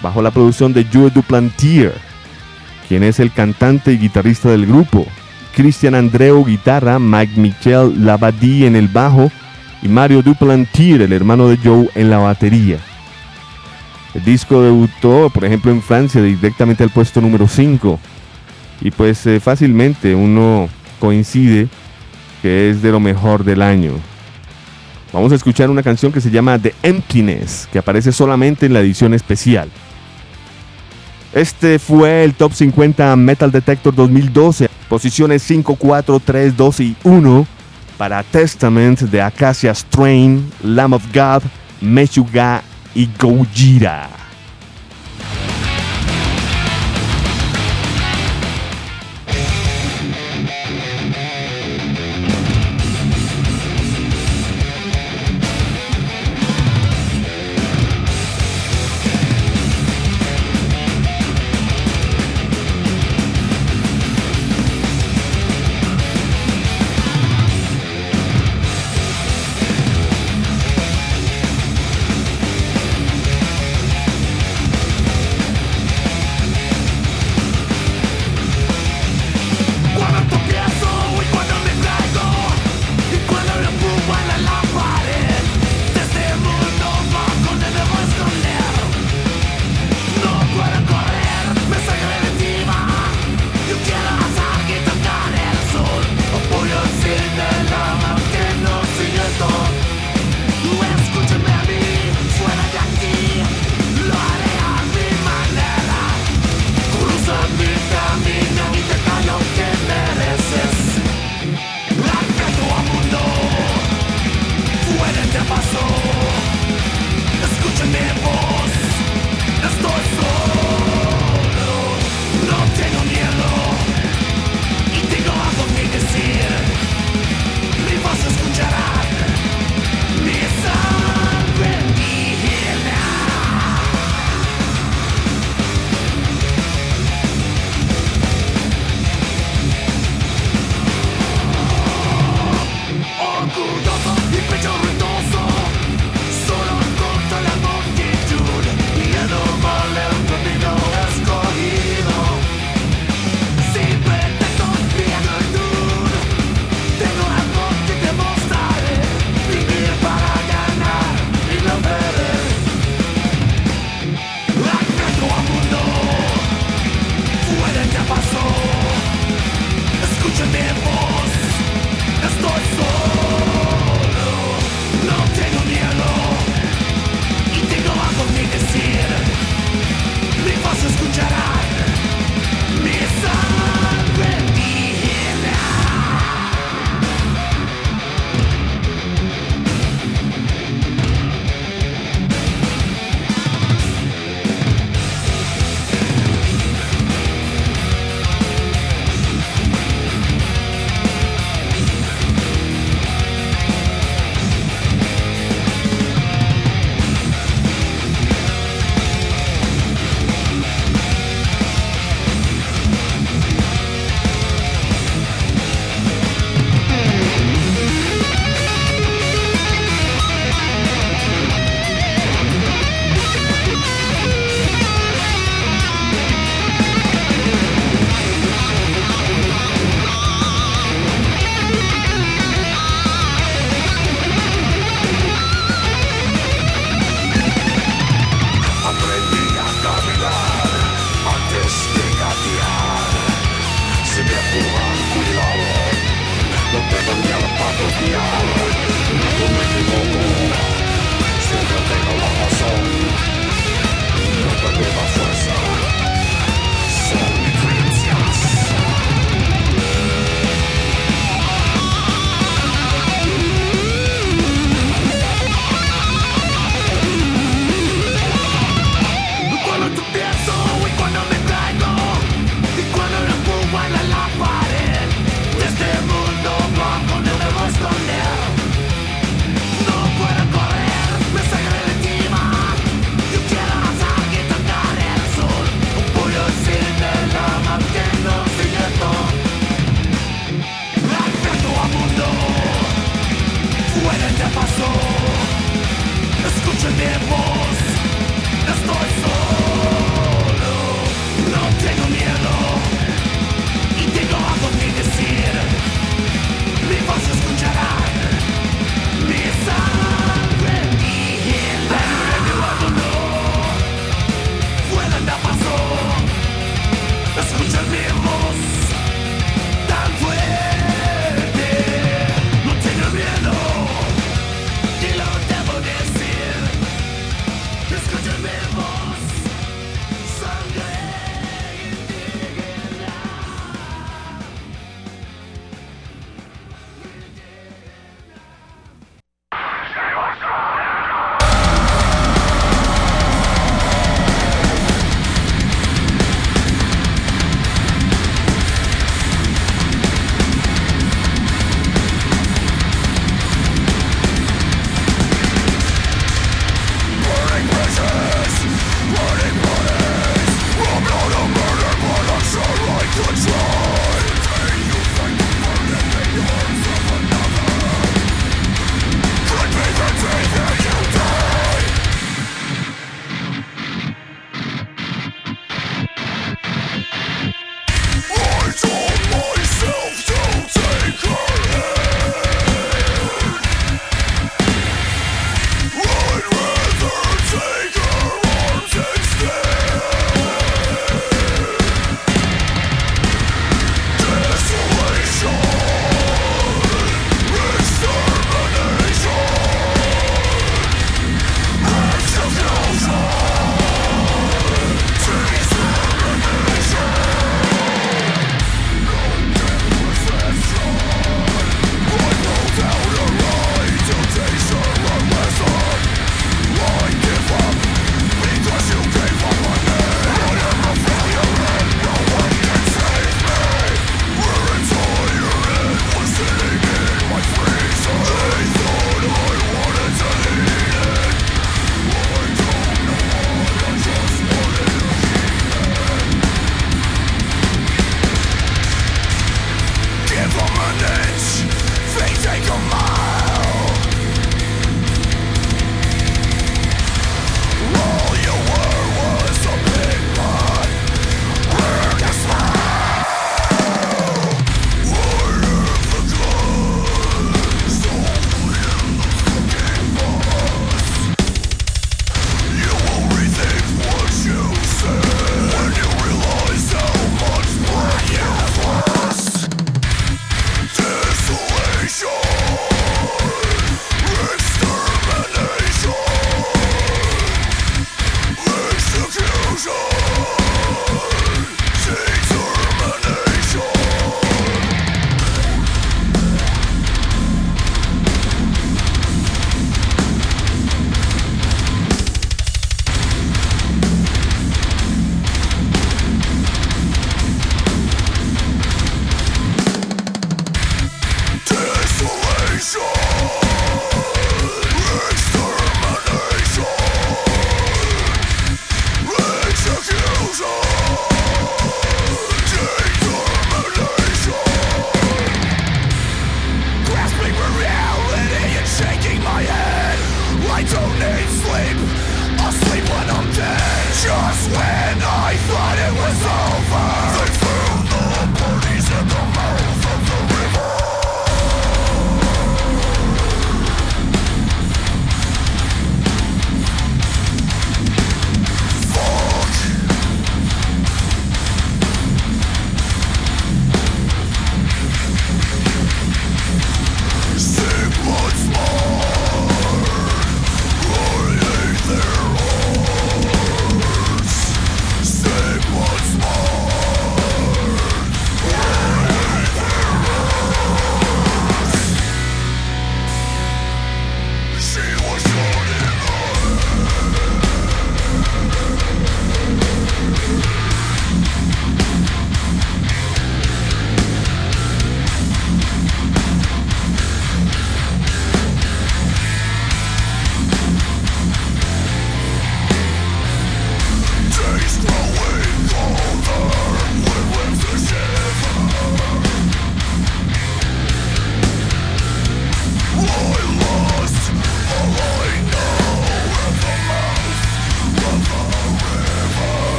bajo 0.00 0.22
la 0.22 0.30
producción 0.30 0.72
de 0.72 0.86
Joe 0.90 1.10
Duplantier 1.10 2.05
quien 2.88 3.02
es 3.02 3.20
el 3.20 3.32
cantante 3.32 3.92
y 3.92 3.98
guitarrista 3.98 4.50
del 4.50 4.66
grupo, 4.66 5.06
Cristian 5.54 5.94
Andreu 5.94 6.44
guitarra, 6.44 6.98
Mike 6.98 7.40
Michel 7.40 8.04
Labadie 8.04 8.66
en 8.66 8.76
el 8.76 8.88
bajo 8.88 9.30
y 9.82 9.88
Mario 9.88 10.22
Duplantier, 10.22 11.02
el 11.02 11.12
hermano 11.12 11.48
de 11.48 11.56
Joe, 11.56 11.88
en 11.94 12.10
la 12.10 12.18
batería. 12.18 12.78
El 14.14 14.24
disco 14.24 14.62
debutó, 14.62 15.30
por 15.30 15.44
ejemplo, 15.44 15.70
en 15.70 15.82
Francia 15.82 16.22
directamente 16.22 16.82
al 16.82 16.90
puesto 16.90 17.20
número 17.20 17.48
5 17.48 17.98
y 18.82 18.90
pues 18.90 19.26
eh, 19.26 19.40
fácilmente 19.40 20.14
uno 20.14 20.68
coincide 21.00 21.68
que 22.42 22.70
es 22.70 22.82
de 22.82 22.92
lo 22.92 23.00
mejor 23.00 23.44
del 23.44 23.62
año. 23.62 23.92
Vamos 25.12 25.32
a 25.32 25.36
escuchar 25.36 25.70
una 25.70 25.82
canción 25.82 26.12
que 26.12 26.20
se 26.20 26.30
llama 26.30 26.58
The 26.58 26.74
Emptiness, 26.82 27.68
que 27.72 27.78
aparece 27.78 28.12
solamente 28.12 28.66
en 28.66 28.74
la 28.74 28.80
edición 28.80 29.14
especial. 29.14 29.70
Este 31.36 31.78
fue 31.78 32.24
el 32.24 32.32
Top 32.32 32.54
50 32.54 33.14
Metal 33.14 33.52
Detector 33.52 33.94
2012. 33.94 34.70
Posiciones 34.88 35.42
5, 35.42 35.76
4, 35.76 36.18
3, 36.18 36.56
2 36.56 36.80
y 36.80 36.96
1 37.04 37.46
para 37.98 38.22
Testament 38.22 39.00
de 39.00 39.20
Acacia 39.20 39.74
Strain, 39.74 40.50
Lamb 40.62 40.94
of 40.94 41.04
God, 41.12 41.42
Meshuga 41.82 42.62
y 42.94 43.06
Gojira. 43.20 44.15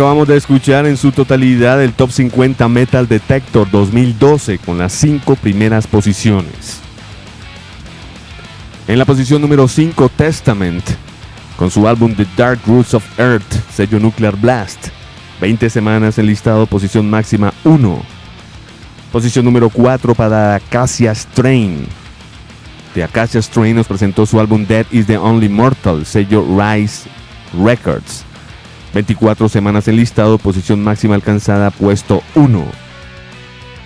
Acabamos 0.00 0.28
de 0.28 0.38
escuchar 0.38 0.86
en 0.86 0.96
su 0.96 1.12
totalidad 1.12 1.82
el 1.84 1.92
Top 1.92 2.10
50 2.10 2.66
Metal 2.70 3.06
Detector 3.06 3.70
2012 3.70 4.56
con 4.56 4.78
las 4.78 4.94
cinco 4.94 5.36
primeras 5.36 5.86
posiciones. 5.86 6.80
En 8.88 8.98
la 8.98 9.04
posición 9.04 9.42
número 9.42 9.68
5 9.68 10.08
Testament 10.16 10.82
con 11.58 11.70
su 11.70 11.86
álbum 11.86 12.14
The 12.14 12.26
Dark 12.34 12.60
Roots 12.66 12.94
of 12.94 13.04
Earth, 13.18 13.44
sello 13.74 14.00
Nuclear 14.00 14.34
Blast. 14.36 14.86
20 15.38 15.68
semanas 15.68 16.16
en 16.16 16.28
listado, 16.28 16.64
posición 16.64 17.10
máxima 17.10 17.52
1. 17.64 18.02
Posición 19.12 19.44
número 19.44 19.68
4 19.68 20.14
para 20.14 20.54
Acacia 20.54 21.14
Strain. 21.14 21.86
De 22.94 23.04
Acacia 23.04 23.42
Strain 23.42 23.76
nos 23.76 23.86
presentó 23.86 24.24
su 24.24 24.40
álbum 24.40 24.64
Dead 24.64 24.86
is 24.92 25.06
the 25.06 25.18
Only 25.18 25.50
Mortal, 25.50 26.06
sello 26.06 26.42
Rise 26.58 27.06
Records. 27.52 28.29
24 28.94 29.48
semanas 29.48 29.88
en 29.88 29.96
listado, 29.96 30.38
posición 30.38 30.82
máxima 30.82 31.14
alcanzada, 31.14 31.70
puesto 31.70 32.22
1. 32.34 32.64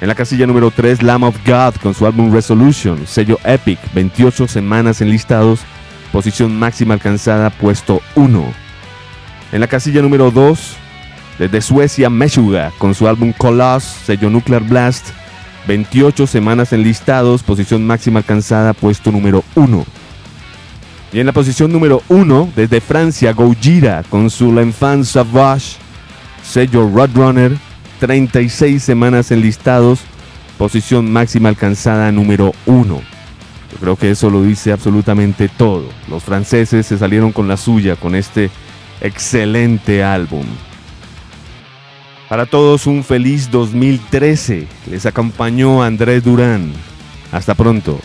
En 0.00 0.08
la 0.08 0.14
casilla 0.14 0.46
número 0.46 0.70
3, 0.70 1.02
Lamb 1.02 1.24
of 1.24 1.36
God 1.46 1.74
con 1.82 1.94
su 1.94 2.06
álbum 2.06 2.32
Resolution, 2.32 3.06
sello 3.06 3.38
Epic, 3.44 3.78
28 3.94 4.48
semanas 4.48 5.00
en 5.00 5.10
listados, 5.10 5.60
posición 6.12 6.58
máxima 6.58 6.94
alcanzada, 6.94 7.50
puesto 7.50 8.00
1. 8.14 8.44
En 9.52 9.60
la 9.60 9.66
casilla 9.66 10.02
número 10.02 10.30
2, 10.30 10.76
desde 11.38 11.60
Suecia, 11.60 12.10
Meshuga 12.10 12.72
con 12.78 12.94
su 12.94 13.08
álbum 13.08 13.32
Coloss, 13.32 13.84
sello 13.84 14.30
Nuclear 14.30 14.62
Blast, 14.62 15.08
28 15.66 16.26
semanas 16.26 16.72
en 16.72 16.82
listados, 16.82 17.42
posición 17.42 17.86
máxima 17.86 18.20
alcanzada, 18.20 18.72
puesto 18.74 19.10
número 19.10 19.44
1. 19.54 19.84
Y 21.14 21.20
en 21.20 21.26
la 21.26 21.32
posición 21.32 21.70
número 21.70 22.02
1, 22.08 22.54
desde 22.56 22.80
Francia, 22.80 23.32
Gojira 23.32 24.02
con 24.10 24.30
su 24.30 24.52
L'Enfant 24.52 25.04
Sauvage, 25.04 25.76
sello 26.42 26.90
Roadrunner, 26.92 27.56
36 28.00 28.82
semanas 28.82 29.30
en 29.30 29.40
listados, 29.40 30.00
posición 30.58 31.12
máxima 31.12 31.50
alcanzada 31.50 32.10
número 32.10 32.52
1. 32.66 32.84
Yo 32.96 33.78
creo 33.78 33.94
que 33.94 34.10
eso 34.10 34.28
lo 34.28 34.42
dice 34.42 34.72
absolutamente 34.72 35.48
todo. 35.48 35.88
Los 36.08 36.24
franceses 36.24 36.84
se 36.84 36.98
salieron 36.98 37.30
con 37.30 37.46
la 37.46 37.58
suya 37.58 37.94
con 37.94 38.16
este 38.16 38.50
excelente 39.00 40.02
álbum. 40.02 40.44
Para 42.28 42.46
todos 42.46 42.88
un 42.88 43.04
feliz 43.04 43.52
2013. 43.52 44.66
Les 44.90 45.06
acompañó 45.06 45.80
Andrés 45.84 46.24
Durán. 46.24 46.72
Hasta 47.30 47.54
pronto. 47.54 48.00